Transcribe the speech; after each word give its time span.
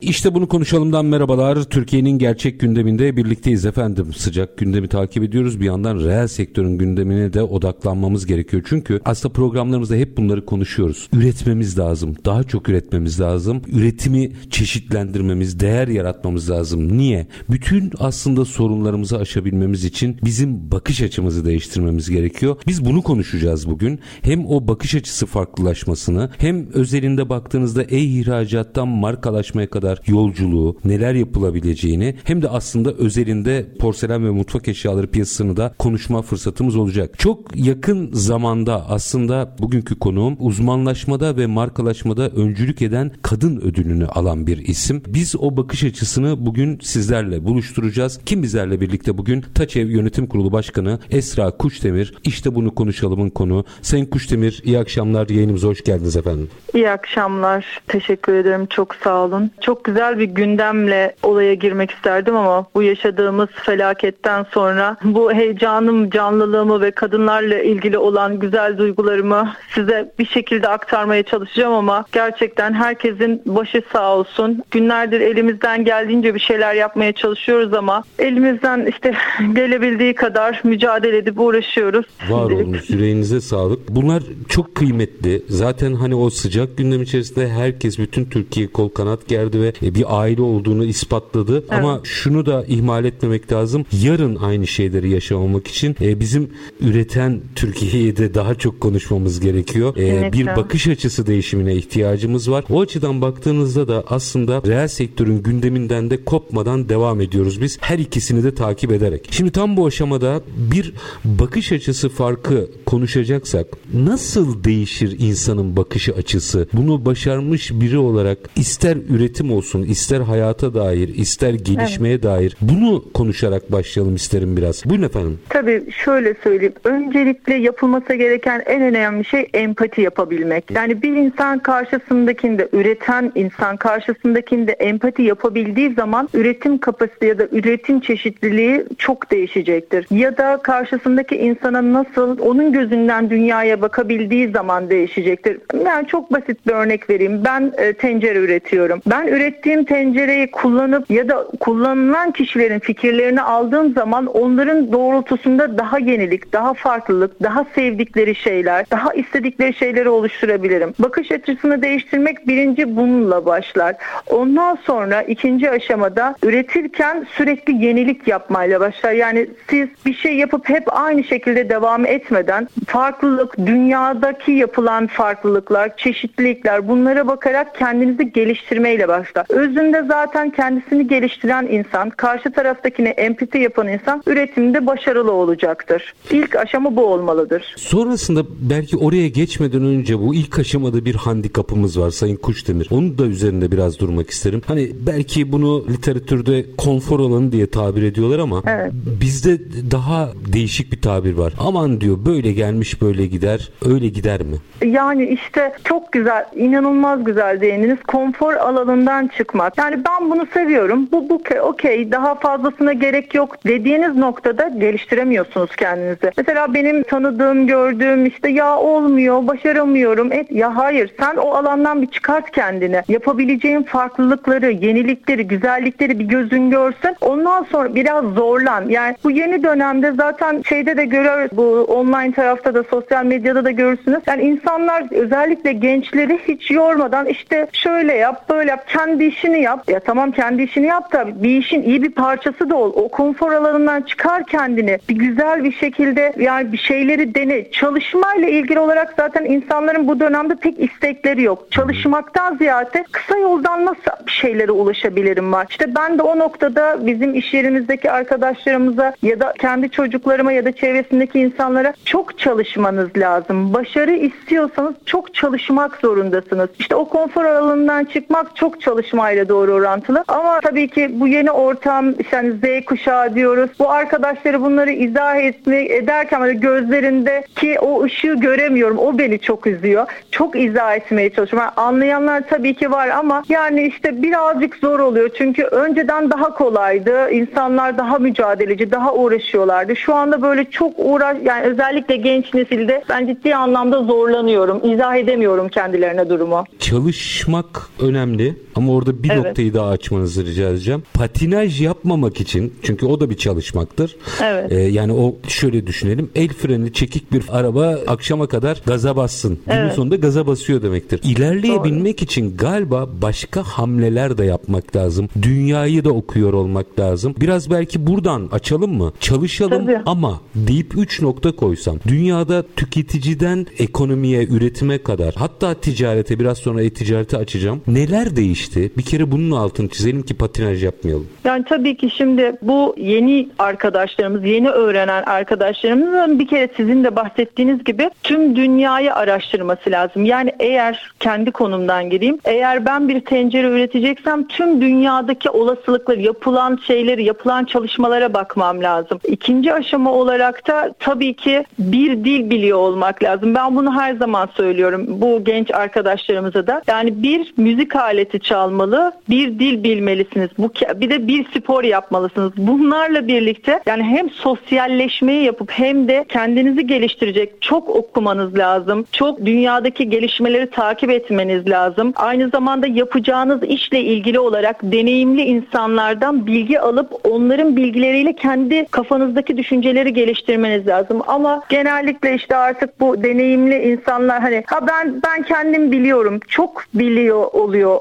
İşte 0.00 0.34
bunu 0.34 0.48
konuşalımdan 0.48 1.06
merhabalar. 1.06 1.62
Türkiye'nin 1.62 2.18
gerçek 2.18 2.60
gündeminde 2.60 3.16
birlikteyiz 3.16 3.66
efendim. 3.66 4.12
Sıcak 4.16 4.58
gündemi 4.58 4.88
takip 4.88 5.22
ediyoruz. 5.22 5.60
Bir 5.60 5.64
yandan 5.64 5.98
reel 5.98 6.28
sektörün 6.28 6.78
gündemine 6.78 7.32
de 7.32 7.42
odaklanmamız 7.42 8.26
gerekiyor. 8.26 8.62
Çünkü 8.66 9.00
aslında 9.04 9.34
programlarımızda 9.34 9.94
hep 9.94 10.16
bunları 10.16 10.46
konuşuyoruz. 10.46 11.08
Üretmemiz 11.12 11.78
lazım. 11.78 12.16
Daha 12.24 12.44
çok 12.44 12.68
üretmemiz 12.68 13.20
lazım. 13.20 13.62
Üretimi 13.72 14.32
çeşitlendirmemiz, 14.50 15.60
değer 15.60 15.88
yaratmamız 15.88 16.50
lazım. 16.50 16.98
Niye? 16.98 17.26
Bütün 17.50 17.90
aslında 17.98 18.44
sorunlarımızı 18.44 19.18
aşabilmemiz 19.18 19.84
için 19.84 20.16
bizim 20.24 20.70
bakış 20.72 21.02
açımızı 21.02 21.44
değiştirmemiz 21.44 22.10
gerekiyor. 22.10 22.56
Biz 22.66 22.84
bunu 22.84 23.02
konuşacağız 23.02 23.70
bugün. 23.70 24.00
Hem 24.22 24.46
o 24.46 24.68
bakış 24.68 24.94
açısı 24.94 25.26
farklılaşmasını 25.26 26.30
hem 26.38 26.72
özelinde 26.72 27.28
baktığınızda 27.28 27.82
e-ihracattan 27.82 28.88
markalaşmaya 28.88 29.70
kadar 29.70 29.89
kadar 29.90 30.02
yolculuğu, 30.06 30.76
neler 30.84 31.14
yapılabileceğini 31.14 32.16
hem 32.24 32.42
de 32.42 32.48
aslında 32.48 32.92
özelinde 32.92 33.66
porselen 33.80 34.24
ve 34.24 34.30
mutfak 34.30 34.68
eşyaları 34.68 35.06
piyasasını 35.06 35.56
da 35.56 35.74
konuşma 35.78 36.22
fırsatımız 36.22 36.76
olacak. 36.76 37.18
Çok 37.18 37.56
yakın 37.56 38.10
zamanda 38.12 38.88
aslında 38.88 39.56
bugünkü 39.58 39.98
konuğum 39.98 40.36
uzmanlaşmada 40.38 41.36
ve 41.36 41.46
markalaşmada 41.46 42.28
öncülük 42.28 42.82
eden 42.82 43.10
kadın 43.22 43.60
ödülünü 43.60 44.06
alan 44.06 44.46
bir 44.46 44.58
isim. 44.58 45.02
Biz 45.06 45.36
o 45.38 45.56
bakış 45.56 45.84
açısını 45.84 46.46
bugün 46.46 46.78
sizlerle 46.82 47.44
buluşturacağız. 47.44 48.20
Kim 48.26 48.42
bizlerle 48.42 48.80
birlikte 48.80 49.18
bugün 49.18 49.44
Taçev 49.54 49.88
Yönetim 49.88 50.26
Kurulu 50.26 50.52
Başkanı 50.52 50.98
Esra 51.10 51.50
Kuşdemir. 51.50 52.14
İşte 52.24 52.54
bunu 52.54 52.74
konuşalımın 52.74 53.30
konu. 53.30 53.64
Sayın 53.82 54.06
Kuşdemir 54.06 54.62
iyi 54.64 54.78
akşamlar 54.78 55.28
yayınımıza 55.28 55.68
hoş 55.68 55.84
geldiniz 55.84 56.16
efendim. 56.16 56.48
İyi 56.74 56.90
akşamlar. 56.90 57.80
Teşekkür 57.88 58.34
ederim. 58.34 58.66
Çok 58.70 58.94
sağ 58.94 59.24
olun. 59.24 59.50
Çok 59.60 59.79
çok 59.80 59.84
güzel 59.84 60.18
bir 60.18 60.24
gündemle 60.24 61.14
olaya 61.22 61.54
girmek 61.54 61.90
isterdim 61.90 62.36
ama 62.36 62.66
bu 62.74 62.82
yaşadığımız 62.82 63.48
felaketten 63.52 64.46
sonra 64.52 64.96
bu 65.04 65.32
heyecanım, 65.32 66.10
canlılığımı 66.10 66.80
ve 66.80 66.90
kadınlarla 66.90 67.62
ilgili 67.62 67.98
olan 67.98 68.38
güzel 68.38 68.78
duygularımı 68.78 69.52
size 69.74 70.12
bir 70.18 70.26
şekilde 70.26 70.68
aktarmaya 70.68 71.22
çalışacağım 71.22 71.72
ama 71.72 72.04
gerçekten 72.12 72.72
herkesin 72.72 73.42
başı 73.46 73.82
sağ 73.92 74.16
olsun. 74.16 74.62
Günlerdir 74.70 75.20
elimizden 75.20 75.84
geldiğince 75.84 76.34
bir 76.34 76.40
şeyler 76.40 76.74
yapmaya 76.74 77.12
çalışıyoruz 77.12 77.74
ama 77.74 78.02
elimizden 78.18 78.86
işte 78.86 79.14
gelebildiği 79.54 80.14
kadar 80.14 80.60
mücadele 80.64 81.16
edip 81.16 81.40
uğraşıyoruz. 81.40 82.06
Var 82.30 82.50
olmuş 82.50 82.90
yüreğinize 82.90 83.40
sağlık. 83.40 83.88
Bunlar 83.88 84.22
çok 84.48 84.74
kıymetli. 84.74 85.42
Zaten 85.48 85.94
hani 85.94 86.14
o 86.14 86.30
sıcak 86.30 86.76
gündem 86.76 87.02
içerisinde 87.02 87.48
herkes 87.48 87.98
bütün 87.98 88.24
Türkiye 88.24 88.66
kol 88.66 88.88
kanat 88.88 89.28
gerdi 89.28 89.60
ve 89.60 89.69
e, 89.82 89.94
bir 89.94 90.20
aile 90.20 90.42
olduğunu 90.42 90.84
ispatladı. 90.84 91.52
Evet. 91.58 91.72
Ama 91.72 92.00
şunu 92.04 92.46
da 92.46 92.64
ihmal 92.68 93.04
etmemek 93.04 93.52
lazım. 93.52 93.84
Yarın 94.02 94.36
aynı 94.36 94.66
şeyleri 94.66 95.10
yaşamamak 95.10 95.66
için 95.68 95.96
e, 96.00 96.20
bizim 96.20 96.50
üreten 96.80 97.40
Türkiye'yi 97.56 98.16
de 98.16 98.34
daha 98.34 98.54
çok 98.54 98.80
konuşmamız 98.80 99.40
gerekiyor. 99.40 99.96
E, 99.96 100.32
bir 100.32 100.46
bakış 100.46 100.88
açısı 100.88 101.26
değişimine 101.26 101.74
ihtiyacımız 101.74 102.50
var. 102.50 102.64
O 102.70 102.80
açıdan 102.80 103.20
baktığınızda 103.20 103.88
da 103.88 104.04
aslında 104.06 104.62
reel 104.66 104.88
sektörün 104.88 105.42
gündeminden 105.42 106.10
de 106.10 106.24
kopmadan 106.24 106.88
devam 106.88 107.20
ediyoruz 107.20 107.60
biz. 107.60 107.78
Her 107.80 107.98
ikisini 107.98 108.44
de 108.44 108.54
takip 108.54 108.92
ederek. 108.92 109.28
Şimdi 109.30 109.50
tam 109.50 109.76
bu 109.76 109.86
aşamada 109.86 110.42
bir 110.72 110.92
bakış 111.24 111.72
açısı 111.72 112.08
farkı 112.08 112.70
konuşacaksak 112.86 113.66
nasıl 113.94 114.64
değişir 114.64 115.16
insanın 115.18 115.76
bakış 115.76 116.08
açısı? 116.08 116.68
Bunu 116.72 117.04
başarmış 117.04 117.70
biri 117.72 117.98
olarak 117.98 118.38
ister 118.56 118.98
üretim 119.08 119.52
olsun 119.52 119.59
olsun, 119.60 119.82
ister 119.82 120.20
hayata 120.20 120.74
dair, 120.74 121.08
ister 121.08 121.54
gelişmeye 121.54 122.14
evet. 122.14 122.24
dair 122.24 122.56
bunu 122.60 123.04
konuşarak 123.14 123.72
başlayalım 123.72 124.14
isterim 124.14 124.56
biraz. 124.56 124.84
Buyurun 124.84 125.04
efendim. 125.04 125.38
Tabii 125.48 125.82
şöyle 126.04 126.34
söyleyeyim. 126.44 126.74
Öncelikle 126.84 127.54
yapılması 127.54 128.14
gereken 128.14 128.62
en 128.66 128.82
önemli 128.82 129.24
şey 129.24 129.48
empati 129.54 130.00
yapabilmek. 130.00 130.70
Yani 130.70 131.02
bir 131.02 131.12
insan 131.12 131.58
karşısındakinde, 131.58 132.68
üreten 132.72 133.32
insan 133.34 133.76
karşısındakinde 133.76 134.72
empati 134.72 135.22
yapabildiği 135.22 135.94
zaman 135.94 136.28
üretim 136.34 136.78
kapasite 136.78 137.26
ya 137.26 137.38
da 137.38 137.46
üretim 137.52 138.00
çeşitliliği 138.00 138.84
çok 138.98 139.30
değişecektir. 139.30 140.06
Ya 140.10 140.36
da 140.36 140.60
karşısındaki 140.62 141.36
insana 141.36 141.92
nasıl 141.92 142.38
onun 142.38 142.72
gözünden 142.72 143.30
dünyaya 143.30 143.80
bakabildiği 143.82 144.50
zaman 144.50 144.90
değişecektir. 144.90 145.58
Yani 145.86 146.06
çok 146.06 146.32
basit 146.32 146.66
bir 146.66 146.72
örnek 146.72 147.10
vereyim. 147.10 147.44
Ben 147.44 147.72
e, 147.78 147.92
tencere 147.92 148.38
üretiyorum. 148.38 149.02
Ben 149.06 149.26
ürettiğim 149.40 149.84
tencereyi 149.84 150.50
kullanıp 150.50 151.10
ya 151.10 151.28
da 151.28 151.46
kullanılan 151.60 152.30
kişilerin 152.30 152.78
fikirlerini 152.78 153.42
aldığım 153.42 153.92
zaman 153.92 154.26
onların 154.26 154.92
doğrultusunda 154.92 155.78
daha 155.78 155.98
yenilik, 155.98 156.52
daha 156.52 156.74
farklılık, 156.74 157.42
daha 157.42 157.66
sevdikleri 157.74 158.34
şeyler, 158.34 158.86
daha 158.90 159.12
istedikleri 159.12 159.74
şeyleri 159.74 160.08
oluşturabilirim. 160.08 160.94
Bakış 160.98 161.32
açısını 161.32 161.82
değiştirmek 161.82 162.48
birinci 162.48 162.96
bununla 162.96 163.46
başlar. 163.46 163.96
Ondan 164.26 164.78
sonra 164.84 165.22
ikinci 165.22 165.70
aşamada 165.70 166.34
üretirken 166.42 167.26
sürekli 167.36 167.84
yenilik 167.84 168.28
yapmayla 168.28 168.80
başlar. 168.80 169.12
Yani 169.12 169.46
siz 169.70 169.88
bir 170.06 170.14
şey 170.14 170.36
yapıp 170.36 170.68
hep 170.68 170.84
aynı 170.86 171.24
şekilde 171.24 171.68
devam 171.68 172.06
etmeden 172.06 172.68
farklılık, 172.86 173.58
dünyadaki 173.58 174.52
yapılan 174.52 175.06
farklılıklar, 175.06 175.96
çeşitlilikler 175.96 176.88
bunlara 176.88 177.26
bakarak 177.26 177.74
kendinizi 177.74 178.32
geliştirmeyle 178.32 179.08
başlar 179.08 179.29
tarafta. 179.34 179.54
Özünde 179.54 180.04
zaten 180.08 180.50
kendisini 180.50 181.08
geliştiren 181.08 181.66
insan, 181.70 182.10
karşı 182.10 182.52
taraftakine 182.52 183.08
empati 183.08 183.58
yapan 183.58 183.88
insan 183.88 184.22
üretimde 184.26 184.86
başarılı 184.86 185.32
olacaktır. 185.32 186.14
İlk 186.30 186.56
aşama 186.56 186.96
bu 186.96 187.04
olmalıdır. 187.04 187.74
Sonrasında 187.76 188.42
belki 188.60 188.96
oraya 188.96 189.28
geçmeden 189.28 189.84
önce 189.84 190.18
bu 190.18 190.34
ilk 190.34 190.58
aşamada 190.58 191.04
bir 191.04 191.14
handikapımız 191.14 192.00
var 192.00 192.10
Sayın 192.10 192.36
Kuşdemir. 192.36 192.88
Onu 192.90 193.18
da 193.18 193.26
üzerinde 193.26 193.72
biraz 193.72 193.98
durmak 193.98 194.30
isterim. 194.30 194.62
Hani 194.66 194.90
belki 195.06 195.52
bunu 195.52 195.84
literatürde 195.88 196.64
konfor 196.78 197.20
alanı 197.20 197.52
diye 197.52 197.66
tabir 197.66 198.02
ediyorlar 198.02 198.38
ama 198.38 198.62
evet. 198.66 198.92
bizde 199.20 199.58
daha 199.90 200.28
değişik 200.52 200.92
bir 200.92 201.02
tabir 201.02 201.34
var. 201.34 201.52
Aman 201.58 202.00
diyor 202.00 202.18
böyle 202.26 202.52
gelmiş 202.52 203.02
böyle 203.02 203.26
gider. 203.26 203.70
Öyle 203.84 204.08
gider 204.08 204.42
mi? 204.42 204.56
Yani 204.86 205.26
işte 205.26 205.72
çok 205.84 206.12
güzel, 206.12 206.44
inanılmaz 206.56 207.24
güzel 207.24 207.60
değindiniz. 207.60 207.98
Konfor 208.06 208.54
alanından 208.54 209.19
çıkmak. 209.26 209.78
Yani 209.78 209.96
ben 210.04 210.30
bunu 210.30 210.46
seviyorum. 210.46 211.08
Bu 211.12 211.28
bu 211.28 211.42
okey 211.62 212.12
daha 212.12 212.34
fazlasına 212.34 212.92
gerek 212.92 213.34
yok 213.34 213.66
dediğiniz 213.66 214.16
noktada 214.16 214.68
geliştiremiyorsunuz 214.68 215.76
kendinizi. 215.76 216.30
Mesela 216.36 216.74
benim 216.74 217.02
tanıdığım, 217.02 217.66
gördüğüm 217.66 218.26
işte 218.26 218.50
ya 218.50 218.78
olmuyor, 218.78 219.46
başaramıyorum. 219.46 220.32
Et, 220.32 220.52
ya 220.52 220.76
hayır 220.76 221.10
sen 221.20 221.36
o 221.36 221.50
alandan 221.50 222.02
bir 222.02 222.06
çıkart 222.06 222.50
kendini. 222.50 223.02
Yapabileceğin 223.08 223.82
farklılıkları, 223.82 224.70
yenilikleri, 224.70 225.46
güzellikleri 225.46 226.18
bir 226.18 226.24
gözün 226.24 226.70
görsün. 226.70 227.16
Ondan 227.20 227.62
sonra 227.64 227.94
biraz 227.94 228.24
zorlan. 228.24 228.88
Yani 228.88 229.16
bu 229.24 229.30
yeni 229.30 229.62
dönemde 229.62 230.12
zaten 230.12 230.62
şeyde 230.68 230.96
de 230.96 231.04
görür 231.04 231.50
bu 231.52 231.84
online 231.84 232.32
tarafta 232.32 232.74
da 232.74 232.82
sosyal 232.82 233.24
medyada 233.24 233.64
da 233.64 233.70
görürsünüz. 233.70 234.20
Yani 234.26 234.42
insanlar 234.42 235.04
özellikle 235.10 235.72
gençleri 235.72 236.38
hiç 236.48 236.70
yormadan 236.70 237.26
işte 237.26 237.66
şöyle 237.72 238.14
yap, 238.14 238.48
böyle 238.48 238.70
yap, 238.70 238.88
kendi 238.88 239.09
kendi 239.10 239.24
işini 239.24 239.62
yap. 239.62 239.90
Ya 239.90 240.00
tamam 240.00 240.30
kendi 240.30 240.62
işini 240.62 240.86
yap 240.86 241.12
da 241.12 241.42
bir 241.42 241.58
işin 241.58 241.82
iyi 241.82 242.02
bir 242.02 242.10
parçası 242.10 242.70
da 242.70 242.76
ol. 242.76 242.92
O 242.94 243.08
konfor 243.08 243.52
alanından 243.52 244.02
çıkar 244.02 244.46
kendini. 244.46 244.98
Bir 245.08 245.14
güzel 245.14 245.64
bir 245.64 245.72
şekilde 245.72 246.32
yani 246.38 246.72
bir 246.72 246.78
şeyleri 246.78 247.34
dene. 247.34 247.70
Çalışmayla 247.70 248.48
ilgili 248.48 248.78
olarak 248.78 249.14
zaten 249.16 249.44
insanların 249.44 250.08
bu 250.08 250.20
dönemde 250.20 250.54
pek 250.54 250.80
istekleri 250.80 251.42
yok. 251.42 251.66
Çalışmaktan 251.70 252.56
ziyade 252.56 253.04
kısa 253.12 253.38
yoldan 253.38 253.86
nasıl 253.86 254.26
bir 254.26 254.32
şeylere 254.32 254.72
ulaşabilirim 254.72 255.52
var. 255.52 255.66
İşte 255.70 255.94
ben 255.96 256.18
de 256.18 256.22
o 256.22 256.38
noktada 256.38 257.06
bizim 257.06 257.34
iş 257.34 257.54
yerimizdeki 257.54 258.10
arkadaşlarımıza 258.10 259.12
ya 259.22 259.40
da 259.40 259.54
kendi 259.58 259.90
çocuklarıma 259.90 260.52
ya 260.52 260.64
da 260.64 260.72
çevresindeki 260.72 261.40
insanlara 261.40 261.92
çok 262.04 262.38
çalışmanız 262.38 263.08
lazım. 263.16 263.74
Başarı 263.74 264.12
istiyorsanız 264.12 264.94
çok 265.06 265.34
çalışmak 265.34 265.96
zorundasınız. 265.96 266.68
İşte 266.78 266.94
o 266.94 267.08
konfor 267.08 267.44
alanından 267.44 268.04
çıkmak 268.04 268.56
çok 268.56 268.80
çalış 268.80 268.99
çalışmayla 269.00 269.48
doğru 269.48 269.72
orantılı. 269.72 270.24
Ama 270.28 270.60
tabii 270.60 270.88
ki 270.88 271.10
bu 271.12 271.28
yeni 271.28 271.50
ortam 271.50 272.10
işte 272.10 272.36
hani 272.36 272.52
Z 272.52 272.84
kuşağı 272.84 273.34
diyoruz. 273.34 273.70
Bu 273.78 273.90
arkadaşları 273.90 274.62
bunları 274.62 274.90
izah 274.90 275.36
etme, 275.36 275.84
ederken 275.84 276.40
böyle 276.40 276.54
gözlerindeki 276.54 277.78
o 277.80 278.04
ışığı 278.04 278.34
göremiyorum. 278.34 278.98
O 278.98 279.18
beni 279.18 279.38
çok 279.38 279.66
üzüyor. 279.66 280.06
Çok 280.30 280.56
izah 280.60 280.96
etmeye 280.96 281.30
çalışıyorum. 281.30 281.68
Yani 281.76 281.86
anlayanlar 281.86 282.42
tabii 282.48 282.74
ki 282.74 282.90
var 282.90 283.08
ama 283.08 283.42
yani 283.48 283.82
işte 283.82 284.22
birazcık 284.22 284.76
zor 284.76 284.98
oluyor. 285.00 285.30
Çünkü 285.38 285.62
önceden 285.62 286.30
daha 286.30 286.54
kolaydı. 286.54 287.30
İnsanlar 287.30 287.98
daha 287.98 288.18
mücadeleci, 288.18 288.90
daha 288.90 289.14
uğraşıyorlardı. 289.14 289.96
Şu 289.96 290.14
anda 290.14 290.42
böyle 290.42 290.64
çok 290.64 290.92
uğraş 290.96 291.36
yani 291.44 291.62
özellikle 291.62 292.16
genç 292.16 292.54
nesilde 292.54 293.02
ben 293.08 293.26
ciddi 293.26 293.54
anlamda 293.54 294.02
zorlanıyorum. 294.02 294.80
İzah 294.92 295.16
edemiyorum 295.16 295.68
kendilerine 295.68 296.30
durumu. 296.30 296.64
Çalışmak 296.78 297.90
önemli 298.00 298.56
ama 298.74 298.89
orada 298.90 299.22
bir 299.22 299.30
Evet. 299.30 299.44
noktayı 299.44 299.74
daha 299.74 299.88
açmanızı 299.88 300.46
rica 300.46 300.68
edeceğim. 300.68 301.02
Patinaj 301.14 301.80
yapmamak 301.82 302.40
için 302.40 302.74
çünkü 302.82 303.06
o 303.06 303.20
da 303.20 303.30
bir 303.30 303.36
çalışmaktır. 303.36 304.16
Evet. 304.42 304.72
Ee, 304.72 304.76
yani 304.80 305.12
o 305.12 305.36
şöyle 305.48 305.86
düşünelim. 305.86 306.30
El 306.34 306.48
freni 306.48 306.92
çekik 306.92 307.32
bir 307.32 307.42
araba 307.48 307.98
akşama 308.06 308.46
kadar 308.46 308.82
gaza 308.86 309.16
bassın. 309.16 309.58
Günün 309.66 309.76
Evet. 309.78 309.94
sonunda 309.94 310.16
gaza 310.16 310.46
basıyor 310.46 310.82
demektir. 310.82 311.20
İlerleyebilmek 311.24 312.22
için 312.22 312.56
galiba 312.56 313.08
başka 313.22 313.62
hamleler 313.62 314.38
de 314.38 314.44
yapmak 314.44 314.96
lazım. 314.96 315.28
Dünyayı 315.42 316.04
da 316.04 316.10
okuyor 316.10 316.52
olmak 316.52 317.00
lazım. 317.00 317.34
Biraz 317.40 317.70
belki 317.70 318.06
buradan 318.06 318.48
açalım 318.52 318.94
mı? 318.94 319.12
Çalışalım 319.20 319.86
Tabii. 319.86 319.98
ama 320.06 320.40
deyip 320.54 320.98
3 320.98 321.22
nokta 321.22 321.52
koysam. 321.56 321.98
Dünyada 322.08 322.64
tüketiciden 322.76 323.66
ekonomiye, 323.78 324.44
üretime 324.46 324.98
kadar 325.02 325.34
hatta 325.34 325.74
ticarete 325.74 326.38
biraz 326.38 326.58
sonra 326.58 326.82
e-ticareti 326.82 327.36
açacağım. 327.36 327.80
Neler 327.86 328.36
değişti? 328.36 328.79
Bir 328.96 329.02
kere 329.02 329.30
bunun 329.30 329.50
altını 329.50 329.88
çizelim 329.88 330.22
ki 330.22 330.36
patinaj 330.36 330.84
yapmayalım. 330.84 331.28
Yani 331.44 331.64
tabii 331.64 331.96
ki 331.96 332.10
şimdi 332.10 332.56
bu 332.62 332.94
yeni 332.98 333.48
arkadaşlarımız, 333.58 334.44
yeni 334.44 334.68
öğrenen 334.70 335.22
arkadaşlarımızın 335.22 336.38
bir 336.38 336.46
kere 336.48 336.68
sizin 336.76 337.04
de 337.04 337.16
bahsettiğiniz 337.16 337.84
gibi 337.84 338.10
tüm 338.22 338.56
dünyayı 338.56 339.14
araştırması 339.14 339.90
lazım. 339.90 340.24
Yani 340.24 340.52
eğer 340.60 341.12
kendi 341.20 341.50
konumdan 341.50 342.10
gireyim, 342.10 342.38
eğer 342.44 342.86
ben 342.86 343.08
bir 343.08 343.20
tencere 343.20 343.66
üreteceksem 343.66 344.48
tüm 344.48 344.80
dünyadaki 344.80 345.50
olasılıkları, 345.50 346.20
yapılan 346.20 346.78
şeyleri, 346.86 347.24
yapılan 347.24 347.64
çalışmalara 347.64 348.34
bakmam 348.34 348.82
lazım. 348.82 349.20
İkinci 349.28 349.74
aşama 349.74 350.12
olarak 350.12 350.68
da 350.68 350.94
tabii 350.98 351.34
ki 351.34 351.64
bir 351.78 352.24
dil 352.24 352.50
biliyor 352.50 352.78
olmak 352.78 353.22
lazım. 353.22 353.54
Ben 353.54 353.76
bunu 353.76 354.00
her 354.00 354.14
zaman 354.14 354.48
söylüyorum 354.56 355.06
bu 355.08 355.44
genç 355.44 355.70
arkadaşlarımıza 355.70 356.66
da. 356.66 356.82
Yani 356.88 357.22
bir 357.22 357.54
müzik 357.56 357.96
aleti 357.96 358.40
çalmalı, 358.70 359.12
bir 359.28 359.58
dil 359.58 359.84
bilmelisiniz. 359.84 360.50
Bu 360.58 360.70
bir 360.94 361.10
de 361.10 361.28
bir 361.28 361.46
spor 361.50 361.84
yapmalısınız. 361.84 362.52
Bunlarla 362.56 363.28
birlikte 363.28 363.80
yani 363.86 364.02
hem 364.02 364.30
sosyalleşmeyi 364.30 365.44
yapıp 365.44 365.70
hem 365.70 366.08
de 366.08 366.24
kendinizi 366.28 366.86
geliştirecek 366.86 367.62
çok 367.62 367.88
okumanız 367.88 368.58
lazım. 368.58 369.04
Çok 369.12 369.46
dünyadaki 369.46 370.10
gelişmeleri 370.10 370.70
takip 370.70 371.10
etmeniz 371.10 371.70
lazım. 371.70 372.12
Aynı 372.16 372.48
zamanda 372.48 372.86
yapacağınız 372.86 373.62
işle 373.62 374.00
ilgili 374.00 374.38
olarak 374.38 374.82
deneyimli 374.82 375.42
insanlardan 375.42 376.46
bilgi 376.46 376.80
alıp 376.80 377.10
onların 377.24 377.76
bilgileriyle 377.76 378.32
kendi 378.32 378.86
kafanızdaki 378.86 379.56
düşünceleri 379.56 380.12
geliştirmeniz 380.12 380.86
lazım. 380.86 381.22
Ama 381.26 381.62
genellikle 381.68 382.34
işte 382.34 382.56
artık 382.56 383.00
bu 383.00 383.22
deneyimli 383.22 383.82
insanlar 383.82 384.40
hani 384.40 384.62
ha 384.66 384.86
ben 384.86 385.22
ben 385.26 385.42
kendim 385.42 385.92
biliyorum. 385.92 386.40
Çok 386.48 386.84
biliyor 386.94 387.52
oluyor 387.52 388.00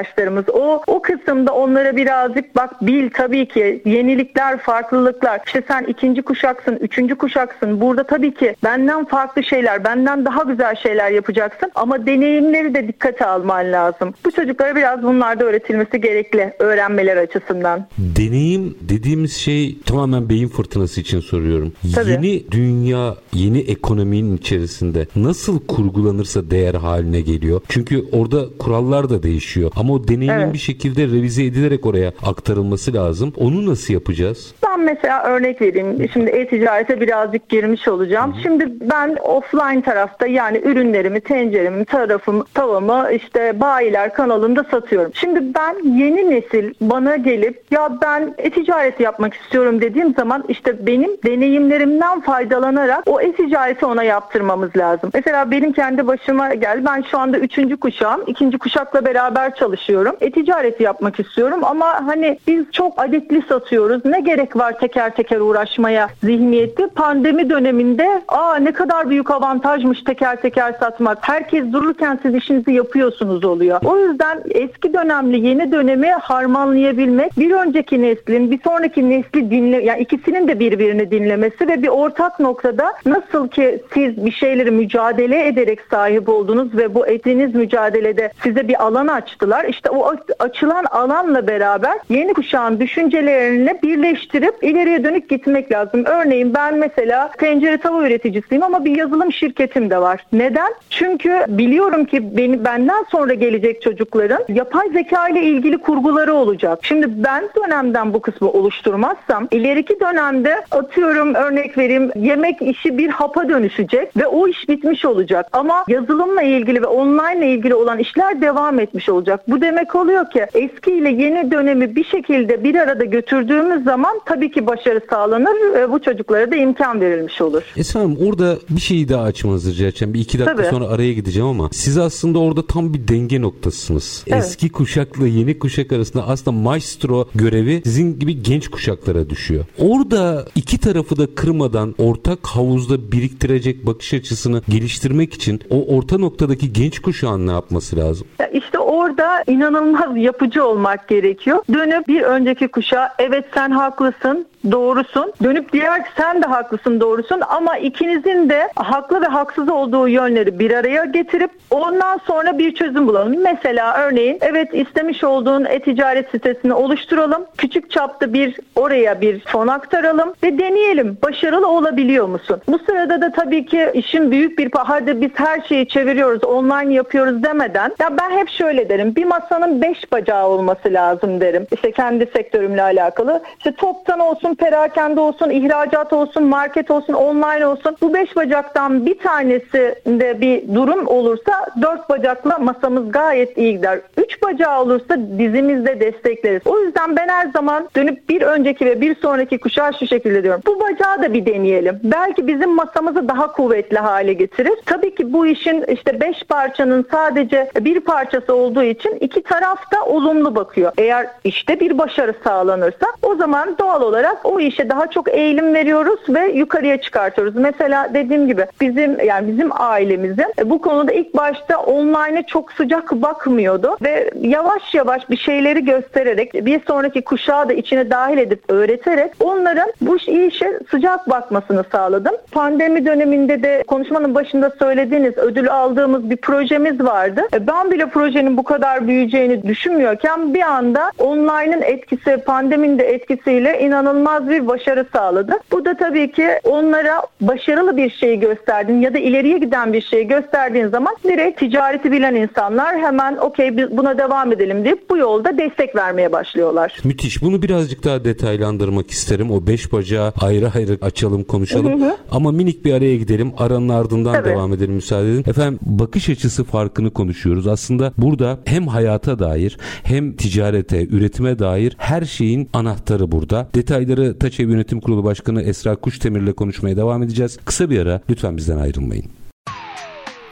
arkadaşlarımız. 0.00 0.44
O 0.52 0.82
o 0.86 1.02
kısımda 1.02 1.54
onlara 1.54 1.96
birazcık 1.96 2.56
bak 2.56 2.86
bil 2.86 3.10
tabii 3.14 3.48
ki 3.48 3.82
yenilikler, 3.84 4.58
farklılıklar. 4.58 5.40
İşte 5.46 5.62
sen 5.68 5.84
ikinci 5.84 6.22
kuşaksın, 6.22 6.76
üçüncü 6.80 7.14
kuşaksın. 7.14 7.80
Burada 7.80 8.04
tabii 8.04 8.34
ki 8.34 8.54
benden 8.64 9.04
farklı 9.04 9.44
şeyler, 9.44 9.84
benden 9.84 10.24
daha 10.24 10.42
güzel 10.42 10.76
şeyler 10.76 11.10
yapacaksın. 11.10 11.70
Ama 11.74 12.06
deneyimleri 12.06 12.74
de 12.74 12.88
dikkate 12.88 13.26
alman 13.26 13.72
lazım. 13.72 14.14
Bu 14.24 14.30
çocuklara 14.30 14.76
biraz 14.76 15.02
bunlar 15.02 15.40
da 15.40 15.44
öğretilmesi 15.44 16.00
gerekli 16.00 16.52
öğrenmeler 16.58 17.16
açısından. 17.16 17.86
Deneyim 17.98 18.78
dediğimiz 18.80 19.36
şey 19.36 19.78
tamamen 19.86 20.28
beyin 20.28 20.48
fırtınası 20.48 21.00
için 21.00 21.20
soruyorum. 21.20 21.72
Tabii. 21.94 22.10
Yeni 22.10 22.50
dünya, 22.50 23.14
yeni 23.32 23.58
ekonominin 23.58 24.36
içerisinde 24.36 25.06
nasıl 25.16 25.66
kurgulanırsa 25.66 26.50
değer 26.50 26.74
haline 26.74 27.20
geliyor. 27.20 27.60
Çünkü 27.68 28.04
orada 28.12 28.44
kurallar 28.58 29.10
da 29.10 29.22
değişiyor. 29.22 29.70
Ama 29.76 29.89
o 29.90 30.08
deneyimin 30.08 30.38
Evet. 30.40 30.54
bir 30.54 30.58
şekilde 30.58 31.06
revize 31.06 31.44
edilerek 31.44 31.86
oraya 31.86 32.12
aktarılması 32.22 32.94
lazım. 32.94 33.32
Onu 33.36 33.66
nasıl 33.66 33.94
yapacağız? 33.94 34.52
Ben 34.80 34.86
mesela 34.86 35.22
örnek 35.22 35.62
vereyim. 35.62 36.08
Şimdi 36.12 36.30
e-ticarete 36.30 37.00
birazcık 37.00 37.48
girmiş 37.48 37.88
olacağım. 37.88 38.36
Şimdi 38.42 38.66
ben 38.80 39.16
offline 39.22 39.82
tarafta 39.82 40.26
yani 40.26 40.58
ürünlerimi, 40.64 41.20
tenceremi, 41.20 41.84
tarafımı, 41.84 42.44
tavamı 42.54 43.08
işte 43.12 43.60
bayiler 43.60 44.14
kanalında 44.14 44.64
satıyorum. 44.64 45.10
Şimdi 45.14 45.54
ben 45.54 45.96
yeni 45.98 46.30
nesil 46.30 46.74
bana 46.80 47.16
gelip 47.16 47.62
ya 47.70 47.98
ben 48.02 48.34
e-ticaret 48.38 49.00
yapmak 49.00 49.34
istiyorum 49.34 49.80
dediğim 49.80 50.14
zaman 50.14 50.44
işte 50.48 50.86
benim 50.86 51.10
deneyimlerimden 51.24 52.20
faydalanarak 52.20 53.02
o 53.06 53.20
e-ticareti 53.20 53.86
ona 53.86 54.02
yaptırmamız 54.02 54.76
lazım. 54.76 55.10
Mesela 55.14 55.50
benim 55.50 55.72
kendi 55.72 56.06
başıma 56.06 56.54
gel. 56.54 56.84
Ben 56.84 57.02
şu 57.02 57.18
anda 57.18 57.38
üçüncü 57.38 57.76
kuşağım. 57.76 58.22
ikinci 58.26 58.58
kuşakla 58.58 59.04
beraber 59.04 59.54
çalışıyorum. 59.54 60.16
E-ticareti 60.20 60.82
yapmak 60.82 61.20
istiyorum 61.20 61.60
ama 61.64 62.06
hani 62.06 62.38
biz 62.46 62.64
çok 62.72 63.02
adetli 63.02 63.42
satıyoruz. 63.48 64.04
Ne 64.04 64.20
gerek 64.20 64.56
var 64.56 64.69
teker 64.78 65.14
teker 65.14 65.40
uğraşmaya 65.40 66.08
zihniyeti? 66.24 66.86
Pandemi 66.86 67.50
döneminde 67.50 68.22
aa 68.28 68.56
ne 68.56 68.72
kadar 68.72 69.10
büyük 69.10 69.30
avantajmış 69.30 70.02
teker 70.02 70.40
teker 70.40 70.74
satmak. 70.80 71.28
Herkes 71.28 71.72
dururken 71.72 72.18
siz 72.22 72.34
işinizi 72.34 72.72
yapıyorsunuz 72.72 73.44
oluyor. 73.44 73.80
O 73.84 73.98
yüzden 73.98 74.42
eski 74.50 74.94
dönemli 74.94 75.46
yeni 75.46 75.72
dönemi 75.72 76.10
harmanlayabilmek 76.10 77.38
bir 77.38 77.50
önceki 77.50 78.02
neslin 78.02 78.50
bir 78.50 78.60
sonraki 78.64 79.10
nesli 79.10 79.50
dinle 79.50 79.84
yani 79.84 80.00
ikisinin 80.00 80.48
de 80.48 80.60
birbirini 80.60 81.10
dinlemesi 81.10 81.68
ve 81.68 81.82
bir 81.82 81.88
ortak 81.88 82.40
noktada 82.40 82.92
nasıl 83.06 83.48
ki 83.48 83.82
siz 83.94 84.24
bir 84.24 84.32
şeyleri 84.32 84.70
mücadele 84.70 85.46
ederek 85.46 85.80
sahip 85.90 86.28
oldunuz 86.28 86.76
ve 86.76 86.94
bu 86.94 87.06
ettiğiniz 87.06 87.54
mücadelede 87.54 88.32
size 88.42 88.68
bir 88.68 88.84
alan 88.84 89.06
açtılar. 89.06 89.64
İşte 89.64 89.90
o 89.90 90.14
açılan 90.38 90.84
alanla 90.84 91.46
beraber 91.46 91.98
yeni 92.08 92.34
kuşağın 92.34 92.80
düşüncelerini 92.80 93.78
birleştirip 93.82 94.59
ileriye 94.62 95.04
dönük 95.04 95.28
gitmek 95.28 95.72
lazım. 95.72 96.04
Örneğin 96.04 96.54
ben 96.54 96.78
mesela 96.78 97.30
tencere 97.38 97.78
tava 97.78 98.06
üreticisiyim 98.06 98.62
ama 98.62 98.84
bir 98.84 98.96
yazılım 98.96 99.32
şirketim 99.32 99.90
de 99.90 99.98
var. 99.98 100.24
Neden? 100.32 100.74
Çünkü 100.90 101.44
biliyorum 101.48 102.04
ki 102.04 102.36
beni 102.36 102.64
benden 102.64 103.04
sonra 103.10 103.34
gelecek 103.34 103.82
çocukların 103.82 104.44
yapay 104.48 104.88
zeka 104.92 105.28
ile 105.28 105.42
ilgili 105.42 105.78
kurguları 105.78 106.34
olacak. 106.34 106.78
Şimdi 106.82 107.24
ben 107.24 107.48
dönemden 107.56 108.14
bu 108.14 108.20
kısmı 108.20 108.50
oluşturmazsam 108.50 109.48
ileriki 109.50 110.00
dönemde 110.00 110.56
atıyorum 110.70 111.34
örnek 111.34 111.78
vereyim 111.78 112.10
yemek 112.16 112.62
işi 112.62 112.98
bir 112.98 113.08
hapa 113.08 113.48
dönüşecek 113.48 114.16
ve 114.16 114.26
o 114.26 114.48
iş 114.48 114.68
bitmiş 114.68 115.04
olacak. 115.04 115.46
Ama 115.52 115.84
yazılımla 115.88 116.42
ilgili 116.42 116.82
ve 116.82 116.86
online 116.86 117.38
ile 117.38 117.52
ilgili 117.52 117.74
olan 117.74 117.98
işler 117.98 118.42
devam 118.42 118.80
etmiş 118.80 119.08
olacak. 119.08 119.40
Bu 119.48 119.60
demek 119.60 119.94
oluyor 119.94 120.30
ki 120.30 120.46
eski 120.54 120.92
ile 120.92 121.10
yeni 121.10 121.50
dönemi 121.50 121.96
bir 121.96 122.04
şekilde 122.04 122.64
bir 122.64 122.74
arada 122.74 123.04
götürdüğümüz 123.04 123.84
zaman 123.84 124.20
tabii 124.24 124.49
ki 124.50 124.66
başarı 124.66 125.00
sağlanır 125.10 125.74
ve 125.74 125.92
bu 125.92 126.02
çocuklara 126.02 126.50
da 126.50 126.56
imkan 126.56 127.00
verilmiş 127.00 127.40
olur. 127.40 127.62
Esra 127.76 128.00
Hanım 128.00 128.16
orada 128.26 128.56
bir 128.70 128.80
şeyi 128.80 129.08
daha 129.08 129.22
açmanızı 129.22 129.70
rica 129.70 129.86
edeceğim. 129.86 130.14
Bir 130.14 130.20
iki 130.20 130.38
dakika 130.38 130.56
Tabii. 130.56 130.66
sonra 130.66 130.88
araya 130.88 131.12
gideceğim 131.12 131.48
ama 131.48 131.68
siz 131.72 131.98
aslında 131.98 132.38
orada 132.38 132.66
tam 132.66 132.94
bir 132.94 133.08
denge 133.08 133.40
noktasısınız. 133.40 134.24
Evet. 134.26 134.44
Eski 134.44 134.72
kuşakla 134.72 135.26
yeni 135.26 135.58
kuşak 135.58 135.92
arasında 135.92 136.26
aslında 136.28 136.58
maestro 136.58 137.28
görevi 137.34 137.80
sizin 137.84 138.18
gibi 138.18 138.42
genç 138.42 138.68
kuşaklara 138.68 139.30
düşüyor. 139.30 139.64
Orada 139.78 140.44
iki 140.54 140.78
tarafı 140.78 141.16
da 141.18 141.34
kırmadan 141.34 141.94
ortak 141.98 142.46
havuzda 142.46 143.12
biriktirecek 143.12 143.86
bakış 143.86 144.14
açısını 144.14 144.62
geliştirmek 144.68 145.34
için 145.34 145.60
o 145.70 145.96
orta 145.96 146.18
noktadaki 146.18 146.72
genç 146.72 146.98
kuşağın 146.98 147.46
ne 147.46 147.52
yapması 147.52 147.96
lazım? 147.96 148.26
Ya 148.38 148.48
İşte 148.48 148.78
orada 148.78 149.44
inanılmaz 149.46 150.16
yapıcı 150.16 150.64
olmak 150.64 151.08
gerekiyor. 151.08 151.58
Dönüp 151.74 152.08
bir 152.08 152.22
önceki 152.22 152.68
kuşağa 152.68 153.14
evet 153.18 153.44
sen 153.54 153.70
haklısın 153.70 154.29
doğrusun. 154.70 155.32
Dönüp 155.42 155.72
diğer 155.72 156.02
sen 156.16 156.42
de 156.42 156.46
haklısın 156.46 157.00
doğrusun 157.00 157.40
ama 157.48 157.76
ikinizin 157.76 158.50
de 158.50 158.68
haklı 158.76 159.20
ve 159.20 159.26
haksız 159.26 159.68
olduğu 159.68 160.08
yönleri 160.08 160.58
bir 160.58 160.70
araya 160.70 161.04
getirip 161.04 161.50
ondan 161.70 162.18
sonra 162.26 162.58
bir 162.58 162.74
çözüm 162.74 163.06
bulalım. 163.06 163.42
Mesela 163.42 163.96
örneğin 163.98 164.38
evet 164.40 164.74
istemiş 164.74 165.24
olduğun 165.24 165.64
e-ticaret 165.64 166.30
sitesini 166.30 166.74
oluşturalım. 166.74 167.44
Küçük 167.58 167.90
çapta 167.90 168.32
bir 168.32 168.56
oraya 168.76 169.20
bir 169.20 169.40
fon 169.40 169.68
aktaralım 169.68 170.34
ve 170.42 170.58
deneyelim. 170.58 171.18
Başarılı 171.22 171.68
olabiliyor 171.68 172.26
musun? 172.26 172.60
Bu 172.68 172.78
sırada 172.78 173.20
da 173.20 173.32
tabii 173.32 173.66
ki 173.66 173.90
işin 173.94 174.30
büyük 174.30 174.58
bir 174.58 174.70
hadi 174.74 175.20
biz 175.20 175.30
her 175.34 175.60
şeyi 175.60 175.88
çeviriyoruz, 175.88 176.44
online 176.44 176.94
yapıyoruz 176.94 177.42
demeden 177.42 177.92
ya 178.00 178.18
ben 178.18 178.30
hep 178.30 178.48
şöyle 178.48 178.88
derim. 178.88 179.16
Bir 179.16 179.24
masanın 179.24 179.82
beş 179.82 180.12
bacağı 180.12 180.46
olması 180.46 180.92
lazım 180.92 181.40
derim. 181.40 181.66
İşte 181.72 181.92
kendi 181.92 182.26
sektörümle 182.26 182.82
alakalı. 182.82 183.42
İşte 183.58 183.72
toptan 183.72 184.19
olsun, 184.20 184.54
perakende 184.54 185.20
olsun, 185.20 185.50
ihracat 185.50 186.12
olsun, 186.12 186.44
market 186.44 186.90
olsun, 186.90 187.12
online 187.12 187.66
olsun. 187.66 187.96
Bu 188.00 188.14
beş 188.14 188.36
bacaktan 188.36 189.06
bir 189.06 189.18
tanesinde 189.18 190.40
bir 190.40 190.74
durum 190.74 191.06
olursa 191.06 191.52
dört 191.82 192.08
bacakla 192.08 192.58
masamız 192.58 193.12
gayet 193.12 193.58
iyi 193.58 193.72
gider. 193.72 194.00
Üç 194.16 194.42
bacağı 194.42 194.82
olursa 194.82 195.16
dizimizde 195.38 196.00
destekleriz. 196.00 196.62
O 196.66 196.80
yüzden 196.80 197.16
ben 197.16 197.28
her 197.28 197.46
zaman 197.46 197.88
dönüp 197.96 198.28
bir 198.28 198.42
önceki 198.42 198.86
ve 198.86 199.00
bir 199.00 199.14
sonraki 199.14 199.58
kuşağı 199.58 199.94
şu 199.94 200.06
şekilde 200.06 200.42
diyorum. 200.42 200.62
Bu 200.66 200.80
bacağı 200.80 201.22
da 201.22 201.34
bir 201.34 201.46
deneyelim. 201.46 202.00
Belki 202.04 202.46
bizim 202.46 202.70
masamızı 202.70 203.28
daha 203.28 203.52
kuvvetli 203.52 203.98
hale 203.98 204.32
getirir. 204.32 204.74
Tabii 204.86 205.14
ki 205.14 205.32
bu 205.32 205.46
işin 205.46 205.84
işte 205.88 206.20
beş 206.20 206.42
parçanın 206.42 207.06
sadece 207.10 207.70
bir 207.80 208.00
parçası 208.00 208.54
olduğu 208.54 208.82
için 208.82 209.16
iki 209.20 209.42
taraf 209.42 209.92
da 209.92 210.04
olumlu 210.04 210.54
bakıyor. 210.54 210.92
Eğer 210.98 211.26
işte 211.44 211.80
bir 211.80 211.98
başarı 211.98 212.34
sağlanırsa 212.44 213.06
o 213.22 213.34
zaman 213.34 213.78
doğal 213.78 214.02
olarak 214.02 214.09
o 214.44 214.60
işe 214.60 214.88
daha 214.88 215.06
çok 215.06 215.28
eğilim 215.28 215.74
veriyoruz 215.74 216.20
ve 216.28 216.46
yukarıya 216.46 217.00
çıkartıyoruz. 217.00 217.54
Mesela 217.56 218.14
dediğim 218.14 218.46
gibi 218.46 218.66
bizim 218.80 219.24
yani 219.24 219.52
bizim 219.52 219.70
ailemizin 219.72 220.46
bu 220.64 220.80
konuda 220.80 221.12
ilk 221.12 221.36
başta 221.36 221.78
online'e 221.78 222.42
çok 222.42 222.72
sıcak 222.72 223.12
bakmıyordu 223.12 223.96
ve 224.02 224.30
yavaş 224.40 224.94
yavaş 224.94 225.30
bir 225.30 225.36
şeyleri 225.36 225.84
göstererek 225.84 226.54
bir 226.54 226.80
sonraki 226.86 227.22
kuşağı 227.22 227.68
da 227.68 227.72
içine 227.72 228.10
dahil 228.10 228.38
edip 228.38 228.62
öğreterek 228.68 229.32
onların 229.40 229.92
bu 230.00 230.16
işe 230.16 230.80
sıcak 230.90 231.30
bakmasını 231.30 231.84
sağladım. 231.92 232.34
Pandemi 232.52 233.06
döneminde 233.06 233.62
de 233.62 233.84
konuşmanın 233.86 234.34
başında 234.34 234.70
söylediğiniz 234.70 235.38
ödül 235.38 235.70
aldığımız 235.70 236.30
bir 236.30 236.36
projemiz 236.36 237.00
vardı. 237.00 237.42
E, 237.54 237.66
ben 237.66 237.90
bile 237.90 238.06
projenin 238.06 238.56
bu 238.56 238.62
kadar 238.62 239.08
büyüyeceğini 239.08 239.62
düşünmüyorken 239.62 240.54
bir 240.54 240.62
anda 240.62 241.12
online'ın 241.18 241.82
etkisi, 241.82 242.36
pandeminin 242.36 242.98
de 242.98 243.04
etkisiyle 243.04 243.80
inanılmaz 244.00 244.48
bir 244.48 244.66
başarı 244.66 245.06
sağladı. 245.12 245.52
Bu 245.72 245.84
da 245.84 245.96
tabii 245.96 246.32
ki 246.32 246.48
onlara 246.64 247.22
başarılı 247.40 247.96
bir 247.96 248.10
şeyi 248.10 248.40
gösterdin 248.40 249.00
ya 249.00 249.14
da 249.14 249.18
ileriye 249.18 249.58
giden 249.58 249.92
bir 249.92 250.02
şeyi 250.02 250.28
gösterdiğin 250.28 250.88
zaman 250.88 251.16
direkt 251.24 251.60
ticareti 251.60 252.12
bilen 252.12 252.34
insanlar 252.34 252.98
hemen 252.98 253.36
okey 253.36 253.76
buna 253.76 254.18
devam 254.18 254.52
edelim 254.52 254.84
deyip 254.84 255.10
bu 255.10 255.16
yolda 255.16 255.58
destek 255.58 255.96
vermeye 255.96 256.32
başlıyorlar. 256.32 256.98
Müthiş. 257.04 257.42
Bunu 257.42 257.62
birazcık 257.62 258.04
daha 258.04 258.24
detaylandırmak 258.24 259.10
isterim. 259.10 259.50
O 259.50 259.66
beş 259.66 259.92
bacağı 259.92 260.32
ayrı 260.40 260.70
ayrı 260.74 260.98
açalım 261.02 261.44
konuşalım. 261.44 262.02
Hı 262.02 262.06
hı. 262.06 262.16
Ama 262.30 262.52
minik 262.52 262.84
bir 262.84 262.94
araya 262.94 263.16
gidelim. 263.16 263.52
Aranın 263.58 263.88
ardından 263.88 264.32
Tabii. 264.32 264.48
devam 264.48 264.72
edelim 264.72 264.94
müsaade 264.94 265.32
edin. 265.32 265.44
Efendim 265.50 265.78
bakış 265.82 266.28
açısı 266.28 266.64
farkını 266.64 267.10
konuşuyoruz. 267.10 267.66
Aslında 267.66 268.12
burada 268.18 268.58
hem 268.64 268.86
hayata 268.86 269.38
dair 269.38 269.78
hem 270.02 270.32
ticarete, 270.32 271.06
üretime 271.06 271.58
dair 271.58 271.94
her 271.98 272.22
şeyin 272.22 272.68
anahtarı 272.72 273.32
burada. 273.32 273.68
Detayları 273.90 274.38
Taçev 274.38 274.68
Yönetim 274.68 275.00
Kurulu 275.00 275.24
Başkanı 275.24 275.62
Esra 275.62 275.96
Kuştemir 275.96 276.40
ile 276.40 276.52
konuşmaya 276.52 276.96
devam 276.96 277.22
edeceğiz. 277.22 277.58
Kısa 277.64 277.90
bir 277.90 278.00
ara 278.00 278.20
lütfen 278.30 278.56
bizden 278.56 278.78
ayrılmayın. 278.78 279.24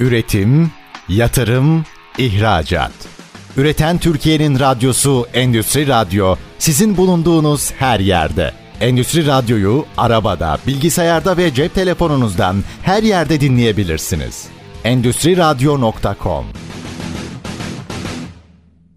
Üretim, 0.00 0.70
yatırım, 1.08 1.84
ihracat. 2.18 2.92
Üreten 3.56 3.98
Türkiye'nin 3.98 4.58
radyosu 4.58 5.26
Endüstri 5.34 5.86
Radyo 5.86 6.36
sizin 6.58 6.96
bulunduğunuz 6.96 7.72
her 7.72 8.00
yerde. 8.00 8.52
Endüstri 8.80 9.26
Radyo'yu 9.26 9.84
arabada, 9.96 10.58
bilgisayarda 10.66 11.36
ve 11.36 11.54
cep 11.54 11.74
telefonunuzdan 11.74 12.56
her 12.82 13.02
yerde 13.02 13.40
dinleyebilirsiniz. 13.40 14.46
Endüstri 14.84 15.36
Radyo.com 15.36 16.44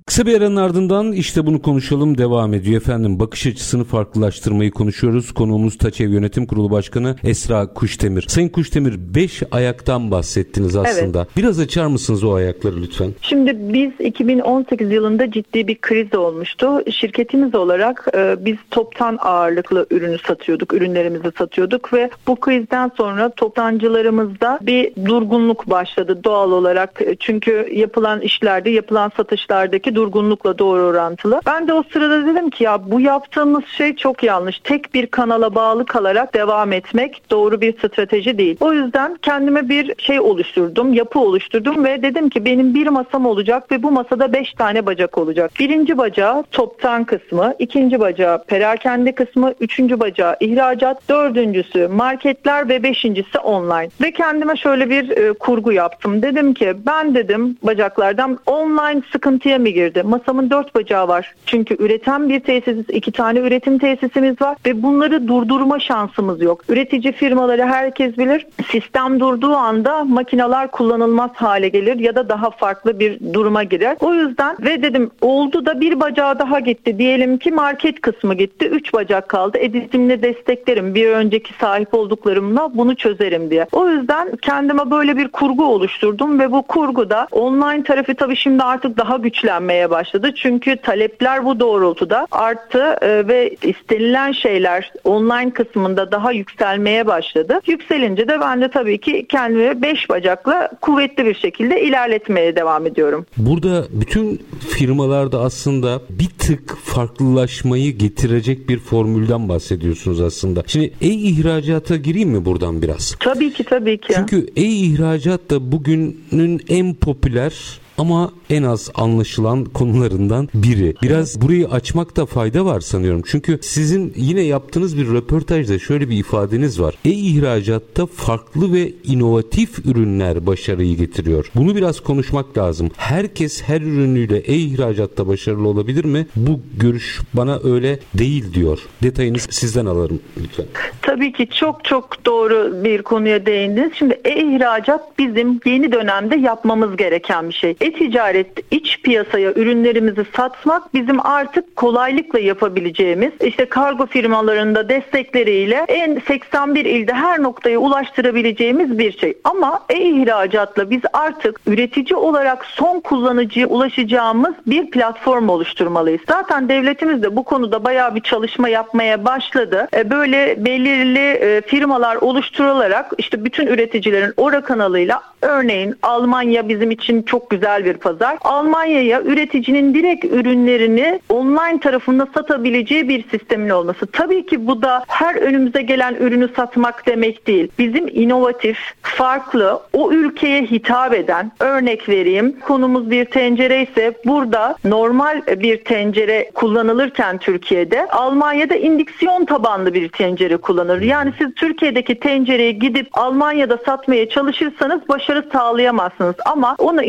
Kısa 0.06 0.26
bir 0.26 0.38
aranın 0.38 0.56
ardından 0.56 1.12
işte 1.12 1.46
bunu 1.46 1.62
konuşalım 1.62 2.18
devam 2.18 2.54
ediyor 2.54 2.82
efendim. 2.82 3.20
Bakış 3.20 3.48
açısını 3.48 3.84
farklılaştırmayı 3.84 4.72
konuşuyoruz. 4.72 5.32
Konuğumuz 5.32 5.78
Taçev 5.78 6.10
Yönetim 6.10 6.46
Kurulu 6.46 6.72
Başkanı 6.72 7.16
Esra 7.24 7.74
Kuştemir. 7.74 8.26
Sayın 8.28 8.50
Kuştemir 8.50 8.96
5 9.16 9.44
ayaktan 9.52 10.12
bahsettiniz 10.12 10.76
aslında. 10.76 11.18
Evet. 11.20 11.38
Biraz 11.38 11.60
açar 11.60 11.86
mısınız 11.86 12.24
o 12.24 12.34
ayakları 12.34 12.82
lütfen? 12.82 13.12
Şimdi 13.22 13.74
biz 13.74 13.92
2018 14.08 14.92
yılında 14.92 15.32
ciddi 15.32 15.68
bir 15.68 15.82
kriz 15.82 16.16
olmuştu. 16.16 16.92
Şirketimiz 16.92 17.56
olarak 17.56 18.08
e, 18.16 18.46
biz 18.46 18.58
toptan 18.72 19.18
ağırlıklı 19.22 19.86
ürünü 19.92 20.18
satıyorduk, 20.28 20.74
ürünlerimizi 20.74 21.32
satıyorduk 21.38 21.94
ve 21.94 22.10
bu 22.28 22.36
krizden 22.36 22.92
sonra 22.98 23.30
toptancılarımızda 23.30 24.60
bir 24.62 24.92
durgunluk 25.06 25.70
başladı 25.70 26.24
doğal 26.24 26.52
olarak. 26.52 27.02
Çünkü 27.20 27.70
yapılan 27.74 28.22
işlerde, 28.22 28.70
yapılan 28.70 29.12
satışlardaki 29.18 29.96
durgunlukla 30.02 30.58
doğru 30.58 30.82
orantılı. 30.82 31.42
Ben 31.46 31.68
de 31.68 31.74
o 31.74 31.84
sırada 31.94 32.26
dedim 32.26 32.50
ki 32.50 32.64
ya 32.64 32.92
bu 32.92 33.00
yaptığımız 33.00 33.64
şey 33.66 33.96
çok 33.96 34.24
yanlış. 34.24 34.60
Tek 34.60 34.94
bir 34.94 35.08
kanala 35.08 35.56
bağlı 35.56 35.86
kalarak 35.86 36.34
devam 36.34 36.74
etmek 36.74 37.32
doğru 37.32 37.62
bir 37.62 37.78
strateji 37.78 38.38
değil. 38.38 38.58
O 38.60 38.74
yüzden 38.74 39.18
kendime 39.22 39.70
bir 39.70 39.94
şey 39.98 40.20
oluşturdum, 40.20 40.94
yapı 40.94 41.20
oluşturdum 41.20 41.84
ve 41.84 42.02
dedim 42.02 42.30
ki 42.30 42.46
benim 42.46 42.74
bir 42.76 42.88
masam 42.88 43.26
olacak 43.26 43.72
ve 43.72 43.84
bu 43.84 43.92
masada 43.92 44.34
beş 44.34 44.54
tane 44.54 44.86
bacak 44.86 45.18
olacak. 45.18 45.52
Birinci 45.60 45.98
bacağı 45.98 46.44
toptan 46.52 47.04
kısmı, 47.04 47.54
ikinci 47.60 48.00
bacağı 48.00 48.44
perakende 48.44 49.12
kısmı, 49.12 49.54
üçüncü 49.60 50.00
bacağı 50.00 50.36
ihracat, 50.40 51.10
dördüncüsü 51.10 51.88
marketler 51.88 52.70
ve 52.70 52.84
beşincisi 52.84 53.40
online. 53.40 53.90
Ve 54.02 54.12
kendime 54.12 54.56
şöyle 54.56 54.90
bir 54.90 55.10
e, 55.10 55.34
kurgu 55.34 55.72
yaptım. 55.72 56.22
Dedim 56.22 56.54
ki 56.54 56.74
ben 56.86 57.16
dedim 57.16 57.58
bacaklardan 57.64 58.40
online 58.46 59.02
sıkıntıya 59.12 59.60
mı? 59.60 59.62
Girdi. 59.82 60.04
Masamın 60.04 60.50
dört 60.50 60.76
bacağı 60.76 61.08
var. 61.08 61.34
Çünkü 61.46 61.76
üreten 61.80 62.30
bir 62.30 62.40
tesisiz, 62.40 62.86
iki 62.90 63.12
tane 63.12 63.40
üretim 63.40 63.78
tesisimiz 63.78 64.42
var 64.42 64.58
ve 64.66 64.84
bunları 64.84 65.28
durdurma 65.28 65.80
şansımız 65.80 66.42
yok. 66.42 66.62
Üretici 66.70 67.14
firmaları 67.14 67.66
herkes 67.66 68.18
bilir. 68.18 68.46
Sistem 68.72 69.20
durduğu 69.20 69.56
anda 69.56 70.04
makineler 70.04 70.72
kullanılmaz 70.72 71.32
hale 71.34 71.70
gelir 71.70 72.00
ya 72.00 72.16
da 72.16 72.30
daha 72.30 72.50
farklı 72.50 73.00
bir 73.00 73.34
duruma 73.34 73.64
girer. 73.64 73.98
O 74.00 74.14
yüzden 74.14 74.58
ve 74.62 74.82
dedim 74.82 75.12
oldu 75.22 75.66
da 75.66 75.82
bir 75.82 76.00
bacağı 76.00 76.40
daha 76.40 76.60
gitti. 76.60 76.98
Diyelim 76.98 77.38
ki 77.38 77.52
market 77.52 78.02
kısmı 78.02 78.34
gitti. 78.34 78.66
Üç 78.66 78.94
bacak 78.94 79.30
kaldı. 79.30 79.58
Edizimle 79.58 80.22
desteklerim. 80.22 80.96
Bir 80.96 81.08
önceki 81.08 81.54
sahip 81.54 81.94
olduklarımla 81.94 82.72
bunu 82.74 82.96
çözerim 82.96 83.50
diye. 83.50 83.68
O 83.72 83.90
yüzden 83.90 84.36
kendime 84.42 84.92
böyle 84.92 85.18
bir 85.18 85.28
kurgu 85.28 85.66
oluşturdum 85.66 86.40
ve 86.40 86.52
bu 86.52 86.62
kurguda 86.62 87.28
online 87.32 87.84
tarafı 87.84 88.16
tabii 88.16 88.36
şimdi 88.36 88.64
artık 88.64 88.98
daha 88.98 89.18
güçlenmeye 89.18 89.71
artmaya 89.72 89.90
başladı. 89.90 90.32
Çünkü 90.36 90.76
talepler 90.76 91.46
bu 91.46 91.60
doğrultuda 91.60 92.28
arttı 92.32 92.96
e, 93.02 93.28
ve 93.28 93.56
istenilen 93.64 94.32
şeyler 94.32 94.92
online 95.04 95.54
kısmında 95.54 96.12
daha 96.12 96.32
yükselmeye 96.32 97.08
başladı. 97.08 97.60
Yükselince 97.68 98.28
de 98.28 98.40
ben 98.42 98.62
de 98.62 98.72
tabii 98.72 98.98
ki 98.98 99.26
kendimi 99.30 99.82
beş 99.82 100.10
bacakla 100.10 100.70
kuvvetli 100.82 101.26
bir 101.26 101.36
şekilde 101.36 101.82
ilerletmeye 101.82 102.56
devam 102.56 102.88
ediyorum. 102.88 103.26
Burada 103.38 103.86
bütün 103.92 104.42
firmalarda 104.70 105.40
aslında 105.40 106.02
bir 106.10 106.30
tık 106.40 106.78
farklılaşmayı 106.78 107.98
getirecek 107.98 108.70
bir 108.70 108.80
formülden 108.80 109.50
bahsediyorsunuz 109.50 110.22
aslında. 110.22 110.64
Şimdi 110.68 110.94
e-ihracata 111.02 111.96
gireyim 111.96 112.30
mi 112.30 112.46
buradan 112.46 112.82
biraz? 112.82 113.16
Tabii 113.20 113.54
ki 113.54 113.64
tabii 113.64 113.98
ki. 113.98 114.14
Çünkü 114.16 114.48
e-ihracat 114.56 115.50
da 115.50 115.72
bugünün 115.72 116.62
en 116.70 116.94
popüler 116.94 117.81
ama 118.02 118.32
en 118.50 118.64
az 118.64 118.92
anlaşılan 118.96 119.66
konularından 119.66 120.50
biri. 120.54 120.96
Biraz 121.02 121.42
burayı 121.42 121.68
açmakta 121.68 122.26
fayda 122.26 122.66
var 122.66 122.80
sanıyorum. 122.80 123.22
Çünkü 123.26 123.60
sizin 123.62 124.14
yine 124.16 124.42
yaptığınız 124.42 124.98
bir 124.98 125.08
röportajda 125.08 125.80
şöyle 125.80 126.10
bir 126.10 126.18
ifadeniz 126.18 126.82
var. 126.82 126.96
E-ihracatta 127.06 128.06
farklı 128.06 128.74
ve 128.74 128.92
inovatif 129.04 129.80
ürünler 129.86 130.46
başarıyı 130.48 130.98
getiriyor. 130.98 131.52
Bunu 131.56 131.76
biraz 131.76 132.00
konuşmak 132.00 132.58
lazım. 132.58 132.92
Herkes 132.98 133.62
her 133.62 133.82
ürünüyle 133.82 134.38
e-ihracatta 134.38 135.28
başarılı 135.28 135.68
olabilir 135.68 136.06
mi? 136.06 136.28
Bu 136.36 136.60
görüş 136.78 137.20
bana 137.34 137.60
öyle 137.64 138.00
değil 138.14 138.54
diyor. 138.54 138.80
Detayını 139.04 139.40
sizden 139.40 139.86
alırım 139.86 140.20
lütfen. 140.44 140.66
Tabii 141.02 141.34
ki 141.34 141.48
çok 141.60 141.86
çok 141.86 142.26
doğru 142.26 142.84
bir 142.84 143.02
konuya 143.02 143.46
değindiniz. 143.46 143.92
Şimdi 143.96 144.22
e-ihracat 144.26 145.20
bizim 145.20 145.60
yeni 145.66 145.92
dönemde 145.92 146.36
yapmamız 146.36 146.98
gereken 146.98 147.50
bir 147.50 147.54
şey. 147.54 147.76
E-ticaret 147.92 148.48
iç 148.72 149.02
piyasaya 149.02 149.52
ürünlerimizi 149.52 150.26
satmak 150.36 150.94
bizim 150.94 151.26
artık 151.26 151.76
kolaylıkla 151.76 152.40
yapabileceğimiz 152.40 153.32
işte 153.42 153.66
kargo 153.66 154.06
firmalarında 154.06 154.90
destekleriyle 154.90 155.86
en 155.88 156.22
81 156.28 156.86
ilde 156.86 157.14
her 157.14 157.42
noktaya 157.44 157.80
ulaştırabileceğimiz 157.80 158.98
bir 159.00 159.18
şey. 159.18 159.38
Ama 159.44 159.84
e-ihracatla 159.90 160.90
biz 160.90 161.02
artık 161.14 161.62
üretici 161.68 162.16
olarak 162.16 162.66
son 162.66 163.00
kullanıcıya 163.00 163.68
ulaşacağımız 163.68 164.54
bir 164.68 164.92
platform 164.92 165.50
oluşturmalıyız. 165.50 166.22
Zaten 166.28 166.70
devletimiz 166.70 167.24
de 167.24 167.36
bu 167.36 167.44
konuda 167.44 167.84
bayağı 167.84 168.16
bir 168.16 168.22
çalışma 168.22 168.70
yapmaya 168.70 169.26
başladı. 169.26 169.88
E, 169.96 170.10
böyle 170.10 170.66
belirli 170.66 171.20
e, 171.20 171.62
firmalar 171.62 172.16
oluşturularak 172.16 173.12
işte 173.18 173.46
bütün 173.46 173.68
üreticilerin 173.68 174.34
Ora 174.38 174.62
kanalıyla 174.62 175.22
Örneğin 175.42 175.96
Almanya 176.02 176.70
bizim 176.70 176.92
için 176.92 177.24
çok 177.24 177.50
güzel 177.50 177.81
bir 177.86 177.98
pazar. 177.98 178.38
Almanya'ya 178.42 179.22
üreticinin 179.22 179.94
direkt 179.94 180.26
ürünlerini 180.26 181.20
online 181.30 181.80
tarafında 181.80 182.28
satabileceği 182.34 183.10
bir 183.10 183.30
sistemin 183.30 183.70
olması. 183.70 184.08
Tabii 184.08 184.46
ki 184.46 184.68
bu 184.68 184.82
da 184.82 185.04
her 185.08 185.36
önümüze 185.36 185.82
gelen 185.82 186.16
ürünü 186.16 186.50
satmak 186.56 187.08
demek 187.08 187.48
değil. 187.48 187.68
Bizim 187.80 188.08
inovatif, 188.08 188.78
farklı, 189.02 189.80
o 189.94 190.12
ülkeye 190.12 190.62
hitap 190.64 191.14
eden, 191.14 191.52
örnek 191.60 192.10
vereyim, 192.10 192.56
konumuz 192.68 193.12
bir 193.12 193.26
tencere 193.26 193.84
ise 193.84 194.14
burada 194.26 194.76
normal 194.86 195.42
bir 195.48 195.84
tencere 195.84 196.52
kullanılırken 196.54 197.38
Türkiye'de 197.38 198.08
Almanya'da 198.08 198.76
indiksiyon 198.76 199.46
tabanlı 199.46 199.94
bir 199.94 200.10
tencere 200.10 200.58
kullanılır. 200.58 201.02
Yani 201.02 201.34
siz 201.38 201.54
Türkiye'deki 201.56 202.20
tencereyi 202.20 202.80
gidip 202.80 203.08
Almanya'da 203.14 203.78
satmaya 203.86 204.30
çalışırsanız 204.30 205.10
başarı 205.10 205.46
sağlayamazsınız. 205.54 206.36
Ama 206.46 206.76
ona 206.78 207.04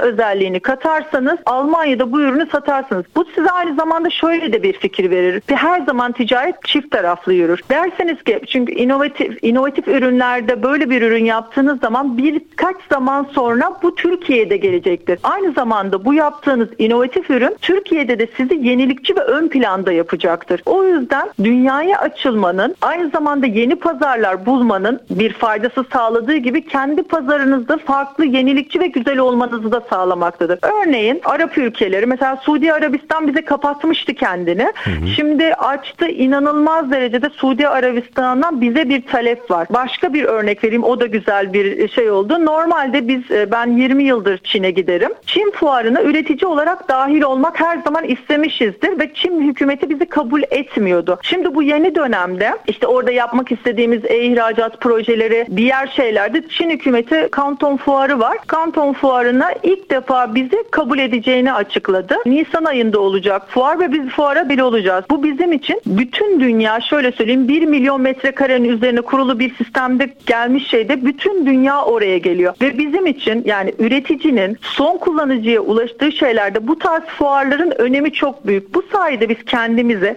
özelliğini 0.00 0.60
katarsanız 0.60 1.38
Almanya'da 1.46 2.12
bu 2.12 2.20
ürünü 2.20 2.46
satarsınız. 2.52 3.04
Bu 3.16 3.24
size 3.34 3.50
aynı 3.50 3.74
zamanda 3.74 4.10
şöyle 4.10 4.52
de 4.52 4.62
bir 4.62 4.72
fikir 4.72 5.10
verir. 5.10 5.42
Ve 5.50 5.56
her 5.56 5.80
zaman 5.80 6.12
ticaret 6.12 6.64
çift 6.64 6.90
taraflı 6.90 7.32
yürür. 7.32 7.60
Derseniz 7.70 8.22
ki 8.22 8.40
çünkü 8.48 8.72
inovatif 8.72 9.44
inovatif 9.44 9.88
ürünlerde 9.88 10.62
böyle 10.62 10.90
bir 10.90 11.02
ürün 11.02 11.24
yaptığınız 11.24 11.80
zaman 11.80 12.18
birkaç 12.18 12.76
zaman 12.90 13.26
sonra 13.32 13.72
bu 13.82 13.94
Türkiye'de 13.94 14.56
gelecektir. 14.56 15.18
Aynı 15.22 15.52
zamanda 15.52 16.04
bu 16.04 16.14
yaptığınız 16.14 16.68
inovatif 16.78 17.30
ürün 17.30 17.56
Türkiye'de 17.62 18.18
de 18.18 18.28
sizi 18.36 18.54
yenilikçi 18.54 19.16
ve 19.16 19.20
ön 19.20 19.48
planda 19.48 19.92
yapacaktır. 19.92 20.62
O 20.66 20.84
yüzden 20.84 21.28
dünyaya 21.44 21.98
açılmanın 21.98 22.74
aynı 22.82 23.10
zamanda 23.10 23.46
yeni 23.46 23.76
pazarlar 23.76 24.46
bulmanın 24.46 25.00
bir 25.10 25.32
faydası 25.32 25.84
sağladığı 25.92 26.36
gibi 26.36 26.66
kendi 26.66 27.02
pazarınızda 27.02 27.78
farklı 27.78 28.24
yenilikçi 28.24 28.80
ve 28.80 28.86
güzel 28.86 29.18
olmanızı 29.18 29.72
da 29.72 29.80
sağlamaktadır. 29.90 30.58
Örneğin 30.62 31.20
Arap 31.24 31.58
ülkeleri 31.58 32.06
mesela 32.06 32.36
Suudi 32.36 32.72
Arabistan 32.72 33.28
bize 33.28 33.44
kapatmıştı 33.44 34.14
kendini. 34.14 34.72
Hı 34.84 34.90
hı. 34.90 35.06
Şimdi 35.16 35.54
açtı 35.54 36.08
inanılmaz 36.08 36.90
derecede 36.90 37.30
Suudi 37.30 37.68
Arabistan'dan 37.68 38.60
bize 38.60 38.88
bir 38.88 39.06
talep 39.06 39.50
var. 39.50 39.66
Başka 39.70 40.14
bir 40.14 40.24
örnek 40.24 40.64
vereyim 40.64 40.84
o 40.84 41.00
da 41.00 41.06
güzel 41.06 41.52
bir 41.52 41.88
şey 41.88 42.10
oldu. 42.10 42.44
Normalde 42.44 43.08
biz 43.08 43.30
e, 43.30 43.50
ben 43.50 43.76
20 43.76 44.04
yıldır 44.04 44.38
Çin'e 44.38 44.70
giderim. 44.70 45.10
Çin 45.26 45.50
fuarına 45.50 46.02
üretici 46.02 46.46
olarak 46.46 46.88
dahil 46.88 47.22
olmak 47.22 47.60
her 47.60 47.78
zaman 47.78 48.04
istemişizdir 48.04 48.98
ve 48.98 49.14
Çin 49.14 49.40
hükümeti 49.48 49.90
bizi 49.90 50.06
kabul 50.06 50.42
etmiyordu. 50.50 51.18
Şimdi 51.22 51.54
bu 51.54 51.62
yeni 51.62 51.94
dönemde 51.94 52.52
işte 52.66 52.86
orada 52.86 53.10
yapmak 53.10 53.52
istediğimiz 53.52 54.04
e-ihracat 54.04 54.80
projeleri 54.80 55.46
diğer 55.56 55.86
şeylerde 55.86 56.48
Çin 56.48 56.70
hükümeti 56.70 57.28
Kanton 57.30 57.76
Fuarı 57.76 58.20
var. 58.20 58.38
Kanton 58.46 58.92
Fuarı'na 58.92 59.52
ilk 59.62 59.77
defa 59.90 60.34
bizi 60.34 60.64
kabul 60.70 60.98
edeceğini 60.98 61.52
açıkladı. 61.52 62.16
Nisan 62.26 62.64
ayında 62.64 63.00
olacak 63.00 63.42
fuar 63.48 63.80
ve 63.80 63.92
biz 63.92 64.08
fuara 64.08 64.48
bir 64.48 64.58
olacağız. 64.58 65.04
Bu 65.10 65.22
bizim 65.22 65.52
için 65.52 65.80
bütün 65.86 66.40
dünya 66.40 66.80
şöyle 66.80 67.12
söyleyeyim 67.12 67.48
1 67.48 67.62
milyon 67.62 68.00
metrekarenin 68.00 68.68
üzerine 68.68 69.00
kurulu 69.00 69.38
bir 69.38 69.54
sistemde 69.54 70.14
gelmiş 70.26 70.68
şeyde 70.68 71.04
bütün 71.04 71.46
dünya 71.46 71.82
oraya 71.82 72.18
geliyor. 72.18 72.54
Ve 72.60 72.78
bizim 72.78 73.06
için 73.06 73.42
yani 73.46 73.74
üreticinin 73.78 74.58
son 74.62 74.96
kullanıcıya 74.96 75.60
ulaştığı 75.60 76.12
şeylerde 76.12 76.68
bu 76.68 76.78
tarz 76.78 77.02
fuarların 77.04 77.72
önemi 77.78 78.12
çok 78.12 78.46
büyük. 78.46 78.74
Bu 78.74 78.82
sayede 78.92 79.28
biz 79.28 79.44
kendimize 79.46 80.16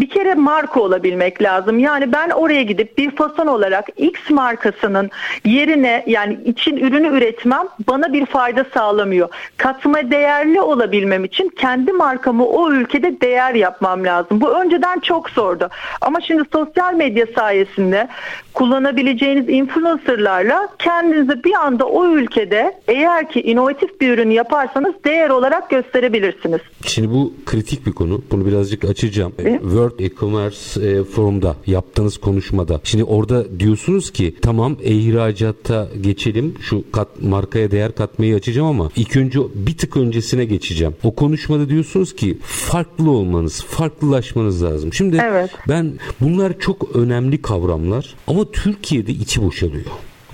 bir 0.00 0.08
kere 0.08 0.34
marka 0.34 0.80
olabilmek 0.80 1.42
lazım. 1.42 1.78
Yani 1.78 2.12
ben 2.12 2.30
oraya 2.30 2.62
gidip 2.62 2.98
bir 2.98 3.10
fason 3.10 3.46
olarak 3.46 3.86
X 3.96 4.30
markasının 4.30 5.10
yerine 5.44 6.04
yani 6.06 6.38
için 6.44 6.76
ürünü 6.76 7.08
üretmem 7.08 7.66
bana 7.88 8.12
bir 8.12 8.26
fayda 8.26 8.66
sağlamıyor. 8.74 9.28
Katma 9.56 10.10
değerli 10.10 10.60
olabilmem 10.60 11.24
için 11.24 11.48
kendi 11.48 11.92
markamı 11.92 12.46
o 12.46 12.72
ülkede 12.72 13.20
değer 13.20 13.54
yapmam 13.54 14.04
lazım. 14.04 14.40
Bu 14.40 14.48
önceden 14.48 14.98
çok 14.98 15.30
zordu. 15.30 15.68
Ama 16.00 16.20
şimdi 16.20 16.42
sosyal 16.52 16.94
medya 16.94 17.26
sayesinde 17.34 18.08
kullanabileceğiniz 18.54 19.48
influencerlarla 19.48 20.68
kendinizi 20.78 21.44
bir 21.44 21.54
anda 21.54 21.86
o 21.86 22.06
ülkede 22.06 22.80
eğer 22.88 23.30
ki 23.30 23.40
inovatif 23.42 24.00
bir 24.00 24.12
ürün 24.12 24.30
yaparsanız 24.30 24.94
değer 25.04 25.30
olarak 25.30 25.70
gösterebilirsiniz. 25.70 26.60
Şimdi 26.86 27.10
bu 27.10 27.32
kritik 27.46 27.86
bir 27.86 27.92
konu. 27.92 28.22
Bunu 28.30 28.46
birazcık 28.46 28.84
açacağım. 28.84 29.32
Evet. 29.38 29.60
World 29.84 30.04
E-Commerce 30.04 30.88
e, 30.88 31.04
Forum'da 31.04 31.56
yaptığınız 31.66 32.18
konuşmada. 32.18 32.80
Şimdi 32.84 33.04
orada 33.04 33.60
diyorsunuz 33.60 34.12
ki 34.12 34.34
tamam 34.42 34.76
e-ihracatta 34.82 35.88
geçelim. 36.00 36.54
Şu 36.60 36.84
kat, 36.92 37.08
markaya 37.22 37.70
değer 37.70 37.94
katmayı 37.94 38.34
açacağım 38.34 38.68
ama 38.68 38.90
ilk 38.96 39.16
önce 39.16 39.38
bir 39.54 39.76
tık 39.76 39.96
öncesine 39.96 40.44
geçeceğim. 40.44 40.94
O 41.02 41.14
konuşmada 41.14 41.68
diyorsunuz 41.68 42.16
ki 42.16 42.38
farklı 42.42 43.10
olmanız, 43.10 43.64
farklılaşmanız 43.64 44.62
lazım. 44.62 44.92
Şimdi 44.92 45.22
evet. 45.22 45.50
ben 45.68 45.92
bunlar 46.20 46.58
çok 46.58 46.96
önemli 46.96 47.42
kavramlar 47.42 48.14
ama 48.26 48.50
Türkiye'de 48.50 49.12
içi 49.12 49.42
boşalıyor. 49.42 49.84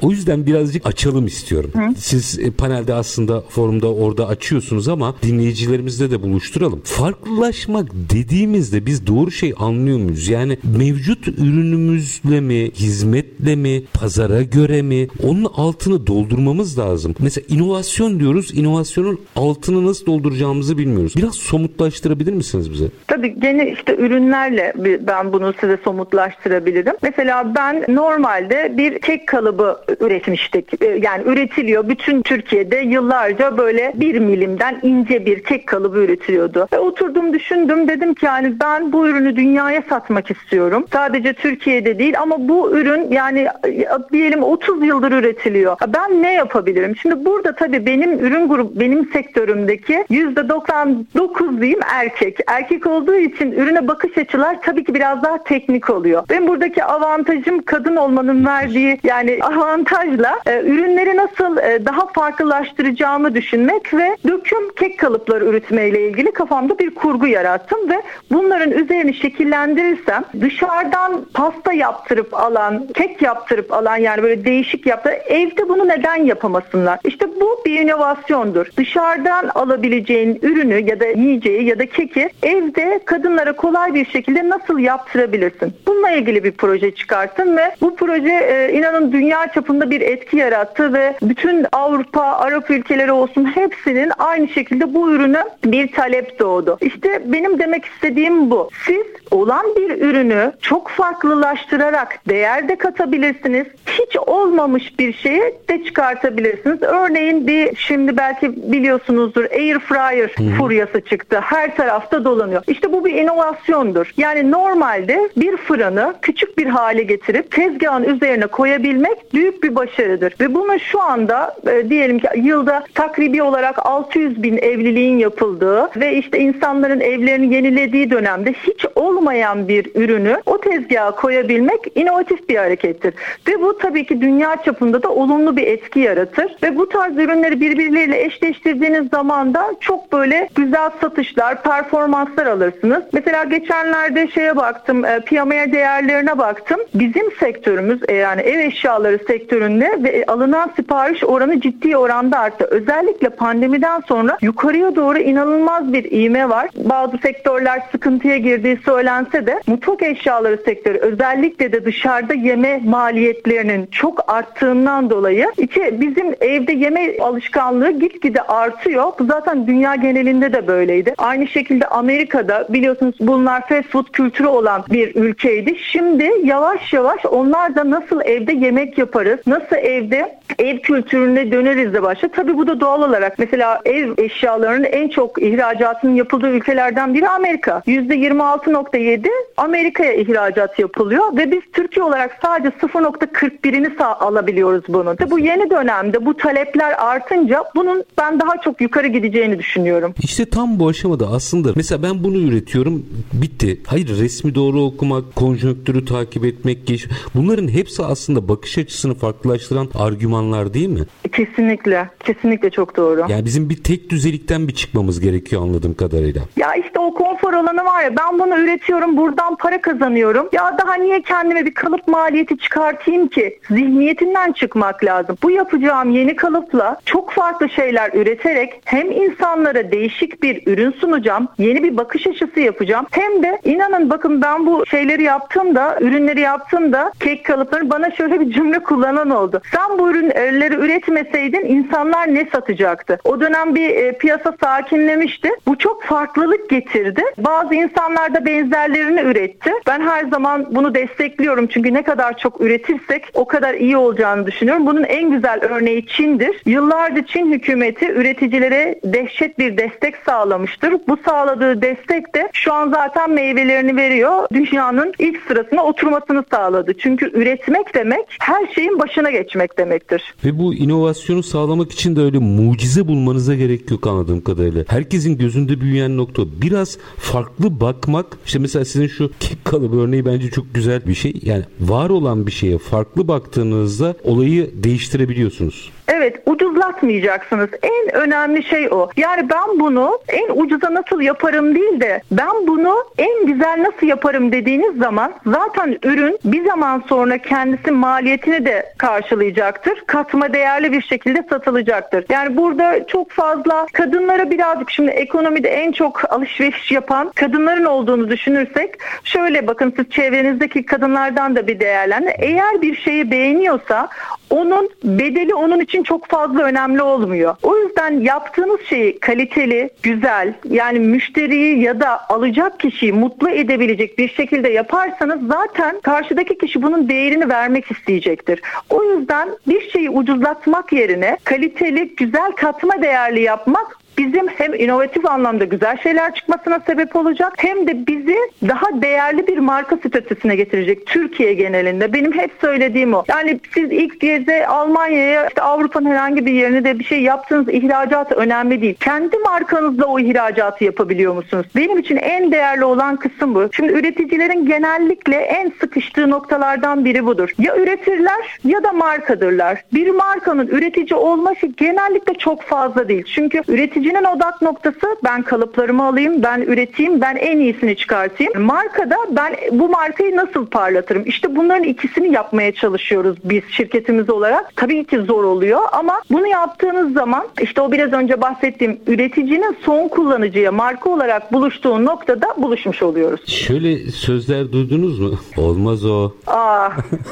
O 0.02 0.10
yüzden 0.10 0.46
birazcık 0.46 0.86
açalım 0.86 1.26
istiyorum. 1.26 1.70
Hı. 1.74 1.94
Siz 1.96 2.38
e, 2.38 2.50
panelde 2.50 2.94
aslında 2.94 3.40
forumda 3.40 3.94
orada 3.94 4.28
açıyorsunuz 4.28 4.88
ama 4.88 5.14
dinleyicilerimizle 5.22 6.10
de 6.10 6.22
buluşturalım. 6.22 6.80
Farklılaşmak 6.84 7.90
dediğimizde 7.94 8.86
biz 8.86 9.06
doğru 9.06 9.30
şey 9.30 9.54
anlıyor 9.58 9.98
muyuz? 9.98 10.28
Yani 10.28 10.58
mevcut 10.78 11.28
ürünümüzle 11.28 12.40
mi, 12.40 12.70
hizmetle 12.70 13.56
mi, 13.56 13.82
pazara 13.94 14.42
göre 14.42 14.82
mi? 14.82 15.08
Onun 15.22 15.44
altını 15.56 16.06
doldurmamız 16.06 16.78
lazım. 16.78 17.14
Mesela 17.18 17.44
inovasyon 17.48 18.20
diyoruz. 18.20 18.50
İnovasyonun 18.54 19.20
altını 19.36 19.86
nasıl 19.86 20.06
dolduracağımızı 20.06 20.78
bilmiyoruz. 20.78 21.12
Biraz 21.16 21.34
somutlaştırabilir 21.34 22.32
misiniz 22.32 22.72
bize? 22.72 22.84
Tabii 23.06 23.40
gene 23.40 23.72
işte 23.72 23.96
ürünlerle 23.96 24.72
ben 25.06 25.32
bunu 25.32 25.54
size 25.60 25.78
somutlaştırabilirim. 25.84 26.94
Mesela 27.02 27.54
ben 27.56 27.84
normalde 27.88 28.74
bir 28.76 28.98
kek 28.98 29.28
kalıbı 29.28 29.76
üretmiştik. 30.00 30.82
E, 30.82 30.86
yani 30.86 31.22
üretiliyor. 31.26 31.88
Bütün 31.88 32.22
Türkiye'de 32.22 32.76
yıllarca 32.76 33.58
böyle 33.58 33.92
bir 33.94 34.18
milimden 34.18 34.80
ince 34.82 35.26
bir 35.26 35.42
kek 35.44 35.66
kalıbı 35.66 35.98
üretiliyordu. 35.98 36.68
Ve 36.72 36.78
oturdum 36.78 37.32
düşündüm 37.32 37.88
dedim 37.88 38.14
ki 38.14 38.26
yani 38.26 38.54
ben 38.60 38.92
bu 38.92 39.08
ürünü 39.08 39.36
dünyaya 39.36 39.82
satmak 39.88 40.30
istiyorum. 40.30 40.86
Sadece 40.92 41.32
Türkiye'de 41.32 41.98
değil 41.98 42.20
ama 42.20 42.48
bu 42.48 42.70
ürün 42.76 43.10
yani 43.10 43.48
e, 43.66 43.86
diyelim 44.12 44.42
30 44.42 44.84
yıldır 44.86 45.12
üretiliyor. 45.12 45.76
Ben 45.88 46.22
ne 46.22 46.32
yapabilirim? 46.32 46.96
Şimdi 46.96 47.24
burada 47.24 47.54
tabii 47.54 47.86
benim 47.86 48.18
ürün 48.18 48.48
grubu 48.48 48.80
benim 48.80 49.08
sektörümdeki 49.12 50.04
%99 50.10 51.60
diyeyim 51.60 51.80
erkek. 51.94 52.38
Erkek 52.46 52.86
olduğu 52.86 53.16
için 53.16 53.52
ürüne 53.52 53.88
bakış 53.88 54.18
açılar 54.18 54.62
tabii 54.62 54.84
ki 54.84 54.94
biraz 54.94 55.22
daha 55.22 55.44
teknik 55.44 55.90
oluyor. 55.90 56.22
Benim 56.30 56.48
buradaki 56.48 56.84
avantajım 56.84 57.62
kadın 57.62 57.96
olmanın 57.96 58.46
verdiği 58.46 58.98
yani 59.04 59.38
avantaj 59.42 59.79
avantajla 59.80 60.40
e, 60.46 60.60
ürünleri 60.60 61.16
nasıl 61.16 61.56
e, 61.56 61.84
daha 61.84 62.06
farklılaştıracağımı 62.06 63.34
düşünmek 63.34 63.94
ve 63.94 64.16
döküm 64.28 64.74
kek 64.74 64.98
kalıpları 64.98 65.44
üretmeyle 65.44 66.08
ilgili 66.08 66.32
kafamda 66.32 66.78
bir 66.78 66.94
kurgu 66.94 67.26
yarattım 67.26 67.90
ve 67.90 68.02
bunların 68.30 68.70
üzerini 68.70 69.14
şekillendirirsem 69.14 70.24
dışarıdan 70.40 71.24
pasta 71.34 71.72
yaptırıp 71.72 72.34
alan, 72.34 72.86
kek 72.94 73.22
yaptırıp 73.22 73.72
alan 73.72 73.96
yani 73.96 74.22
böyle 74.22 74.44
değişik 74.44 74.86
yaptı. 74.86 75.10
Evde 75.10 75.68
bunu 75.68 75.88
neden 75.88 76.16
yapamasınlar? 76.16 76.98
İşte 77.04 77.26
bu 77.40 77.62
bir 77.66 77.80
inovasyondur. 77.80 78.66
Dışarıdan 78.76 79.50
alabileceğin 79.54 80.38
ürünü 80.42 80.90
ya 80.90 81.00
da 81.00 81.06
yiyeceği 81.06 81.64
ya 81.64 81.78
da 81.78 81.86
keki 81.86 82.30
evde 82.42 83.00
kadınlara 83.04 83.52
kolay 83.52 83.94
bir 83.94 84.04
şekilde 84.04 84.48
nasıl 84.48 84.78
yaptırabilirsin? 84.78 85.74
Bununla 85.86 86.10
ilgili 86.10 86.44
bir 86.44 86.52
proje 86.52 86.94
çıkarttım 86.94 87.56
ve 87.56 87.74
bu 87.80 87.96
proje 87.96 88.32
e, 88.32 88.72
inanın 88.72 89.12
dünya 89.12 89.52
çapında 89.52 89.69
çapında 89.70 89.90
bir 89.90 90.00
etki 90.00 90.36
yarattı 90.36 90.92
ve 90.92 91.14
bütün 91.22 91.66
Avrupa, 91.72 92.22
Arap 92.22 92.70
ülkeleri 92.70 93.12
olsun 93.12 93.44
hepsinin 93.44 94.12
aynı 94.18 94.48
şekilde 94.48 94.94
bu 94.94 95.12
ürüne 95.12 95.44
bir 95.64 95.92
talep 95.92 96.38
doğdu. 96.38 96.78
İşte 96.80 97.22
benim 97.26 97.58
demek 97.58 97.84
istediğim 97.84 98.50
bu. 98.50 98.68
Siz 98.86 99.06
olan 99.30 99.66
bir 99.76 99.90
ürünü 99.90 100.52
çok 100.60 100.88
farklılaştırarak 100.88 102.28
değer 102.28 102.68
de 102.68 102.76
katabilirsiniz. 102.76 103.66
Hiç 103.86 104.16
olmamış 104.16 104.98
bir 104.98 105.12
şeyi 105.12 105.42
de 105.68 105.84
çıkartabilirsiniz. 105.84 106.82
Örneğin 106.82 107.46
bir 107.46 107.76
şimdi 107.76 108.16
belki 108.16 108.72
biliyorsunuzdur 108.72 109.44
air 109.44 109.78
fryer 109.78 110.28
Hı-hı. 110.28 110.58
furyası 110.58 111.00
çıktı. 111.00 111.40
Her 111.42 111.76
tarafta 111.76 112.24
dolanıyor. 112.24 112.62
İşte 112.68 112.92
bu 112.92 113.04
bir 113.04 113.14
inovasyondur. 113.14 114.12
Yani 114.16 114.50
normalde 114.50 115.30
bir 115.36 115.56
fırını 115.56 116.14
küçük 116.22 116.58
bir 116.58 116.66
hale 116.66 117.02
getirip 117.02 117.50
tezgahın 117.50 118.04
üzerine 118.04 118.46
koyabilmek 118.46 119.34
büyük 119.34 119.49
büyük 119.50 119.62
bir 119.62 119.74
başarıdır. 119.74 120.34
Ve 120.40 120.54
bunu 120.54 120.80
şu 120.80 121.02
anda 121.02 121.56
e, 121.70 121.90
diyelim 121.90 122.18
ki 122.18 122.28
yılda 122.36 122.84
takribi 122.94 123.42
olarak 123.42 123.86
600 123.86 124.42
bin 124.42 124.56
evliliğin 124.56 125.18
yapıldığı 125.18 125.90
ve 126.00 126.16
işte 126.16 126.38
insanların 126.38 127.00
evlerini 127.00 127.54
yenilediği 127.54 128.10
dönemde 128.10 128.52
hiç 128.52 128.86
olmayan 128.94 129.68
bir 129.68 129.90
ürünü 129.94 130.42
o 130.46 130.60
tezgaha 130.60 131.10
koyabilmek 131.10 131.80
inovatif 131.94 132.48
bir 132.48 132.56
harekettir. 132.56 133.14
Ve 133.48 133.62
bu 133.62 133.78
tabii 133.78 134.06
ki 134.06 134.20
dünya 134.20 134.56
çapında 134.64 135.02
da 135.02 135.08
olumlu 135.08 135.56
bir 135.56 135.66
etki 135.66 136.00
yaratır. 136.00 136.56
Ve 136.62 136.76
bu 136.76 136.88
tarz 136.88 137.16
ürünleri 137.16 137.60
birbirleriyle 137.60 138.24
eşleştirdiğiniz 138.24 139.08
zaman 139.08 139.54
da 139.54 139.74
çok 139.80 140.12
böyle 140.12 140.48
güzel 140.54 140.90
satışlar, 141.00 141.62
performanslar 141.62 142.46
alırsınız. 142.46 143.02
Mesela 143.12 143.44
geçenlerde 143.44 144.28
şeye 144.28 144.56
baktım, 144.56 145.04
e, 145.04 145.20
piyamaya 145.20 145.72
değerlerine 145.72 146.38
baktım. 146.38 146.80
Bizim 146.94 147.32
sektörümüz 147.40 148.00
e, 148.08 148.14
yani 148.14 148.40
ev 148.40 148.58
eşyaları 148.58 149.18
sektöründe 149.40 149.98
ve 150.04 150.24
alınan 150.26 150.70
sipariş 150.76 151.24
oranı 151.24 151.60
ciddi 151.60 151.96
oranda 151.96 152.38
arttı. 152.38 152.64
Özellikle 152.70 153.28
pandemiden 153.28 154.00
sonra 154.00 154.38
yukarıya 154.42 154.96
doğru 154.96 155.18
inanılmaz 155.18 155.92
bir 155.92 156.04
iğme 156.10 156.48
var. 156.48 156.68
Bazı 156.76 157.18
sektörler 157.18 157.82
sıkıntıya 157.92 158.36
girdiği 158.36 158.78
söylense 158.84 159.46
de 159.46 159.60
mutfak 159.66 160.02
eşyaları 160.02 160.58
sektörü 160.64 160.98
özellikle 160.98 161.72
de 161.72 161.84
dışarıda 161.84 162.34
yeme 162.34 162.80
maliyetlerinin 162.84 163.86
çok 163.86 164.32
arttığından 164.32 165.10
dolayı 165.10 165.46
iki 165.58 166.00
bizim 166.00 166.34
evde 166.40 166.72
yeme 166.72 167.18
alışkanlığı 167.18 167.90
gitgide 167.90 168.42
artıyor. 168.42 169.12
Bu 169.18 169.24
zaten 169.24 169.66
dünya 169.66 169.94
genelinde 169.94 170.52
de 170.52 170.66
böyleydi. 170.66 171.14
Aynı 171.18 171.46
şekilde 171.46 171.86
Amerika'da 171.86 172.66
biliyorsunuz 172.68 173.14
bunlar 173.20 173.68
fast 173.68 173.88
food 173.88 174.06
kültürü 174.12 174.46
olan 174.46 174.84
bir 174.90 175.14
ülkeydi. 175.14 175.76
Şimdi 175.78 176.30
yavaş 176.44 176.92
yavaş 176.92 177.26
onlar 177.26 177.76
da 177.76 177.90
nasıl 177.90 178.20
evde 178.24 178.52
yemek 178.52 178.98
yaparız, 178.98 179.29
nasıl 179.46 179.76
evde 179.76 180.38
ev 180.58 180.78
kültürüne 180.78 181.52
döneriz 181.52 181.94
de 181.94 182.02
başladı. 182.02 182.32
Tabii 182.36 182.56
bu 182.56 182.66
da 182.66 182.80
doğal 182.80 183.02
olarak 183.02 183.38
mesela 183.38 183.80
ev 183.84 184.10
eşyalarının 184.18 184.84
en 184.84 185.08
çok 185.08 185.42
ihracatının 185.42 186.14
yapıldığı 186.14 186.48
ülkelerden 186.48 187.14
biri 187.14 187.28
Amerika. 187.28 187.82
%26.7 187.86 189.26
Amerika'ya 189.56 190.12
ihracat 190.12 190.78
yapılıyor 190.78 191.36
ve 191.36 191.52
biz 191.52 191.60
Türkiye 191.72 192.04
olarak 192.04 192.38
sadece 192.42 192.76
0.41'ini 192.76 194.04
alabiliyoruz 194.04 194.84
bunun. 194.88 195.16
Ve 195.20 195.30
bu 195.30 195.38
yeni 195.38 195.70
dönemde 195.70 196.26
bu 196.26 196.36
talepler 196.36 196.94
artınca 196.98 197.64
bunun 197.74 198.04
ben 198.18 198.40
daha 198.40 198.60
çok 198.64 198.80
yukarı 198.80 199.06
gideceğini 199.06 199.58
düşünüyorum. 199.58 200.14
İşte 200.22 200.50
tam 200.50 200.78
bu 200.78 200.88
aşamada 200.88 201.26
aslında 201.26 201.72
mesela 201.76 202.02
ben 202.02 202.24
bunu 202.24 202.38
üretiyorum 202.38 203.06
bitti. 203.32 203.80
Hayır 203.86 204.08
resmi 204.18 204.54
doğru 204.54 204.82
okumak, 204.82 205.36
konjonktürü 205.36 206.04
takip 206.04 206.44
etmek, 206.44 206.86
geç... 206.86 207.06
bunların 207.34 207.68
hepsi 207.68 208.02
aslında 208.02 208.48
bakış 208.48 208.78
açısını 208.78 209.14
farklılaştıran 209.20 209.88
argümanlar 209.94 210.74
değil 210.74 210.88
mi? 210.88 211.00
Kesinlikle. 211.32 212.08
Kesinlikle 212.24 212.70
çok 212.70 212.96
doğru. 212.96 213.26
Yani 213.28 213.44
bizim 213.44 213.70
bir 213.70 213.82
tek 213.82 214.10
düzelikten 214.10 214.68
bir 214.68 214.74
çıkmamız 214.74 215.20
gerekiyor 215.20 215.62
anladığım 215.62 215.94
kadarıyla. 215.94 216.42
Ya 216.56 216.74
işte 216.74 216.98
o 216.98 217.14
konfor 217.14 217.54
alanı 217.54 217.84
var 217.84 218.02
ya 218.02 218.16
ben 218.16 218.38
bunu 218.38 218.58
üretiyorum 218.58 219.16
buradan 219.16 219.56
para 219.56 219.80
kazanıyorum. 219.80 220.48
Ya 220.52 220.76
daha 220.78 220.94
niye 220.94 221.22
kendime 221.22 221.66
bir 221.66 221.74
kalıp 221.74 222.08
maliyeti 222.08 222.58
çıkartayım 222.58 223.28
ki? 223.28 223.58
Zihniyetinden 223.70 224.52
çıkmak 224.52 225.04
lazım. 225.04 225.36
Bu 225.42 225.50
yapacağım 225.50 226.10
yeni 226.10 226.36
kalıpla 226.36 226.96
çok 227.04 227.30
farklı 227.30 227.68
şeyler 227.68 228.10
üreterek 228.14 228.80
hem 228.84 229.10
insanlara 229.10 229.92
değişik 229.92 230.42
bir 230.42 230.66
ürün 230.66 230.90
sunacağım, 230.90 231.48
yeni 231.58 231.82
bir 231.82 231.96
bakış 231.96 232.26
açısı 232.26 232.60
yapacağım. 232.60 233.06
Hem 233.10 233.42
de 233.42 233.60
inanın 233.64 234.10
bakın 234.10 234.42
ben 234.42 234.66
bu 234.66 234.86
şeyleri 234.86 235.22
yaptığımda, 235.22 235.98
ürünleri 236.00 236.40
yaptığımda 236.40 237.12
kek 237.20 237.44
kalıpları 237.44 237.90
bana 237.90 238.10
şöyle 238.10 238.40
bir 238.40 238.52
cümle 238.52 238.82
kullanan 239.10 239.30
oldu. 239.30 239.62
Sen 239.72 239.98
bu 239.98 240.10
ürünleri 240.10 240.74
üretmeseydin 240.74 241.64
insanlar 241.64 242.34
ne 242.34 242.48
satacaktı? 242.52 243.18
O 243.24 243.40
dönem 243.40 243.74
bir 243.74 243.90
e, 243.90 244.18
piyasa 244.18 244.54
sakinlemişti. 244.60 245.50
Bu 245.66 245.78
çok 245.78 246.02
farklılık 246.02 246.70
getirdi. 246.70 247.22
Bazı 247.38 247.74
insanlar 247.74 248.34
da 248.34 248.46
benzerlerini 248.46 249.20
üretti. 249.20 249.72
Ben 249.86 250.00
her 250.00 250.24
zaman 250.24 250.66
bunu 250.70 250.94
destekliyorum 250.94 251.66
çünkü 251.66 251.94
ne 251.94 252.02
kadar 252.02 252.38
çok 252.38 252.60
üretirsek 252.60 253.24
o 253.34 253.44
kadar 253.44 253.74
iyi 253.74 253.96
olacağını 253.96 254.46
düşünüyorum. 254.46 254.86
Bunun 254.86 255.04
en 255.04 255.30
güzel 255.30 255.60
örneği 255.62 256.06
Çin'dir. 256.06 256.62
Yıllarca 256.66 257.26
Çin 257.26 257.52
hükümeti 257.52 258.10
üreticilere 258.10 259.00
dehşet 259.04 259.58
bir 259.58 259.76
destek 259.76 260.16
sağlamıştır. 260.16 260.94
Bu 261.08 261.16
sağladığı 261.24 261.82
destek 261.82 262.34
de 262.34 262.48
şu 262.52 262.72
an 262.72 262.90
zaten 262.90 263.30
meyvelerini 263.30 263.96
veriyor. 263.96 264.46
Dünyanın 264.52 265.12
ilk 265.18 265.42
sırasına 265.48 265.84
oturmasını 265.84 266.44
sağladı. 266.50 266.98
Çünkü 266.98 267.30
üretmek 267.40 267.94
demek 267.94 268.36
her 268.40 268.66
şeyin 268.74 268.98
başına 269.00 269.30
geçmek 269.30 269.78
demektir. 269.78 270.34
Ve 270.44 270.58
bu 270.58 270.74
inovasyonu 270.74 271.42
sağlamak 271.42 271.92
için 271.92 272.16
de 272.16 272.20
öyle 272.20 272.38
mucize 272.38 273.08
bulmanıza 273.08 273.54
gerek 273.54 273.90
yok 273.90 274.06
anladığım 274.06 274.40
kadarıyla. 274.40 274.84
Herkesin 274.88 275.38
gözünde 275.38 275.80
büyüyen 275.80 276.16
nokta 276.16 276.42
biraz 276.62 276.98
farklı 277.16 277.80
bakmak. 277.80 278.26
İşte 278.46 278.58
mesela 278.58 278.84
sizin 278.84 279.06
şu 279.06 279.30
kek 279.40 279.64
kalıbı 279.64 280.00
örneği 280.00 280.24
bence 280.24 280.50
çok 280.50 280.74
güzel 280.74 281.06
bir 281.06 281.14
şey. 281.14 281.34
Yani 281.42 281.64
var 281.80 282.10
olan 282.10 282.46
bir 282.46 282.52
şeye 282.52 282.78
farklı 282.78 283.28
baktığınızda 283.28 284.14
olayı 284.24 284.70
değiştirebiliyorsunuz. 284.84 285.90
Evet 286.10 286.42
ucuzlatmayacaksınız. 286.46 287.70
En 287.82 288.14
önemli 288.14 288.62
şey 288.62 288.88
o. 288.90 289.10
Yani 289.16 289.50
ben 289.50 289.80
bunu 289.80 290.18
en 290.28 290.62
ucuza 290.62 290.94
nasıl 290.94 291.20
yaparım 291.20 291.74
değil 291.74 292.00
de 292.00 292.22
ben 292.30 292.66
bunu 292.66 293.04
en 293.18 293.46
güzel 293.46 293.82
nasıl 293.82 294.06
yaparım 294.06 294.52
dediğiniz 294.52 294.96
zaman 294.96 295.32
zaten 295.46 295.98
ürün 296.02 296.38
bir 296.44 296.64
zaman 296.64 297.02
sonra 297.08 297.38
kendisi 297.38 297.90
maliyetini 297.90 298.66
de 298.66 298.94
karşılayacaktır. 298.98 300.02
Katma 300.06 300.54
değerli 300.54 300.92
bir 300.92 301.02
şekilde 301.02 301.44
satılacaktır. 301.50 302.24
Yani 302.30 302.56
burada 302.56 303.06
çok 303.06 303.30
fazla 303.30 303.86
kadınlara 303.92 304.50
birazcık 304.50 304.90
şimdi 304.90 305.10
ekonomide 305.10 305.68
en 305.68 305.92
çok 305.92 306.32
alışveriş 306.32 306.90
yapan 306.90 307.32
kadınların 307.34 307.84
olduğunu 307.84 308.30
düşünürsek 308.30 308.94
şöyle 309.24 309.66
bakın 309.66 309.94
siz 309.96 310.10
çevrenizdeki 310.10 310.86
kadınlardan 310.86 311.56
da 311.56 311.66
bir 311.66 311.80
değerlendirin. 311.80 312.34
Eğer 312.38 312.82
bir 312.82 312.96
şeyi 312.96 313.30
beğeniyorsa 313.30 314.08
onun 314.50 314.88
bedeli 315.04 315.54
onun 315.54 315.80
için 315.80 316.02
çok 316.02 316.26
fazla 316.26 316.62
önemli 316.62 317.02
olmuyor. 317.02 317.56
O 317.62 317.78
yüzden 317.78 318.20
yaptığınız 318.20 318.80
şeyi 318.88 319.18
kaliteli, 319.18 319.90
güzel 320.02 320.54
yani 320.64 320.98
müşteriyi 320.98 321.82
ya 321.82 322.00
da 322.00 322.28
alacak 322.28 322.80
kişiyi 322.80 323.12
mutlu 323.12 323.50
edebilecek 323.50 324.18
bir 324.18 324.28
şekilde 324.28 324.68
yaparsanız 324.68 325.40
zaten 325.48 326.00
karşıdaki 326.00 326.58
kişi 326.58 326.82
bunun 326.82 327.08
değerini 327.08 327.48
vermek 327.48 327.90
isteyecektir. 327.90 328.62
O 328.90 329.04
yüzden 329.04 329.48
bir 329.68 329.90
şeyi 329.90 330.10
ucuzlatmak 330.10 330.92
yerine 330.92 331.38
kaliteli, 331.44 332.14
güzel 332.16 332.52
katma 332.52 333.02
değerli 333.02 333.40
yapmak 333.40 333.99
bizim 334.20 334.48
hem 334.48 334.74
inovatif 334.74 335.26
anlamda 335.26 335.64
güzel 335.64 335.96
şeyler 335.96 336.34
çıkmasına 336.34 336.80
sebep 336.86 337.16
olacak 337.16 337.52
hem 337.56 337.86
de 337.86 338.06
bizi 338.06 338.36
daha 338.68 339.02
değerli 339.02 339.46
bir 339.46 339.58
marka 339.58 339.96
statüsüne 339.96 340.56
getirecek 340.56 341.06
Türkiye 341.06 341.54
genelinde. 341.54 342.12
Benim 342.12 342.32
hep 342.32 342.50
söylediğim 342.60 343.14
o. 343.14 343.24
Yani 343.28 343.60
siz 343.74 343.92
ilk 343.92 344.20
geze 344.20 344.66
Almanya'ya 344.66 345.46
işte 345.46 345.62
Avrupa'nın 345.62 346.10
herhangi 346.10 346.46
bir 346.46 346.52
yerine 346.52 346.84
de 346.84 346.98
bir 346.98 347.04
şey 347.04 347.22
yaptığınız 347.22 347.68
ihracat 347.68 348.32
önemli 348.32 348.82
değil. 348.82 348.94
Kendi 349.00 349.38
markanızla 349.38 350.06
o 350.06 350.20
ihracatı 350.20 350.84
yapabiliyor 350.84 351.34
musunuz? 351.34 351.66
Benim 351.76 351.98
için 351.98 352.16
en 352.16 352.52
değerli 352.52 352.84
olan 352.84 353.16
kısım 353.16 353.54
bu. 353.54 353.68
Şimdi 353.72 353.92
üreticilerin 353.92 354.66
genellikle 354.66 355.36
en 355.36 355.72
sıkıştığı 355.80 356.30
noktalardan 356.30 357.04
biri 357.04 357.26
budur. 357.26 357.50
Ya 357.58 357.76
üretirler 357.76 358.58
ya 358.64 358.84
da 358.84 358.92
markadırlar. 358.92 359.84
Bir 359.92 360.10
markanın 360.10 360.66
üretici 360.66 361.14
olması 361.14 361.66
genellikle 361.66 362.34
çok 362.34 362.62
fazla 362.62 363.08
değil. 363.08 363.24
Çünkü 363.34 363.62
üretici 363.68 364.09
Üreticinin 364.10 364.36
odak 364.36 364.62
noktası 364.62 365.16
ben 365.24 365.42
kalıplarımı 365.42 366.04
alayım, 366.04 366.42
ben 366.42 366.60
üreteyim, 366.60 367.20
ben 367.20 367.36
en 367.36 367.58
iyisini 367.58 367.96
çıkartayım. 367.96 368.62
Markada 368.62 369.16
ben 369.30 369.56
bu 369.72 369.88
markayı 369.88 370.36
nasıl 370.36 370.66
parlatırım? 370.66 371.22
İşte 371.26 371.56
bunların 371.56 371.84
ikisini 371.84 372.32
yapmaya 372.32 372.72
çalışıyoruz 372.72 373.36
biz 373.44 373.62
şirketimiz 373.70 374.30
olarak. 374.30 374.76
Tabii 374.76 375.04
ki 375.04 375.18
zor 375.18 375.44
oluyor 375.44 375.80
ama 375.92 376.22
bunu 376.30 376.46
yaptığınız 376.46 377.12
zaman 377.12 377.48
işte 377.60 377.80
o 377.80 377.92
biraz 377.92 378.12
önce 378.12 378.40
bahsettiğim 378.40 379.00
üreticinin 379.06 379.76
son 379.84 380.08
kullanıcıya 380.08 380.72
marka 380.72 381.10
olarak 381.10 381.52
buluştuğu 381.52 382.04
noktada 382.04 382.46
buluşmuş 382.56 383.02
oluyoruz. 383.02 383.48
Şöyle 383.48 383.96
sözler 384.10 384.72
duydunuz 384.72 385.18
mu? 385.20 385.30
Olmaz 385.56 386.04
o. 386.04 386.32
Aa, 386.46 386.88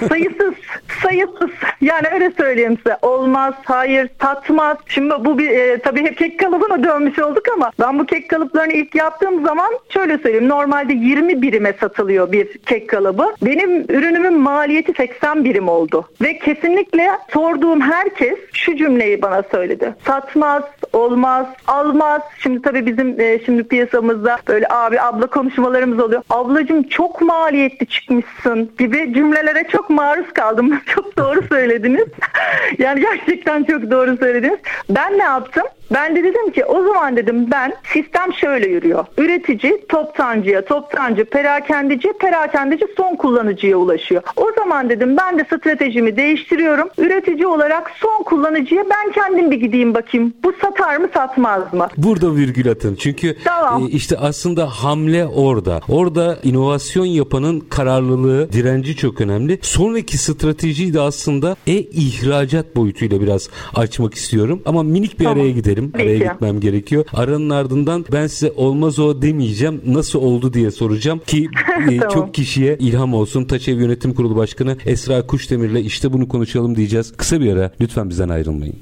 sayısız, 0.08 0.54
sayısız. 1.02 1.50
Yani 1.80 2.06
öyle 2.14 2.32
söyleyeyim 2.36 2.76
size. 2.76 2.98
Olmaz, 3.02 3.54
hayır, 3.64 4.08
tatmaz. 4.18 4.76
Şimdi 4.86 5.14
bu 5.20 5.38
bir 5.38 5.50
e, 5.50 5.78
tabii 5.78 6.00
hep 6.00 6.16
kek 6.16 6.38
kalıbı 6.38 6.57
kalıbına 6.58 6.84
dönmüş 6.84 7.18
olduk 7.18 7.44
ama 7.54 7.72
ben 7.80 7.98
bu 7.98 8.06
kek 8.06 8.28
kalıplarını 8.28 8.72
ilk 8.72 8.94
yaptığım 8.94 9.44
zaman 9.46 9.68
şöyle 9.88 10.18
söyleyeyim. 10.18 10.48
Normalde 10.48 10.92
20 10.92 11.42
birime 11.42 11.72
satılıyor 11.80 12.32
bir 12.32 12.58
kek 12.58 12.88
kalıbı. 12.88 13.34
Benim 13.42 13.80
ürünümün 13.88 14.38
maliyeti 14.38 14.92
80 14.96 15.44
birim 15.44 15.68
oldu. 15.68 16.08
Ve 16.22 16.38
kesinlikle 16.38 17.10
sorduğum 17.32 17.80
herkes 17.80 18.38
şu 18.52 18.76
cümleyi 18.76 19.22
bana 19.22 19.42
söyledi. 19.50 19.94
Satmaz, 20.06 20.62
olmaz, 20.92 21.46
almaz. 21.66 22.22
Şimdi 22.38 22.62
tabii 22.62 22.86
bizim 22.86 23.20
e, 23.20 23.44
şimdi 23.44 23.68
piyasamızda 23.68 24.38
böyle 24.48 24.66
abi 24.70 25.00
abla 25.00 25.26
konuşmalarımız 25.26 26.00
oluyor. 26.00 26.22
Ablacığım 26.30 26.82
çok 26.82 27.20
maliyetli 27.20 27.86
çıkmışsın 27.86 28.70
gibi 28.78 29.14
cümlelere 29.14 29.64
çok 29.68 29.90
maruz 29.90 30.32
kaldım. 30.32 30.80
Çok 30.86 31.18
doğru 31.18 31.42
söylediniz. 31.48 32.06
yani 32.78 33.00
gerçekten 33.00 33.64
çok 33.64 33.90
doğru 33.90 34.16
söylediniz. 34.16 34.58
Ben 34.90 35.18
ne 35.18 35.22
yaptım? 35.22 35.64
Ben 35.94 36.16
de 36.16 36.24
dedim 36.24 36.50
ki 36.52 36.64
o 36.64 36.82
zaman 36.82 37.16
dedim 37.16 37.50
ben 37.50 37.72
sistem 37.92 38.32
şöyle 38.40 38.68
yürüyor. 38.68 39.04
Üretici 39.18 39.84
toptancıya, 39.88 40.64
toptancı 40.64 41.24
perakendeci, 41.24 42.12
perakendeci 42.20 42.86
son 42.96 43.16
kullanıcıya 43.16 43.76
ulaşıyor. 43.76 44.22
O 44.36 44.46
zaman 44.58 44.90
dedim 44.90 45.16
ben 45.16 45.38
de 45.38 45.44
stratejimi 45.44 46.16
değiştiriyorum. 46.16 46.88
Üretici 46.98 47.46
olarak 47.46 47.90
son 47.96 48.22
kullanıcıya 48.22 48.84
ben 48.90 49.12
kendim 49.12 49.50
bir 49.50 49.60
gideyim 49.60 49.94
bakayım. 49.94 50.34
Bu 50.44 50.52
satar 50.62 50.96
mı 50.96 51.08
satmaz 51.14 51.72
mı? 51.72 51.88
Burada 51.96 52.34
virgül 52.36 52.70
atın. 52.70 52.94
Çünkü 52.94 53.36
tamam. 53.44 53.82
e, 53.82 53.86
işte 53.86 54.16
aslında 54.18 54.66
hamle 54.66 55.26
orada. 55.26 55.80
Orada 55.88 56.38
inovasyon 56.42 57.06
yapanın 57.06 57.60
kararlılığı, 57.60 58.52
direnci 58.52 58.96
çok 58.96 59.20
önemli. 59.20 59.58
Sonraki 59.62 60.18
stratejiyi 60.18 60.94
de 60.94 61.00
aslında 61.00 61.56
e-ihracat 61.66 62.76
boyutuyla 62.76 63.20
biraz 63.20 63.48
açmak 63.74 64.14
istiyorum. 64.14 64.62
Ama 64.66 64.82
minik 64.82 65.18
bir 65.20 65.24
tamam. 65.24 65.38
araya 65.40 65.50
gidelim 65.50 65.77
ederim. 65.84 65.92
Araya 65.94 66.32
gitmem 66.32 66.60
gerekiyor. 66.60 67.04
Aranın 67.12 67.50
ardından 67.50 68.04
ben 68.12 68.26
size 68.26 68.52
olmaz 68.56 68.98
o 68.98 69.22
demeyeceğim. 69.22 69.82
Nasıl 69.86 70.18
oldu 70.18 70.52
diye 70.54 70.70
soracağım 70.70 71.20
ki 71.26 71.48
e, 71.90 71.96
tamam. 71.98 72.14
çok 72.14 72.34
kişiye 72.34 72.76
ilham 72.78 73.14
olsun. 73.14 73.44
Taçev 73.44 73.78
Yönetim 73.80 74.14
Kurulu 74.14 74.36
Başkanı 74.36 74.76
Esra 74.86 75.26
Kuşdemir'le 75.26 75.80
işte 75.84 76.12
bunu 76.12 76.28
konuşalım 76.28 76.76
diyeceğiz. 76.76 77.12
Kısa 77.16 77.40
bir 77.40 77.52
ara 77.52 77.72
lütfen 77.80 78.10
bizden 78.10 78.28
ayrılmayın. 78.28 78.76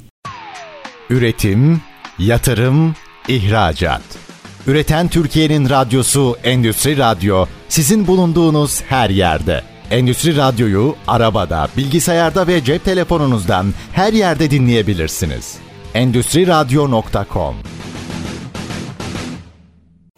Üretim, 1.10 1.80
yatırım, 2.18 2.94
ihracat. 3.28 4.02
Üreten 4.66 5.08
Türkiye'nin 5.08 5.70
radyosu 5.70 6.36
Endüstri 6.44 6.98
Radyo 6.98 7.46
sizin 7.68 8.06
bulunduğunuz 8.06 8.82
her 8.82 9.10
yerde. 9.10 9.62
Endüstri 9.90 10.36
Radyo'yu 10.36 10.94
arabada, 11.06 11.68
bilgisayarda 11.76 12.46
ve 12.46 12.64
cep 12.64 12.84
telefonunuzdan 12.84 13.66
her 13.92 14.12
yerde 14.12 14.50
dinleyebilirsiniz 14.50 15.65
endüstriradyo.com 15.96 17.54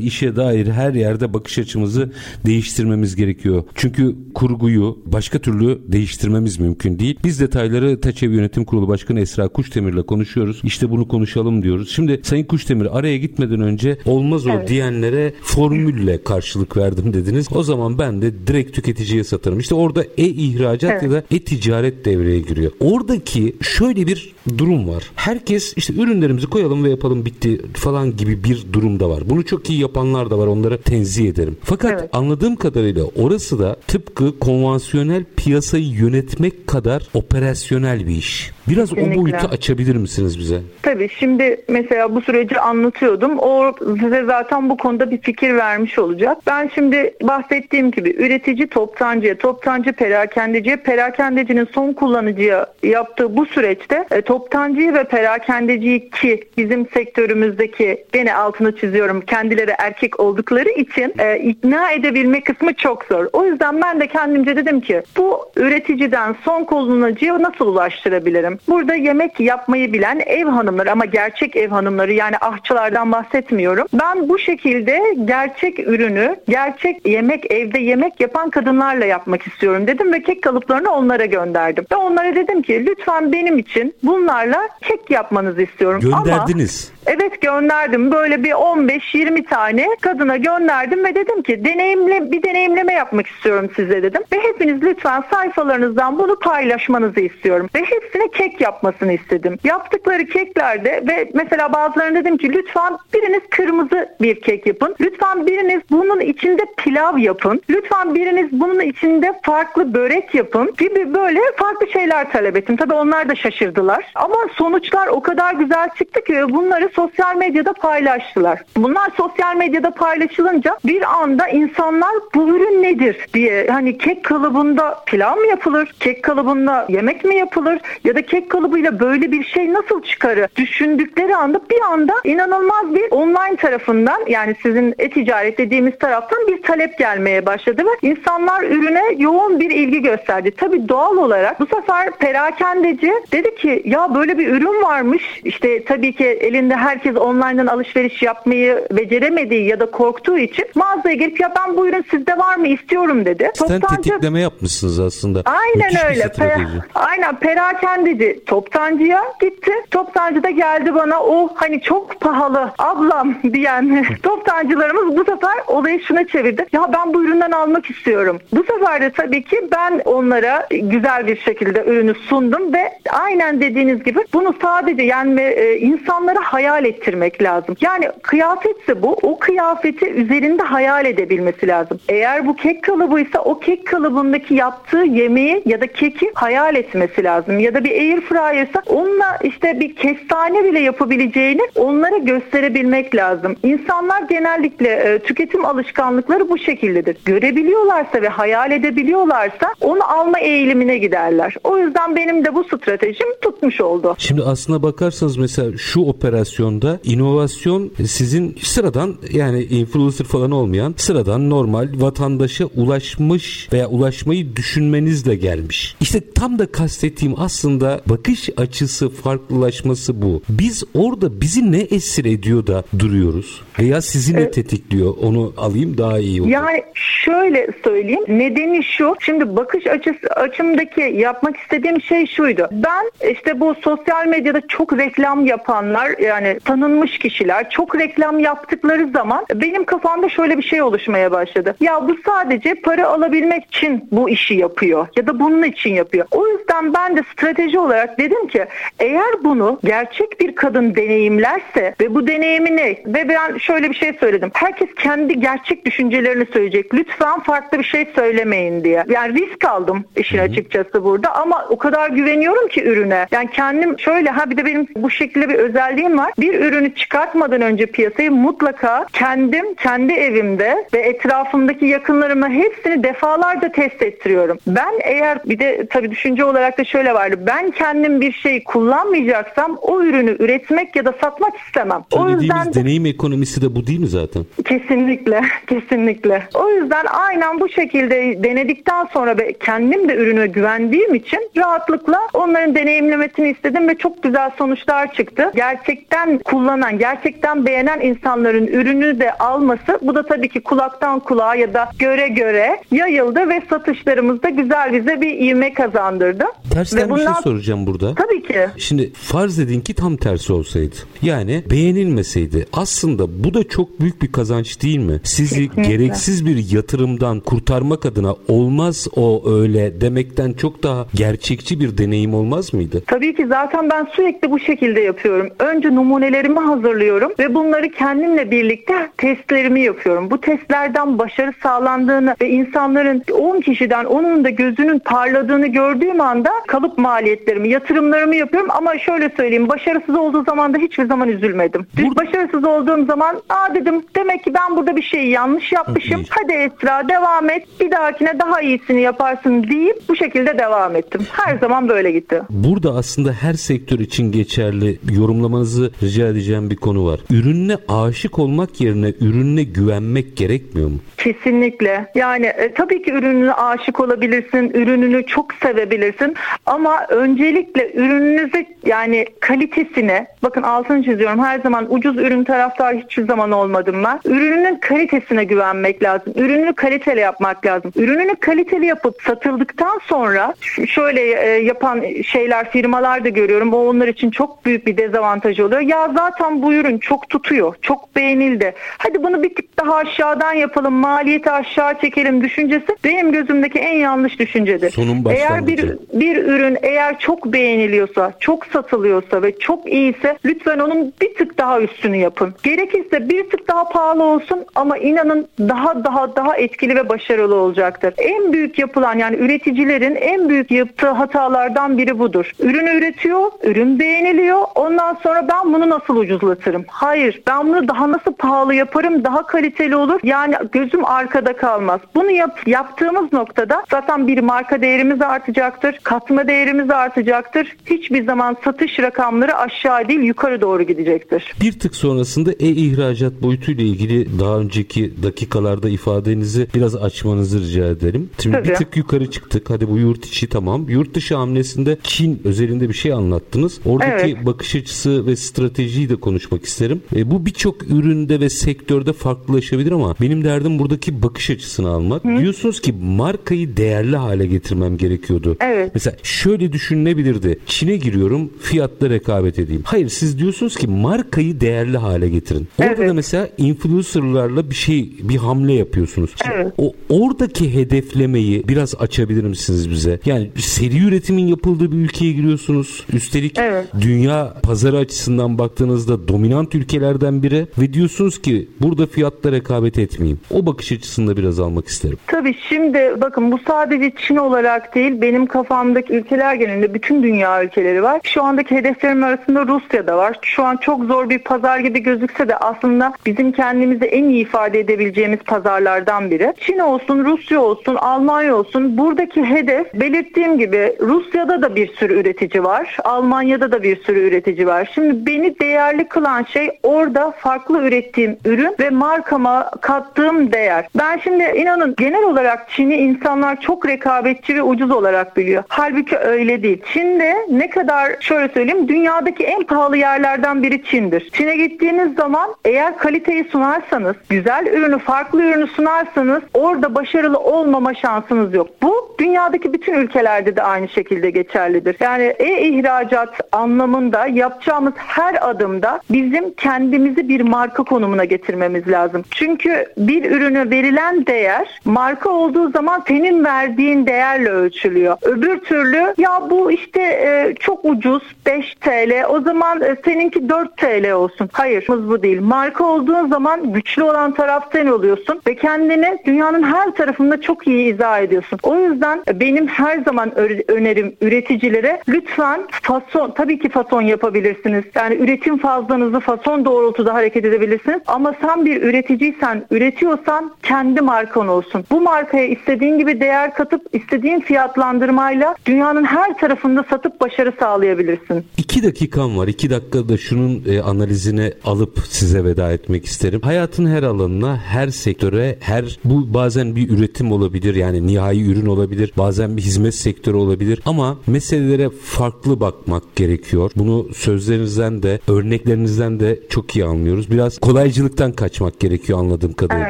İşe 0.03 0.37
dair 0.37 0.67
her 0.67 0.95
yerde 0.95 1.35
bakış 1.35 1.59
açımızı 1.59 2.13
değiştirmemiz 2.47 3.17
gerekiyor. 3.17 3.65
Çünkü 3.75 4.17
kurguyu 4.35 4.99
başka 5.07 5.39
türlü 5.39 5.79
değiştirmemiz 5.89 6.59
mümkün 6.59 6.99
değil. 6.99 7.19
Biz 7.25 7.41
detayları 7.41 8.01
Taçev 8.01 8.31
Yönetim 8.31 8.65
Kurulu 8.65 8.89
Başkanı 8.89 9.21
Esra 9.21 9.49
Kuşdemir'le 9.49 10.03
konuşuyoruz. 10.03 10.61
İşte 10.65 10.91
bunu 10.91 11.09
konuşalım 11.09 11.63
diyoruz. 11.63 11.91
Şimdi 11.91 12.21
Sayın 12.23 12.45
Kuşdemir 12.45 12.99
araya 12.99 13.19
gitmeden 13.19 13.61
önce 13.61 13.99
olmaz 14.05 14.47
o 14.47 14.51
evet. 14.51 14.69
diyenlere 14.69 15.35
formülle 15.43 16.23
karşılık 16.23 16.77
verdim 16.77 17.13
dediniz. 17.13 17.47
O 17.55 17.63
zaman 17.63 17.99
ben 17.99 18.23
de 18.23 18.47
direkt 18.47 18.75
tüketiciye 18.75 19.25
satarım. 19.25 19.59
İşte 19.59 19.75
orada 19.75 20.05
e-ihracat 20.19 20.91
evet. 20.91 21.03
ya 21.03 21.11
da 21.11 21.23
e-ticaret 21.31 22.05
devreye 22.05 22.41
giriyor. 22.41 22.73
Oradaki 22.81 23.57
şöyle 23.61 24.07
bir 24.07 24.35
durum 24.59 24.89
var. 24.89 25.11
Herkes 25.15 25.75
işte 25.77 25.95
ürünlerimizi 25.95 26.47
koyalım 26.47 26.85
ve 26.85 26.91
yapalım 26.91 27.25
bitti 27.25 27.61
falan 27.75 28.17
gibi 28.17 28.45
bir 28.45 28.65
durum 28.73 29.01
da 29.01 29.11
var. 29.11 29.23
Bunu 29.31 29.45
çok 29.45 29.71
iyi 29.71 29.88
yapanlar 29.89 30.31
da 30.31 30.39
var. 30.39 30.47
Onları 30.47 30.83
tenzih 30.83 31.29
ederim. 31.29 31.57
Fakat 31.63 31.93
evet. 31.93 32.11
anladığım 32.13 32.57
kadarıyla 32.57 33.05
orası 33.05 33.59
da 33.59 33.77
tıpkı 33.87 34.39
konvansiyonel 34.39 35.25
piyasayı 35.37 35.89
yönetmek 35.89 36.67
kadar 36.67 37.03
operasyonel 37.15 38.07
bir 38.07 38.17
iş. 38.17 38.58
Biraz 38.69 38.91
Kesinlikle. 38.91 39.21
o 39.21 39.23
boyutu 39.23 39.49
açabilir 39.53 39.97
misiniz 39.97 40.39
bize? 40.39 40.61
Tabii 40.83 41.09
şimdi 41.09 41.61
mesela 41.69 42.15
bu 42.15 42.21
süreci 42.21 42.61
anlatıyordum. 42.61 43.39
O 43.39 43.73
size 44.01 44.25
zaten 44.25 44.71
bu 44.71 44.77
konuda 44.77 45.11
bir 45.11 45.19
fikir 45.19 45.55
vermiş 45.55 45.99
olacak. 45.99 46.39
Ben 46.47 46.71
şimdi 46.75 47.15
bahsettiğim 47.23 47.91
gibi 47.91 48.11
üretici 48.11 48.67
toptancıya, 48.67 49.39
toptancı 49.39 49.93
perakendeciye, 49.93 50.77
perakendecinin 50.77 51.69
son 51.75 51.93
kullanıcıya 51.93 52.67
yaptığı 52.83 53.37
bu 53.37 53.47
süreçte 53.47 54.05
e, 54.11 54.23
toptancıyı 54.23 54.95
ve 54.95 55.05
perakendeciyi 55.05 56.11
ki 56.11 56.41
bizim 56.57 56.89
sektörümüzdeki 56.89 58.05
gene 58.13 58.35
altını 58.35 58.77
çiziyorum 58.77 59.21
kendileri 59.21 59.73
erkek 59.79 60.21
oldukları 60.21 60.69
için 60.69 61.15
e, 61.19 61.39
ikna 61.39 61.93
edebilme 61.93 62.41
kısmı 62.41 62.75
çok 62.75 63.05
zor. 63.05 63.27
O 63.33 63.45
yüzden 63.45 63.83
ben 63.83 64.01
de 64.01 64.07
kendimce 64.07 64.57
dedim 64.57 64.81
ki 64.81 65.03
bu 65.17 65.51
üreticiden 65.57 66.37
son 66.45 66.65
kullanıcıya 66.65 67.43
nasıl 67.43 67.67
ulaştırabilirim? 67.67 68.58
Burada 68.69 68.95
yemek 68.95 69.41
yapmayı 69.41 69.93
bilen 69.93 70.23
ev 70.27 70.47
hanımları 70.47 70.93
ama 70.93 71.05
gerçek 71.05 71.57
ev 71.57 71.69
hanımları 71.69 72.13
yani 72.13 72.37
ahçılardan 72.39 73.13
bahsetmiyorum. 73.13 73.87
Ben 73.93 74.29
bu 74.29 74.39
şekilde 74.39 75.03
gerçek 75.25 75.79
ürünü, 75.79 76.37
gerçek 76.49 77.07
yemek 77.07 77.53
evde 77.53 77.79
yemek 77.79 78.21
yapan 78.21 78.51
kadınlarla 78.51 79.05
yapmak 79.05 79.47
istiyorum 79.47 79.87
dedim 79.87 80.13
ve 80.13 80.23
kek 80.23 80.43
kalıplarını 80.43 80.91
onlara 80.91 81.25
gönderdim. 81.25 81.87
Ve 81.93 81.97
onlara 81.97 82.35
dedim 82.35 82.63
ki 82.63 82.87
lütfen 82.87 83.33
benim 83.33 83.59
için 83.59 83.95
bunlarla 84.03 84.69
kek 84.83 85.11
yapmanızı 85.11 85.63
istiyorum. 85.63 86.01
Gönderdiniz. 86.01 86.91
Ama, 86.91 86.98
evet 87.09 87.41
gönderdim. 87.41 88.13
Böyle 88.13 88.45
bir 88.45 88.51
15-20 88.51 89.45
tane 89.45 89.89
kadına 90.01 90.37
gönderdim 90.37 91.05
ve 91.05 91.15
dedim 91.15 91.43
ki 91.43 91.65
deneyimle 91.65 92.33
bir 92.33 92.43
deneyimleme 92.43 92.93
yapmak 92.93 93.27
istiyorum 93.27 93.71
size 93.77 94.03
dedim. 94.03 94.23
Ve 94.33 94.41
hepiniz 94.41 94.83
lütfen 94.83 95.25
sayfalarınızdan 95.31 96.19
bunu 96.19 96.39
paylaşmanızı 96.39 97.21
istiyorum. 97.21 97.71
Ve 97.75 97.81
hepsine 97.81 98.29
kek 98.29 98.61
yapmasını 98.61 99.13
istedim. 99.13 99.59
Yaptıkları 99.65 100.27
keklerde 100.27 101.03
ve 101.09 101.31
mesela 101.35 101.73
bazılarına 101.73 102.21
dedim 102.21 102.37
ki 102.37 102.53
lütfen 102.53 102.99
biriniz 103.15 103.43
kırmızı 103.51 104.09
bir 104.21 104.41
kek 104.41 104.67
yapın. 104.67 104.97
Lütfen 105.01 105.47
biriniz 105.47 105.83
bunun 105.91 106.21
içinde 106.21 106.63
pilav 106.77 107.19
yapın. 107.19 107.63
Lütfen 107.71 108.15
biriniz 108.15 108.49
bunun 108.53 108.81
içinde 108.81 109.41
farklı 109.43 109.95
börek 109.95 110.35
yapın 110.35 110.75
gibi 110.79 111.15
böyle 111.15 111.41
farklı 111.57 111.87
şeyler 111.87 112.33
talep 112.33 112.57
ettim. 112.57 112.77
Tabii 112.77 112.95
onlar 112.95 113.29
da 113.29 113.35
şaşırdılar. 113.35 114.05
Ama 114.15 114.37
sonuçlar 114.57 115.07
o 115.07 115.21
kadar 115.23 115.55
güzel 115.55 115.89
çıktı 115.99 116.25
ki 116.25 116.35
bunları 116.49 116.89
sosyal 116.99 117.37
medyada 117.37 117.73
paylaştılar. 117.73 118.63
Bunlar 118.77 119.11
sosyal 119.17 119.57
medyada 119.57 119.91
paylaşılınca 119.91 120.79
bir 120.85 121.21
anda 121.23 121.49
insanlar 121.49 122.11
bu 122.35 122.49
ürün 122.49 122.83
nedir 122.83 123.27
diye 123.35 123.67
hani 123.67 123.99
kek 123.99 124.25
kalıbında 124.25 125.03
pilav 125.07 125.37
mı 125.37 125.47
yapılır? 125.47 125.95
Kek 126.01 126.23
kalıbında 126.23 126.87
yemek 126.89 127.25
mi 127.25 127.37
yapılır? 127.37 127.79
Ya 128.05 128.17
da 128.17 128.23
kek 128.23 128.51
kalıbıyla 128.51 129.01
böyle 129.01 129.33
bir 129.33 129.45
şey 129.45 129.73
nasıl 129.73 130.03
çıkarı 130.03 130.49
düşündükleri 130.57 131.37
anda 131.37 131.61
bir 131.71 131.81
anda 131.81 132.15
inanılmaz 132.25 132.95
bir 132.95 133.11
online 133.11 133.57
tarafından 133.57 134.21
yani 134.29 134.57
sizin 134.63 134.95
e-ticaret 134.99 135.59
dediğimiz 135.59 135.99
taraftan 135.99 136.47
bir 136.47 136.63
talep 136.63 136.99
gelmeye 136.99 137.47
başladı 137.47 137.83
ve 137.85 138.09
insanlar 138.09 138.63
ürüne 138.63 139.05
yoğun 139.19 139.61
bir 139.61 139.71
ilgi 139.71 140.03
gösterdi. 140.03 140.51
Tabii 140.57 140.89
doğal 140.89 141.17
olarak 141.17 141.61
bu 141.61 141.67
sefer 141.67 142.11
perakendeci 142.11 143.13
dedi 143.33 143.55
ki 143.55 143.83
ya 143.85 144.15
böyle 144.15 144.39
bir 144.39 144.49
ürün 144.49 144.83
varmış 144.83 145.41
işte 145.45 145.85
tabii 145.85 146.13
ki 146.13 146.27
elinde 146.27 146.75
herkes 146.89 147.17
online'dan 147.17 147.67
alışveriş 147.67 148.23
yapmayı 148.23 148.87
beceremediği 148.91 149.69
ya 149.69 149.81
da 149.81 149.91
korktuğu 149.91 150.39
için 150.39 150.67
mağazaya 150.75 151.15
gelip 151.15 151.41
ya 151.41 151.53
ben 151.59 151.77
bu 151.77 151.89
ürün 151.89 152.05
sizde 152.11 152.39
var 152.39 152.57
mı 152.57 152.69
istiyorum 152.69 153.25
dedi. 153.25 153.51
Sen 153.55 153.81
Toptancı... 153.81 154.03
tetikleme 154.03 154.41
yapmışsınız 154.41 155.01
aslında. 155.01 155.43
Aynen 155.45 155.93
Müthiş 155.93 156.05
öyle. 156.05 156.23
Pe- 156.23 156.81
aynen 156.95 157.39
perakendeci 157.39 158.41
toptancıya 158.47 159.23
gitti. 159.41 159.73
Toptancı 159.91 160.43
da 160.43 160.51
geldi 160.51 160.95
bana 160.95 161.21
o 161.21 161.51
hani 161.55 161.81
çok 161.81 162.21
pahalı 162.21 162.73
ablam 162.79 163.35
diyen 163.53 164.07
toptancılarımız 164.23 165.17
bu 165.17 165.25
sefer 165.25 165.55
olayı 165.67 166.01
şuna 166.01 166.27
çevirdi. 166.27 166.67
Ya 166.73 166.93
ben 166.93 167.15
bu 167.15 167.25
üründen 167.25 167.51
almak 167.51 167.91
istiyorum. 167.91 168.39
Bu 168.53 168.65
sefer 168.65 169.01
de 169.03 169.11
tabii 169.11 169.43
ki 169.43 169.69
ben 169.73 170.03
onlara 170.05 170.67
güzel 170.71 171.27
bir 171.27 171.37
şekilde 171.37 171.85
ürünü 171.87 172.15
sundum 172.15 172.73
ve 172.73 172.93
aynen 173.11 173.61
dediğiniz 173.61 174.05
gibi 174.05 174.21
bunu 174.35 174.55
sadece 174.63 175.03
yani 175.03 175.41
e, 175.41 175.79
insanlara 175.79 176.41
hayal 176.43 176.78
ettirmek 176.85 177.43
lazım. 177.43 177.77
Yani 177.81 178.09
kıyafetse 178.23 179.03
bu 179.03 179.13
o 179.23 179.39
kıyafeti 179.39 180.07
üzerinde 180.11 180.63
hayal 180.63 181.07
edebilmesi 181.07 181.69
lazım. 181.69 182.01
Eğer 182.09 182.47
bu 182.47 182.57
kek 182.57 182.83
kalıbıysa 182.83 183.39
o 183.39 183.59
kek 183.59 183.87
kalıbındaki 183.87 184.55
yaptığı 184.55 185.05
yemeği 185.05 185.63
ya 185.67 185.81
da 185.81 185.87
keki 185.87 186.31
hayal 186.35 186.77
etmesi 186.77 187.25
lazım. 187.25 187.59
Ya 187.59 187.75
da 187.75 187.85
bir 187.85 187.91
air 187.91 188.21
fryer'sa 188.21 188.83
onunla 188.87 189.39
işte 189.45 189.81
bir 189.81 189.97
kestane 189.97 190.65
bile 190.65 190.81
yapabileceğini 190.81 191.63
onlara 191.77 192.17
gösterebilmek 192.19 193.15
lazım. 193.15 193.57
İnsanlar 193.63 194.23
genellikle 194.23 194.89
e, 194.89 195.19
tüketim 195.19 195.65
alışkanlıkları 195.65 196.49
bu 196.49 196.59
şekildedir. 196.59 197.17
Görebiliyorlarsa 197.25 198.23
ve 198.23 198.29
hayal 198.29 198.73
edebiliyorlarsa 198.73 199.67
onu 199.81 200.05
alma 200.05 200.39
eğilimine 200.39 200.99
giderler. 200.99 201.55
O 201.65 201.79
yüzden 201.79 202.17
benim 202.17 202.45
de 202.45 202.55
bu 202.55 202.65
stratejim 202.65 203.29
tutmuş 203.43 203.81
oldu. 203.81 204.15
Şimdi 204.19 204.43
aslına 204.43 204.83
bakarsanız 204.83 205.37
mesela 205.37 205.79
şu 205.79 206.01
operasyon 206.01 206.58
inovasyonda. 206.59 207.01
İnovasyon 207.05 207.91
sizin 208.07 208.57
sıradan 208.63 209.17
yani 209.33 209.63
influencer 209.65 210.25
falan 210.27 210.51
olmayan 210.51 210.95
sıradan 210.97 211.51
normal 211.51 211.89
vatandaşa 211.95 212.65
ulaşmış 212.65 213.69
veya 213.73 213.87
ulaşmayı 213.89 214.57
düşünmenizle 214.57 215.35
gelmiş. 215.35 215.97
İşte 216.01 216.21
tam 216.35 216.59
da 216.59 216.73
kastettiğim 216.73 217.35
aslında 217.39 218.01
bakış 218.07 218.49
açısı 218.57 219.11
farklılaşması 219.11 220.23
bu. 220.23 220.43
Biz 220.49 220.85
orada 220.95 221.41
bizi 221.41 221.73
ne 221.73 221.81
esir 221.81 222.25
ediyor 222.25 222.67
da 222.67 222.85
duruyoruz? 222.99 223.61
Veya 223.79 224.01
sizi 224.03 224.37
ne 224.37 224.51
tetikliyor? 224.51 225.15
Onu 225.23 225.53
alayım 225.57 225.99
daha 225.99 226.19
iyi 226.19 226.43
olur. 226.43 226.51
Yani 226.51 226.83
şöyle 226.95 227.69
söyleyeyim. 227.85 228.25
Nedeni 228.29 228.85
şu. 228.85 229.15
Şimdi 229.21 229.57
bakış 229.57 229.87
açısı 229.87 230.27
açımdaki 230.37 231.01
yapmak 231.01 231.57
istediğim 231.57 232.03
şey 232.03 232.27
şuydu. 232.27 232.69
Ben 232.73 233.31
işte 233.31 233.61
bu 233.61 233.75
sosyal 233.85 234.27
medyada 234.27 234.61
çok 234.69 234.99
reklam 234.99 235.47
yapanlar 235.47 236.19
yani 236.19 236.48
tanınmış 236.65 237.19
kişiler 237.19 237.71
çok 237.71 237.99
reklam 237.99 238.39
yaptıkları 238.39 239.09
zaman 239.09 239.47
benim 239.55 239.85
kafamda 239.85 240.29
şöyle 240.29 240.59
bir 240.59 240.63
şey 240.63 240.83
oluşmaya 240.83 241.33
başladı. 241.33 241.77
Ya 241.81 242.09
bu 242.09 242.17
sadece 242.27 242.75
para 242.75 243.07
alabilmek 243.09 243.65
için 243.65 244.09
bu 244.13 244.31
işi 244.31 244.55
yapıyor 244.55 245.07
ya 245.17 245.27
da 245.27 245.41
bunun 245.41 245.63
için 245.63 245.95
yapıyor. 245.95 246.27
O 246.31 246.47
yüzden 246.49 246.95
ben 246.95 247.17
de 247.17 247.23
strateji 247.33 247.79
olarak 247.79 248.19
dedim 248.19 248.49
ki 248.49 248.67
eğer 248.99 249.45
bunu 249.45 249.81
gerçek 249.85 250.41
bir 250.41 250.55
kadın 250.55 250.95
deneyimlerse 250.95 251.95
ve 252.01 252.15
bu 252.15 252.27
deneyimini 252.27 253.03
ve 253.07 253.29
ben 253.29 253.59
şöyle 253.59 253.91
bir 253.91 253.95
şey 253.95 254.13
söyledim. 254.21 254.51
Herkes 254.55 254.89
kendi 254.95 255.41
gerçek 255.41 255.87
düşüncelerini 255.87 256.47
söyleyecek. 256.53 256.95
Lütfen 256.95 257.41
farklı 257.41 257.79
bir 257.79 257.85
şey 257.85 258.07
söylemeyin 258.15 258.85
diye. 258.85 259.05
Yani 259.09 259.41
risk 259.41 259.65
aldım 259.65 260.05
işin 260.17 260.39
açıkçası 260.39 261.05
burada 261.05 261.35
ama 261.35 261.67
o 261.71 261.79
kadar 261.79 262.11
güveniyorum 262.11 262.69
ki 262.69 262.85
ürüne. 262.85 263.27
Yani 263.31 263.51
kendim 263.51 263.99
şöyle 263.99 264.31
ha 264.31 264.51
bir 264.51 264.57
de 264.57 264.65
benim 264.65 264.87
bu 264.97 265.11
şekilde 265.11 265.49
bir 265.49 265.55
özelliğim 265.55 266.19
var. 266.19 266.33
Bir 266.39 266.61
ürünü 266.61 266.95
çıkartmadan 266.95 267.61
önce 267.61 267.87
piyasayı 267.87 268.33
mutlaka 268.33 269.07
kendim 269.13 269.75
kendi 269.75 270.13
evimde 270.13 270.87
ve 270.95 270.99
etrafımdaki 270.99 271.87
yakınlarıma 271.87 272.49
hepsini 272.49 273.03
defalarca 273.03 273.73
test 273.73 274.03
ettiriyorum. 274.03 274.59
Ben 274.67 274.93
eğer 275.05 275.39
bir 275.45 275.59
de 275.59 275.87
tabii 275.91 276.11
düşünce 276.11 276.45
olarak 276.45 276.79
da 276.79 276.85
şöyle 276.85 277.15
vardı. 277.15 277.37
Ben 277.47 277.71
kendim 277.71 278.21
bir 278.21 278.33
şey 278.33 278.65
kullanmayacaksam 278.65 279.79
o 279.83 280.03
ürünü 280.03 280.37
üretmek 280.39 280.97
ya 280.97 281.05
da 281.05 281.15
satmak 281.21 281.57
istemem. 281.67 282.03
O 282.13 282.29
yüzden 282.29 282.75
deneyim 282.75 283.07
ekonomisi 283.07 283.63
de 283.63 283.75
bu 283.75 283.87
değil 283.87 284.01
mi 284.01 284.07
zaten? 284.07 284.45
Kesinlikle, 284.65 285.43
kesinlikle. 285.67 286.43
O 286.55 286.71
yüzden 286.71 287.05
aynen 287.11 287.61
bu 287.61 287.69
şekilde 287.69 288.45
denedikten 288.45 289.07
sonra 289.13 289.39
ve 289.39 289.53
kendim 289.53 290.09
de 290.09 290.15
ürüne 290.15 290.47
güvendiğim 290.47 291.15
için 291.15 291.51
rahatlıkla 291.57 292.21
onların 292.35 292.75
deneyimlemesini 292.75 293.51
istedim 293.51 293.89
ve 293.89 293.95
çok 293.95 294.23
güzel 294.23 294.51
sonuçlar 294.59 295.13
çıktı. 295.15 295.51
Gerçekten 295.55 296.28
kullanan, 296.37 296.99
gerçekten 296.99 297.67
beğenen 297.67 298.01
insanların 298.01 298.67
ürünü 298.67 299.21
de 299.21 299.33
alması 299.33 299.99
bu 300.03 300.15
da 300.15 300.27
tabii 300.27 300.49
ki 300.49 300.61
kulaktan 300.61 301.21
kulağa 301.21 301.55
ya 301.55 301.75
da 301.75 301.89
göre 301.99 302.29
göre 302.29 302.81
yayıldı 302.91 303.49
ve 303.49 303.63
satışlarımızda 303.71 304.49
güzel 304.49 304.93
bize 304.93 305.21
bir 305.21 305.41
ivme 305.41 305.75
kazandırdı. 305.75 306.45
Tersten 306.71 307.01
ve 307.01 307.11
bundan... 307.11 307.27
bir 307.27 307.33
şey 307.33 307.43
soracağım 307.43 307.87
burada. 307.87 308.15
Tabii 308.15 308.43
ki. 308.43 308.69
Şimdi 308.77 309.13
farz 309.13 309.59
edin 309.59 309.81
ki 309.81 309.95
tam 309.95 310.17
tersi 310.17 310.53
olsaydı. 310.53 310.95
Yani 311.23 311.63
beğenilmeseydi. 311.71 312.67
Aslında 312.73 313.45
bu 313.45 313.55
da 313.55 313.69
çok 313.69 314.01
büyük 314.01 314.23
bir 314.23 314.33
kazanç 314.33 314.83
değil 314.83 314.99
mi? 314.99 315.21
Sizi 315.25 315.69
Kesinlikle. 315.69 315.97
gereksiz 315.97 316.47
bir 316.47 316.73
yatırımdan 316.73 317.41
kurtarmak 317.41 318.07
adına 318.07 318.35
olmaz 318.49 319.09
o 319.17 319.43
öyle 319.51 320.01
demekten 320.01 320.53
çok 320.53 320.83
daha 320.83 321.07
gerçekçi 321.15 321.81
bir 321.81 321.99
deneyim 321.99 322.35
olmaz 322.35 322.75
mıydı? 322.75 323.03
Tabii 323.07 323.35
ki 323.35 323.47
zaten 323.47 323.91
ben 323.91 324.09
sürekli 324.17 324.51
bu 324.51 324.59
şekilde 324.59 325.01
yapıyorum. 325.01 325.51
Önce 325.59 325.95
numunelerimi 326.19 326.59
hazırlıyorum 326.59 327.33
ve 327.39 327.55
bunları 327.55 327.91
kendimle 327.91 328.51
birlikte 328.51 329.11
testlerimi 329.17 329.81
yapıyorum. 329.81 330.31
Bu 330.31 330.41
testlerden 330.41 331.19
başarı 331.19 331.53
sağlandığını 331.63 332.37
ve 332.41 332.51
insanların 332.51 333.23
10 333.33 333.61
kişiden 333.61 334.05
onun 334.05 334.45
da 334.45 334.51
gözünün 334.51 334.99
parladığını 334.99 335.67
gördüğüm 335.67 336.21
anda 336.21 336.51
kalıp 336.69 336.99
maliyetlerimi, 336.99 337.69
yatırımlarımı 337.69 338.37
yapıyorum 338.37 338.71
ama 338.71 338.99
şöyle 338.99 339.31
söyleyeyim 339.37 339.69
başarısız 339.69 340.15
olduğu 340.15 340.45
zaman 340.45 340.75
da 340.75 340.79
hiçbir 340.79 341.07
zaman 341.07 341.29
üzülmedim. 341.29 341.87
Burada... 342.03 342.27
Başarısız 342.27 342.65
olduğum 342.65 343.07
zaman 343.07 343.43
aa 343.49 343.75
dedim 343.75 344.03
demek 344.17 344.45
ki 344.45 344.55
ben 344.55 344.77
burada 344.77 344.97
bir 344.97 345.03
şeyi 345.03 345.31
yanlış 345.31 345.73
yapmışım. 345.73 346.25
Hadi 346.29 346.53
Esra 346.53 347.09
devam 347.09 347.51
et. 347.51 347.67
Bir 347.81 347.91
dahakine 347.91 348.39
daha 348.39 348.61
iyisini 348.61 349.01
yaparsın 349.01 349.63
deyip 349.71 350.09
bu 350.09 350.17
şekilde 350.17 350.59
devam 350.59 350.97
ettim. 350.97 351.27
Her 351.33 351.59
zaman 351.59 351.89
böyle 351.89 352.11
gitti. 352.11 352.43
Burada 352.51 352.91
aslında 352.91 353.33
her 353.33 353.55
sektör 353.55 353.99
için 353.99 354.33
geçerli 354.33 354.99
yorumlamanızı 355.19 355.93
rica 356.09 356.29
edeceğim 356.29 356.71
bir 356.71 356.77
konu 356.77 357.07
var. 357.07 357.21
Ürününe 357.31 357.77
aşık 357.89 358.39
olmak 358.39 358.81
yerine 358.81 359.13
ürününe 359.21 359.63
güvenmek 359.63 360.37
gerekmiyor 360.37 360.89
mu? 360.89 360.99
Kesinlikle. 361.17 362.07
Yani 362.15 362.47
e, 362.47 362.75
tabii 362.75 363.03
ki 363.03 363.13
ürününe 363.13 363.53
aşık 363.53 364.01
olabilirsin, 364.01 364.71
ürününü 364.75 365.27
çok 365.27 365.55
sevebilirsin 365.55 366.35
ama 366.67 367.07
öncelikle 367.09 367.93
ürününüzü 367.95 368.67
yani 368.87 369.27
kalitesine 369.41 370.27
bakın 370.43 370.63
altını 370.63 371.03
çiziyorum 371.05 371.45
her 371.45 371.61
zaman 371.61 371.95
ucuz 371.95 372.17
ürün 372.17 372.45
taraftar 372.45 372.97
hiçbir 372.97 373.27
zaman 373.27 373.51
olmadım 373.53 374.05
ben. 374.05 374.21
Ürününün 374.25 374.77
kalitesine 374.77 375.45
güvenmek 375.45 376.03
lazım. 376.03 376.33
Ürününü 376.37 376.73
kaliteli 376.73 377.21
yapmak 377.21 377.67
lazım. 377.67 377.93
Ürününü 377.97 378.37
kaliteli 378.37 378.87
yapıp 378.87 379.23
satıldıktan 379.23 380.01
sonra 380.07 380.55
şöyle 380.87 381.21
e, 381.21 381.65
yapan 381.65 382.05
şeyler 382.23 382.71
firmalar 382.71 383.25
da 383.25 383.29
görüyorum. 383.29 383.75
O 383.75 383.77
onlar 383.77 384.09
için 384.09 384.31
çok 384.31 384.65
büyük 384.65 384.87
bir 384.87 384.97
dezavantaj 384.97 385.61
oluyor. 385.61 385.81
Ya 385.81 385.98
zaten 386.07 386.63
bu 386.63 386.75
ürün 386.75 386.99
çok 386.99 387.29
tutuyor. 387.29 387.75
Çok 387.83 388.17
beğenildi. 388.17 388.75
Hadi 388.99 389.23
bunu 389.23 389.43
bir 389.43 389.55
tık 389.55 389.79
daha 389.79 389.95
aşağıdan 389.97 390.53
yapalım. 390.53 390.95
Maliyeti 390.95 391.51
aşağı 391.51 392.01
çekelim 392.01 392.45
düşüncesi 392.45 392.97
benim 393.05 393.33
gözümdeki 393.33 393.79
en 393.79 393.99
yanlış 393.99 394.39
düşüncedir. 394.39 394.91
Sonun 394.91 395.25
eğer 395.31 395.67
bir 395.67 395.97
bir 396.13 396.37
ürün 396.37 396.79
eğer 396.83 397.19
çok 397.19 397.45
beğeniliyorsa, 397.45 398.33
çok 398.41 398.67
satılıyorsa 398.67 399.43
ve 399.43 399.59
çok 399.59 399.93
iyiyse 399.93 400.39
lütfen 400.45 400.79
onun 400.79 401.13
bir 401.21 401.35
tık 401.35 401.59
daha 401.59 401.81
üstünü 401.81 402.17
yapın. 402.17 402.55
Gerekirse 402.63 403.29
bir 403.29 403.51
tık 403.51 403.69
daha 403.69 403.89
pahalı 403.89 404.23
olsun 404.23 404.65
ama 404.75 404.99
inanın 404.99 405.49
daha 405.59 406.05
daha 406.05 406.37
daha 406.37 406.57
etkili 406.57 406.97
ve 406.97 407.09
başarılı 407.09 407.55
olacaktır. 407.55 408.15
En 408.19 408.53
büyük 408.53 408.79
yapılan 408.79 409.19
yani 409.19 409.37
üreticilerin 409.37 410.15
en 410.15 410.49
büyük 410.49 410.71
yaptığı 410.71 411.11
hatalardan 411.11 411.99
biri 411.99 412.19
budur. 412.19 412.53
Ürünü 412.59 412.91
üretiyor, 412.91 413.51
ürün 413.63 413.99
beğeniliyor. 413.99 414.63
Ondan 414.75 415.15
sonra 415.23 415.49
ben 415.49 415.73
bunu 415.89 415.99
nasıl 415.99 416.17
ucuzlatırım? 416.17 416.85
Hayır, 416.89 417.43
ben 417.47 417.69
bunu 417.69 417.89
daha 417.89 418.13
nasıl 418.13 418.33
pahalı 418.33 418.75
yaparım? 418.75 419.25
Daha 419.25 419.47
kaliteli 419.47 419.97
olur. 419.97 420.21
Yani 420.25 420.55
gözüm 420.73 421.05
arkada 421.05 421.57
kalmaz. 421.57 422.01
Bunu 422.15 422.31
yap, 422.31 422.61
yaptığımız 422.67 423.33
noktada 423.33 423.85
zaten 423.91 424.29
bir 424.29 424.39
marka 424.39 424.83
değerimiz 424.83 425.23
artacaktır. 425.23 425.99
Katma 426.03 426.49
değerimiz 426.49 426.91
artacaktır. 426.91 427.77
Hiçbir 427.87 428.27
zaman 428.27 428.57
satış 428.65 428.99
rakamları 428.99 429.57
aşağı 429.57 430.09
değil 430.09 430.21
yukarı 430.21 430.61
doğru 430.61 430.83
gidecektir. 430.83 431.55
Bir 431.61 431.79
tık 431.79 431.95
sonrasında 431.95 432.53
e-ihracat 432.53 433.43
boyutuyla 433.43 433.85
ilgili 433.85 434.39
daha 434.39 434.59
önceki 434.59 435.23
dakikalarda 435.23 435.89
ifadenizi 435.89 436.69
biraz 436.75 436.97
açmanızı 436.97 437.61
rica 437.61 437.87
ederim. 437.87 438.31
Şimdi 438.43 438.57
Tabii. 438.57 438.69
bir 438.69 438.75
tık 438.75 438.97
yukarı 438.97 439.31
çıktık. 439.31 439.71
Hadi 439.71 439.91
bu 439.91 439.99
yurt 439.99 440.27
içi 440.27 440.49
tamam. 440.49 440.89
Yurt 440.89 441.15
dışı 441.15 441.37
hamlesinde 441.37 441.99
Çin 442.03 442.41
özelinde 442.45 442.89
bir 442.89 442.95
şey 442.95 443.13
anlattınız. 443.13 443.81
Oradaki 443.87 444.33
evet. 444.33 444.47
bakış 444.47 444.75
açısı 444.75 445.27
ve 445.27 445.37
stratejiyi 445.79 446.09
de 446.09 446.17
konuşmak 446.17 446.65
isterim. 446.65 447.03
E, 447.17 447.31
bu 447.31 447.47
birçok 447.47 447.83
üründe 447.83 448.41
ve 448.41 448.51
sektörde 448.51 449.13
farklılaşabilir 449.13 449.93
ama 449.93 450.15
benim 450.21 450.45
derdim 450.45 450.79
buradaki 450.79 451.23
bakış 451.23 451.51
açısını 451.51 451.89
almak. 451.89 452.25
Hı. 452.25 452.39
Diyorsunuz 452.39 452.81
ki 452.81 452.95
markayı 453.03 453.77
değerli 453.77 454.17
hale 454.17 454.47
getirmem 454.47 454.97
gerekiyordu. 454.97 455.57
Evet. 455.61 455.91
Mesela 455.95 456.17
şöyle 456.23 456.73
düşünülebilirdi. 456.73 457.59
Çin'e 457.67 457.97
giriyorum 457.97 458.51
fiyatta 458.61 459.11
rekabet 459.11 459.59
edeyim. 459.59 459.83
Hayır 459.85 460.09
siz 460.09 460.39
diyorsunuz 460.39 460.77
ki 460.77 460.87
markayı 460.87 461.61
değerli 461.61 461.99
hale 461.99 462.29
getirin. 462.29 462.69
Orada 462.79 462.95
evet. 462.95 463.09
da 463.09 463.15
mesela 463.15 463.49
influencerlarla 463.59 464.71
bir 464.71 464.75
şey 464.75 465.13
bir 465.23 465.37
hamle 465.37 465.73
yapıyorsunuz. 465.73 466.31
Evet. 466.55 466.73
O 466.79 466.93
oradaki 467.09 467.75
hedeflemeyi 467.75 468.69
biraz 468.69 468.95
açabilir 468.95 469.45
misiniz 469.45 469.91
bize? 469.91 470.21
Yani 470.25 470.51
seri 470.57 470.99
üretimin 470.99 471.47
yapıldığı 471.47 471.93
bir 471.93 471.97
ülkeye 471.97 472.33
giriyorsunuz. 472.33 473.05
Üstelik 473.13 473.59
evet. 473.59 473.87
dünya 474.01 474.55
pazarı 474.63 474.97
açısından 474.97 475.58
baktığınızda 475.59 476.29
dominant 476.29 476.75
ülkelerden 476.75 477.43
biri 477.43 477.67
ve 477.79 477.93
diyorsunuz 477.93 478.43
ki 478.43 478.69
burada 478.81 479.07
fiyatta 479.07 479.53
rekabet 479.53 479.99
etmeyeyim. 479.99 480.41
O 480.51 480.67
bakış 480.67 480.93
açısında 480.93 481.37
biraz 481.37 481.61
almak 481.61 481.89
isterim. 481.89 482.19
Tabii 482.27 482.55
şimdi 482.69 483.15
bakın 483.21 483.53
bu 483.53 483.59
sadece 483.67 484.13
Çin 484.27 484.37
olarak 484.37 484.95
değil 484.95 485.21
benim 485.21 485.47
kafamdaki 485.47 486.13
ülkeler 486.13 486.55
genelinde 486.55 486.95
bütün 486.95 487.23
dünya 487.23 487.65
ülkeleri 487.65 488.03
var. 488.03 488.21
Şu 488.25 488.43
andaki 488.43 488.75
hedeflerim 488.75 489.25
arasında 489.25 489.67
Rusya 489.67 490.07
da 490.07 490.17
var. 490.17 490.39
Şu 490.43 490.65
an 490.65 490.77
çok 490.77 491.05
zor 491.05 491.31
bir 491.31 491.39
pazar 491.39 491.79
gibi 491.79 492.03
gözükse 492.03 492.49
de 492.49 492.57
aslında 492.57 493.13
bizim 493.27 493.53
kendimizi 493.53 494.05
en 494.05 494.25
iyi 494.25 494.43
ifade 494.43 494.81
edebileceğimiz 494.81 495.39
pazarlardan 495.39 496.31
biri. 496.31 496.55
Çin 496.61 496.79
olsun, 496.79 497.25
Rusya 497.25 497.61
olsun, 497.61 497.95
Almanya 497.95 498.57
olsun 498.57 498.99
buradaki 498.99 499.45
hedef 499.45 499.95
belirttiğim 499.95 500.59
gibi 500.59 500.97
Rusya'da 501.01 501.63
da 501.63 501.77
bir 501.77 501.97
sürü 501.97 502.21
üretici 502.21 502.65
var. 502.65 502.97
Almanya'da 503.05 503.73
da 503.73 503.83
bir 503.83 504.03
sürü 504.03 504.21
üretici 504.21 504.67
var. 504.67 504.91
Şimdi 504.95 505.27
beni 505.27 505.48
beni 505.49 505.61
değerli 505.61 506.09
kılan 506.09 506.43
şey 506.43 506.71
orada 506.83 507.31
farklı 507.31 507.83
ürettiğim 507.83 508.37
ürün 508.45 508.77
ve 508.81 508.91
markama 508.91 509.71
kattığım 509.81 510.53
değer. 510.53 510.89
Ben 510.95 511.19
şimdi 511.19 511.45
inanın 511.57 511.95
genel 511.99 512.23
olarak 512.23 512.71
Çin'i 512.71 512.97
insanlar 512.97 513.61
çok 513.61 513.89
rekabetçi 513.89 514.55
ve 514.55 514.63
ucuz 514.63 514.91
olarak 514.91 515.37
biliyor. 515.37 515.63
Halbuki 515.69 516.19
öyle 516.19 516.63
değil. 516.63 516.83
Çin'de 516.93 517.47
ne 517.51 517.71
kadar 517.71 518.13
şöyle 518.21 518.49
söyleyeyim 518.49 518.89
dünyadaki 518.89 519.45
en 519.45 519.63
pahalı 519.63 519.97
yerlerden 519.97 520.63
biri 520.63 520.85
Çin'dir. 520.85 521.31
Çin'e 521.33 521.57
gittiğiniz 521.57 522.15
zaman 522.15 522.55
eğer 522.65 522.99
kaliteyi 522.99 523.45
sunarsanız, 523.45 524.17
güzel 524.29 524.67
ürünü, 524.67 524.99
farklı 524.99 525.43
ürünü 525.43 525.67
sunarsanız 525.67 526.43
orada 526.55 526.95
başarılı 526.95 527.39
olmama 527.39 527.95
şansınız 527.95 528.55
yok. 528.55 528.69
Bu 528.83 529.17
dünyadaki 529.19 529.73
bütün 529.73 529.93
ülkelerde 529.93 530.57
de 530.57 530.63
aynı 530.63 530.89
şekilde 530.89 531.31
geçerlidir. 531.31 531.97
Yani 532.01 532.25
e-ihracat 532.39 533.41
anlamında 533.53 534.27
yapacağımız 534.27 534.93
her 534.97 535.38
adımda 535.41 536.01
bizim 536.11 536.55
kendimizi 536.55 537.29
bir 537.29 537.41
marka 537.41 537.83
konumuna 537.83 538.25
getirmemiz 538.25 538.89
lazım. 538.89 539.23
Çünkü 539.31 539.87
bir 539.99 540.31
ürünü 540.31 540.71
verilen 540.71 541.27
değer 541.27 541.81
marka 541.85 542.31
olduğu 542.31 542.71
zaman 542.71 543.05
senin 543.09 543.45
verdiğin 543.45 544.07
değerle 544.07 544.51
ölçülüyor. 544.51 545.17
Öbür 545.23 545.59
türlü 545.59 546.15
ya 546.19 546.51
bu 546.51 546.73
işte 546.73 547.03
e, 547.03 547.55
çok 547.61 547.85
ucuz 547.85 548.23
5 548.47 548.75
TL 548.75 549.25
o 549.29 549.41
zaman 549.41 549.83
e, 549.83 549.97
seninki 550.05 550.49
4 550.49 550.77
TL 550.77 551.13
olsun. 551.13 551.49
Hayır 551.53 551.89
bu 551.89 552.23
değil. 552.23 552.41
Marka 552.41 552.85
olduğun 552.85 553.29
zaman 553.29 553.73
güçlü 553.73 554.03
olan 554.03 554.35
taraf 554.35 554.69
sen 554.73 554.87
oluyorsun 554.87 555.41
ve 555.47 555.55
kendini 555.55 556.19
dünyanın 556.27 556.63
her 556.63 556.91
tarafında 556.91 557.41
çok 557.41 557.67
iyi 557.67 557.95
izah 557.95 558.21
ediyorsun. 558.21 558.59
O 558.63 558.77
yüzden 558.77 559.23
benim 559.35 559.67
her 559.67 559.99
zaman 559.99 560.39
önerim 560.69 561.17
üreticilere 561.21 562.01
lütfen 562.09 562.61
fason 562.71 563.31
tabii 563.31 563.59
ki 563.59 563.69
fason 563.69 564.03
yapabilirsiniz. 564.03 564.85
Yani 564.95 565.15
üretim 565.29 565.59
fazlanızı 565.59 566.21
fason 566.21 566.65
doğrultuda 566.65 567.15
hareket 567.15 567.45
edebilirsiniz. 567.45 568.01
Ama 568.07 568.35
sen 568.41 568.65
bir 568.65 568.83
üreticiysen, 568.83 569.67
üretiyorsan 569.71 570.53
kendi 570.63 571.01
markan 571.01 571.49
olsun. 571.49 571.85
Bu 571.91 572.01
markaya 572.01 572.47
istediğin 572.47 572.99
gibi 572.99 573.21
değer 573.21 573.55
katıp 573.55 573.83
istediğin 573.93 574.41
fiyatlandırmayla 574.41 575.55
dünyanın 575.67 576.05
her 576.05 576.39
tarafında 576.39 576.85
satıp 576.91 577.21
başarı 577.21 577.53
sağlayabilirsin. 577.61 578.45
İki 578.59 578.83
dakikam 578.83 579.39
var. 579.39 579.49
İki 579.49 579.71
dakikada 579.71 580.17
şunun 580.17 580.63
e, 580.69 580.81
analizine 580.81 581.53
alıp 581.65 581.99
size 582.09 582.45
veda 582.45 582.73
etmek 582.73 583.05
isterim. 583.05 583.41
Hayatın 583.43 583.87
her 583.87 584.03
alanına, 584.03 584.57
her 584.57 584.89
sektöre, 584.89 585.57
her 585.61 585.99
bu 586.05 586.35
bazen 586.35 586.77
bir 586.77 586.91
üretim 586.91 587.33
olabilir 587.33 587.75
yani 587.75 588.07
nihai 588.07 588.51
ürün 588.51 588.67
olabilir. 588.67 589.13
Bazen 589.19 589.57
bir 589.57 589.63
hizmet 589.63 589.95
sektörü 589.95 590.37
olabilir 590.37 590.81
ama 590.87 591.19
meselelere 591.27 591.91
farklı 592.03 592.61
bakmak 592.61 593.17
gerekiyor. 593.17 593.71
Bunu 593.77 594.07
sözlerinizden 594.15 595.03
de, 595.03 595.18
örneklerinizden 595.29 596.21
de 596.21 596.39
çok 596.49 596.77
iyi 596.77 596.85
anlıyoruz. 596.85 597.31
Biraz 597.31 597.59
kolaycılıktan 597.59 598.33
kaçmak 598.33 598.81
gerekiyor 598.81 599.19
anladığım 599.19 599.53
kadarıyla. 599.53 599.89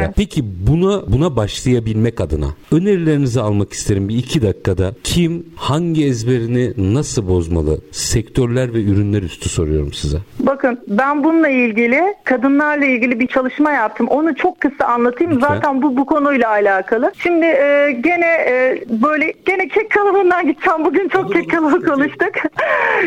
Evet. 0.00 0.14
Peki 0.16 0.44
buna 0.66 1.12
buna 1.12 1.36
başlayabilmek 1.36 2.20
adına 2.20 2.46
önerilerinizi 2.72 3.40
almak 3.40 3.72
isterim 3.72 4.08
bir 4.08 4.16
iki 4.16 4.42
dakikada. 4.42 4.92
Kim 5.04 5.46
hangi 5.56 6.06
ezberini 6.06 6.94
nasıl 6.94 7.28
bozmalı? 7.28 7.80
Sektörler 7.92 8.74
ve 8.74 8.82
ürünler 8.82 9.22
üstü 9.22 9.48
soruyorum 9.48 9.92
size. 9.92 10.18
Bakın 10.40 10.80
ben 10.88 11.24
bununla 11.24 11.48
ilgili 11.48 12.00
kadınlarla 12.24 12.84
ilgili 12.84 13.20
bir 13.20 13.26
çalışma 13.26 13.70
yaptım. 13.70 14.08
Onu 14.08 14.34
çok 14.34 14.60
kısa 14.60 14.84
anlatayım. 14.84 15.32
Lütfen. 15.32 15.48
Zaten 15.48 15.82
bu 15.82 15.96
bu 15.96 16.06
konuyla 16.06 16.48
alakalı. 16.48 17.12
Şimdi 17.18 17.46
e, 17.46 17.96
gene 18.00 18.26
e, 18.26 18.84
böyle 18.90 19.32
gene 19.46 19.68
kek 19.68 19.90
kalıbından 19.90 20.46
gideceğim. 20.46 20.84
Bugün 20.84 21.08
çok 21.08 21.32
kek 21.32 21.50
kalıbı 21.50 21.86
konuştuk. 21.86 22.32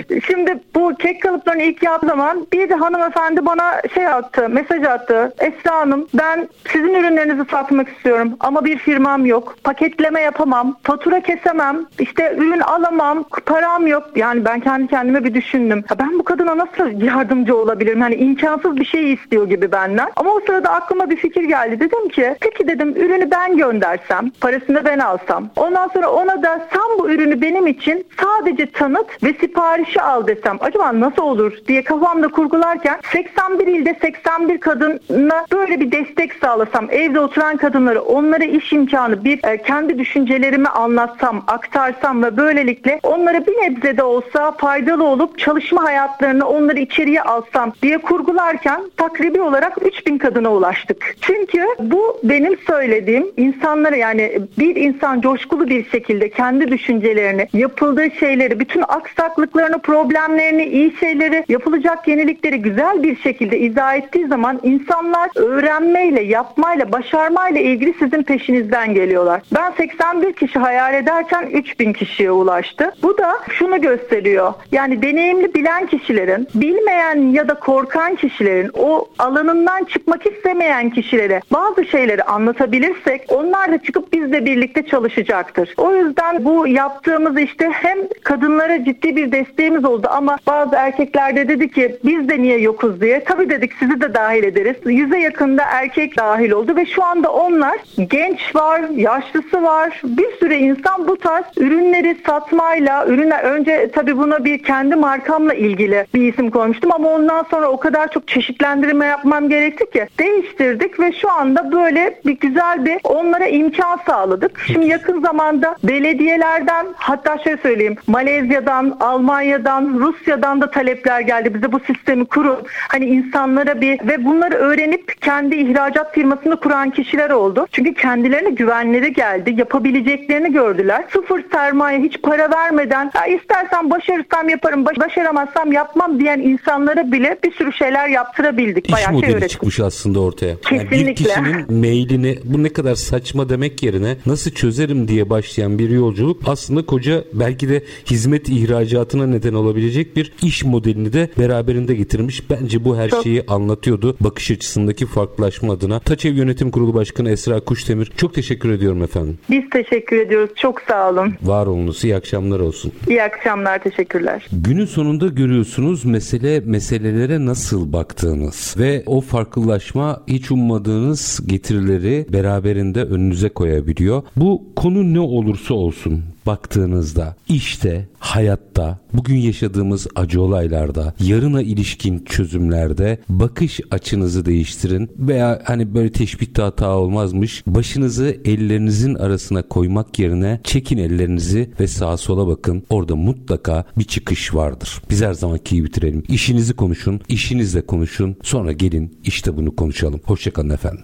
Şimdi 0.28 0.60
bu 0.76 0.96
kek 1.00 1.22
kalıplarını 1.22 1.64
ilk 1.64 1.84
yaptığım 1.84 2.11
zaman 2.12 2.48
bir 2.54 2.70
de 2.70 2.76
hanımefendi 2.76 3.46
bana 3.46 3.82
şey 3.94 4.08
attı, 4.08 4.50
mesaj 4.50 4.84
attı. 4.84 5.34
Esra 5.40 5.76
Hanım 5.76 6.08
ben 6.14 6.50
sizin 6.68 6.94
ürünlerinizi 6.94 7.46
satmak 7.52 7.90
istiyorum 7.90 8.34
ama 8.40 8.66
bir 8.66 8.78
firmam 8.78 9.26
yok. 9.26 9.56
Paketleme 9.64 10.22
yapamam, 10.22 10.78
fatura 10.84 11.22
kesemem, 11.22 11.86
işte 12.00 12.36
ürün 12.38 12.60
alamam, 12.60 13.24
param 13.46 13.88
yok. 13.88 14.04
Yani 14.16 14.46
ben 14.46 14.60
kendi 14.60 14.88
kendime 14.88 15.24
bir 15.24 15.34
düşündüm. 15.34 15.84
Ya 15.92 16.00
ben 16.00 16.20
bu 16.20 16.24
kadına 16.24 16.58
nasıl 16.58 17.02
yardımcı 17.02 17.58
olabilirim? 17.58 18.02
Hani 18.02 18.16
imkansız 18.16 18.76
bir 18.76 18.86
şey 18.86 19.14
istiyor 19.14 19.50
gibi 19.50 19.72
benden. 19.72 20.10
Ama 20.16 20.32
o 20.32 20.40
sırada 20.40 20.70
aklıma 20.70 21.10
bir 21.10 21.18
fikir 21.18 21.44
geldi. 21.44 21.80
Dedim 21.80 22.10
ki 22.10 22.36
peki 22.42 22.68
dedim 22.68 22.90
ürünü 22.96 23.32
ben 23.32 23.58
göndersem, 23.58 24.32
parasını 24.42 24.86
ben 24.86 25.00
alsam. 25.00 25.50
Ondan 25.56 25.88
sonra 25.88 26.10
ona 26.12 26.44
da 26.44 26.68
sen 26.74 27.00
bu 27.00 27.10
ürünü 27.10 27.42
benim 27.42 27.68
için 27.68 28.06
sadece 28.22 28.72
tanıt 28.72 29.24
ve 29.24 29.34
siparişi 29.34 30.02
al 30.02 30.28
desem. 30.28 30.58
Acaba 30.60 31.00
nasıl 31.00 31.22
olur 31.22 31.54
diye 31.68 31.84
kafamda 31.84 32.01
kurgularken 32.32 33.00
81 33.12 33.68
ilde 33.68 33.98
81 34.02 34.58
kadına 34.58 35.46
böyle 35.52 35.80
bir 35.80 35.92
destek 35.92 36.34
sağlasam, 36.34 36.88
evde 36.92 37.20
oturan 37.20 37.58
kadınları 37.58 38.02
onlara 38.02 38.44
iş 38.44 38.74
imkanı 38.74 39.24
bir 39.24 39.40
e, 39.48 39.58
kendi 39.58 40.00
düşüncelerimi 40.00 40.68
anlatsam, 40.68 41.44
aktarsam 41.48 42.24
ve 42.24 42.38
böylelikle 42.38 43.00
onlara 43.04 43.46
bir 43.46 43.52
nebze 43.52 43.98
de 43.98 44.04
olsa 44.04 44.52
faydalı 44.52 45.04
olup 45.04 45.40
çalışma 45.40 45.84
hayatlarını 45.84 46.48
onları 46.48 46.80
içeriye 46.80 47.22
alsam 47.22 47.74
diye 47.82 47.98
kurgularken 47.98 48.82
takribi 48.98 49.42
olarak 49.42 49.78
3000 49.86 50.18
kadına 50.18 50.52
ulaştık. 50.52 51.16
Çünkü 51.22 51.66
bu 51.80 52.20
benim 52.24 52.58
söylediğim 52.68 53.28
insanlara 53.38 53.96
yani 53.96 54.40
bir 54.60 54.76
insan 54.76 55.22
coşkulu 55.22 55.70
bir 55.70 55.90
şekilde 55.90 56.30
kendi 56.30 56.72
düşüncelerini, 56.72 57.48
yapıldığı 57.54 58.12
şeyleri, 58.12 58.60
bütün 58.60 58.84
aksaklıklarını, 58.88 59.80
problemlerini, 59.80 60.66
iyi 60.66 60.98
şeyleri, 61.00 61.46
yapılacak 61.50 61.91
yenilikleri 62.08 62.62
güzel 62.62 63.04
bir 63.04 63.16
şekilde 63.16 63.60
izah 63.60 63.96
ettiği 63.96 64.28
zaman 64.28 64.60
insanlar 64.64 65.30
öğrenmeyle, 65.36 66.22
yapmayla, 66.22 66.92
başarmayla 66.92 67.62
ilgili 67.62 67.94
sizin 68.00 68.24
peşinizden 68.24 68.94
geliyorlar. 68.94 69.42
Ben 69.56 69.72
81 69.72 70.34
kişi 70.34 70.60
hayal 70.60 70.94
ederken 70.94 71.46
3000 71.46 71.94
kişiye 71.94 72.32
ulaştı. 72.32 72.92
Bu 73.04 73.18
da 73.18 73.40
şunu 73.50 73.82
gösteriyor. 73.82 74.54
Yani 74.72 75.02
deneyimli 75.02 75.54
bilen 75.54 75.88
kişilerin, 75.88 76.48
bilmeyen 76.56 77.32
ya 77.32 77.48
da 77.48 77.54
korkan 77.54 78.16
kişilerin, 78.16 78.72
o 78.74 79.08
alanından 79.20 79.84
çıkmak 79.84 80.26
istemeyen 80.26 80.90
kişilere 80.90 81.42
bazı 81.52 81.86
şeyleri 81.86 82.24
anlatabilirsek 82.24 83.26
onlar 83.30 83.72
da 83.72 83.78
çıkıp 83.78 84.14
bizle 84.14 84.46
birlikte 84.46 84.86
çalışacaktır. 84.86 85.74
O 85.78 85.96
yüzden 85.96 86.46
bu 86.46 86.68
yaptığımız 86.68 87.40
işte 87.40 87.70
hem 87.72 87.98
kadınlara 88.24 88.86
ciddi 88.86 89.16
bir 89.16 89.32
desteğimiz 89.32 89.86
oldu 89.86 90.08
ama 90.12 90.38
bazı 90.48 90.76
erkekler 90.76 91.36
de 91.36 91.50
ki 91.74 91.98
biz 92.06 92.30
de 92.30 92.42
niye 92.42 92.58
yokuz 92.58 93.02
diye. 93.02 93.24
Tabii 93.24 93.50
dedik 93.50 93.74
sizi 93.74 94.02
de 94.02 94.14
dahil 94.14 94.44
ederiz. 94.44 94.76
Yüze 94.86 95.20
yakında 95.20 95.64
erkek 95.64 96.18
dahil 96.18 96.52
oldu 96.52 96.76
ve 96.76 96.86
şu 96.86 97.04
anda 97.04 97.34
onlar 97.34 97.78
genç 98.10 98.56
var, 98.56 98.82
yaşlısı 98.96 99.64
var. 99.64 100.02
Bir 100.04 100.32
sürü 100.40 100.54
insan 100.54 101.08
bu 101.08 101.18
tarz 101.18 101.46
ürünleri 101.58 102.18
satmayla, 102.26 103.06
ürünler 103.08 103.44
önce 103.44 103.92
tabii 103.94 104.18
buna 104.18 104.46
bir 104.46 104.64
kendi 104.64 104.96
markamla 104.96 105.54
ilgili 105.54 106.06
bir 106.14 106.34
isim 106.34 106.52
koymuştum 106.52 106.92
ama 106.92 107.10
ondan 107.10 107.46
sonra 107.52 107.68
o 107.68 107.80
kadar 107.80 108.12
çok 108.12 108.28
çeşitlendirme 108.28 109.06
yapmam 109.06 109.50
gerekti 109.50 109.90
ki 109.90 110.08
değiştirdik 110.20 111.00
ve 111.00 111.12
şu 111.12 111.32
anda 111.32 111.72
böyle 111.72 112.20
bir 112.26 112.40
güzel 112.40 112.86
bir 112.86 112.98
onlara 113.04 113.46
imkan 113.46 114.00
sağladık. 114.08 114.60
Şimdi 114.68 114.88
yakın 114.88 115.22
zamanda 115.22 115.76
belediyelerden 115.84 116.86
hatta 116.96 117.38
şöyle 117.38 117.58
söyleyeyim 117.58 117.96
Malezya'dan, 118.08 118.98
Almanya'dan, 119.00 120.00
Rusya'dan 120.00 120.62
da 120.62 120.72
talepler 120.72 121.22
geldi. 121.22 121.54
Bize 121.54 121.61
bu 121.72 121.80
sistemi 121.80 122.26
kurun. 122.26 122.58
Hani 122.68 123.06
insanlara 123.06 123.82
bir 123.82 124.08
ve 124.08 124.26
bunları 124.26 124.56
öğrenip 124.56 125.22
kendi 125.22 125.56
ihracat 125.56 126.14
firmasını 126.14 126.60
kuran 126.60 126.90
kişiler 126.90 127.30
oldu. 127.30 127.68
Çünkü 127.72 127.94
kendilerine 127.94 128.50
güvenleri 128.50 129.14
geldi. 129.14 129.54
Yapabileceklerini 129.58 130.54
gördüler. 130.54 131.06
Sıfır 131.14 131.44
sermaye 131.52 132.00
hiç 132.00 132.22
para 132.22 132.52
vermeden 132.52 133.12
ya 133.16 133.26
istersen 133.26 133.90
başarırsam 133.90 134.50
yaparım, 134.50 134.86
başaramazsam 134.86 135.72
yapmam 135.72 136.20
diyen 136.20 136.40
insanlara 136.40 137.12
bile 137.12 137.38
bir 137.44 137.52
sürü 137.52 137.74
şeyler 137.74 138.08
yaptırabildik. 138.08 138.88
İş 138.88 138.94
Bayağı 138.94 139.12
modeli 139.12 139.40
şey 139.40 139.48
çıkmış 139.48 139.80
aslında 139.80 140.20
ortaya. 140.20 140.56
Kesinlikle. 140.58 140.98
Yani 140.98 141.08
bir 141.08 141.16
kişinin 141.16 141.74
mailini 141.74 142.40
bu 142.44 142.64
ne 142.64 142.70
kadar 142.70 142.96
saçma 142.96 143.50
demek 143.50 143.84
yerine 143.84 144.18
nasıl 144.26 144.52
çözerim 144.52 145.08
diye 145.08 145.30
başlayan 145.30 145.80
bir 145.80 145.90
yolculuk 145.90 146.42
aslında 146.46 146.86
koca 146.86 147.24
belki 147.34 147.70
de 147.70 147.84
hizmet 148.06 148.50
ihracatına 148.50 149.28
neden 149.28 149.54
olabilecek 149.54 150.16
bir 150.16 150.34
iş 150.44 150.64
modelini 150.64 151.14
de 151.14 151.30
beraberinde 151.52 151.96
getirmiş. 151.96 152.50
Bence 152.50 152.86
bu 152.86 152.98
her 152.98 153.10
şeyi 153.24 153.44
anlatıyordu. 153.48 154.18
Bakış 154.20 154.52
açısındaki 154.52 155.06
farklılaşma 155.06 155.74
adına. 155.74 156.00
Taçev 156.00 156.34
Yönetim 156.34 156.72
Kurulu 156.72 156.94
Başkanı 156.94 157.32
Esra 157.32 157.60
Kuştemir. 157.60 158.12
Çok 158.18 158.34
teşekkür 158.34 158.72
ediyorum 158.72 159.04
efendim. 159.04 159.38
Biz 159.50 159.70
teşekkür 159.70 160.18
ediyoruz. 160.18 160.50
Çok 160.56 160.82
sağ 160.82 161.10
olun. 161.10 161.34
Var 161.44 161.68
olunuz. 161.68 162.04
İyi 162.04 162.16
akşamlar 162.16 162.60
olsun. 162.60 162.92
İyi 163.08 163.24
akşamlar. 163.24 163.84
Teşekkürler. 163.84 164.48
Günün 164.52 164.86
sonunda 164.86 165.28
görüyorsunuz 165.28 166.06
mesele 166.06 166.60
meselelere 166.60 167.46
nasıl 167.46 167.94
baktığınız 167.94 168.76
ve 168.78 169.04
o 169.06 169.22
farklılaşma 169.22 170.24
hiç 170.28 170.52
ummadığınız 170.52 171.40
getirileri 171.46 172.26
beraberinde 172.34 173.04
önünüze 173.04 173.50
koyabiliyor. 173.50 174.24
Bu 174.36 174.64
konu 174.76 175.14
ne 175.14 175.20
olursa 175.20 175.74
olsun 175.74 176.24
baktığınızda 176.46 177.36
işte, 177.50 178.08
hayatta, 178.20 179.00
bugün 179.14 179.36
yaşadığımız 179.36 180.08
acı 180.16 180.42
olaylarda, 180.42 181.14
yarına 181.20 181.62
ilişkin 181.62 182.20
çözümlerde 182.20 183.20
bakış 183.30 183.80
açınızı 183.92 184.46
değiştirin 184.46 185.12
veya 185.18 185.62
hani 185.64 185.94
böyle 185.94 186.12
teşbihte 186.12 186.62
hata 186.62 186.98
olmazmış. 186.98 187.64
Başınızı 187.68 188.38
ellerinizin 188.46 189.16
arasına 189.16 189.62
koymak 189.62 190.20
yerine 190.20 190.60
çekin 190.64 190.98
ellerinizi 190.98 191.72
ve 191.80 191.88
sağa 191.88 192.18
sola 192.18 192.48
bakın. 192.48 192.84
Orada 192.90 193.16
mutlaka 193.16 193.86
bir 193.98 194.04
çıkış 194.04 194.56
vardır. 194.56 195.02
Biz 195.10 195.22
her 195.22 195.34
zamanki 195.34 195.76
iyi 195.76 195.84
bitirelim. 195.84 196.24
İşinizi 196.28 196.74
konuşun, 196.74 197.22
işinizle 197.28 197.86
konuşun. 197.86 198.36
Sonra 198.44 198.72
gelin 198.72 199.18
işte 199.24 199.58
bunu 199.58 199.76
konuşalım. 199.76 200.22
Hoşçakalın 200.26 200.70
efendim. 200.70 201.04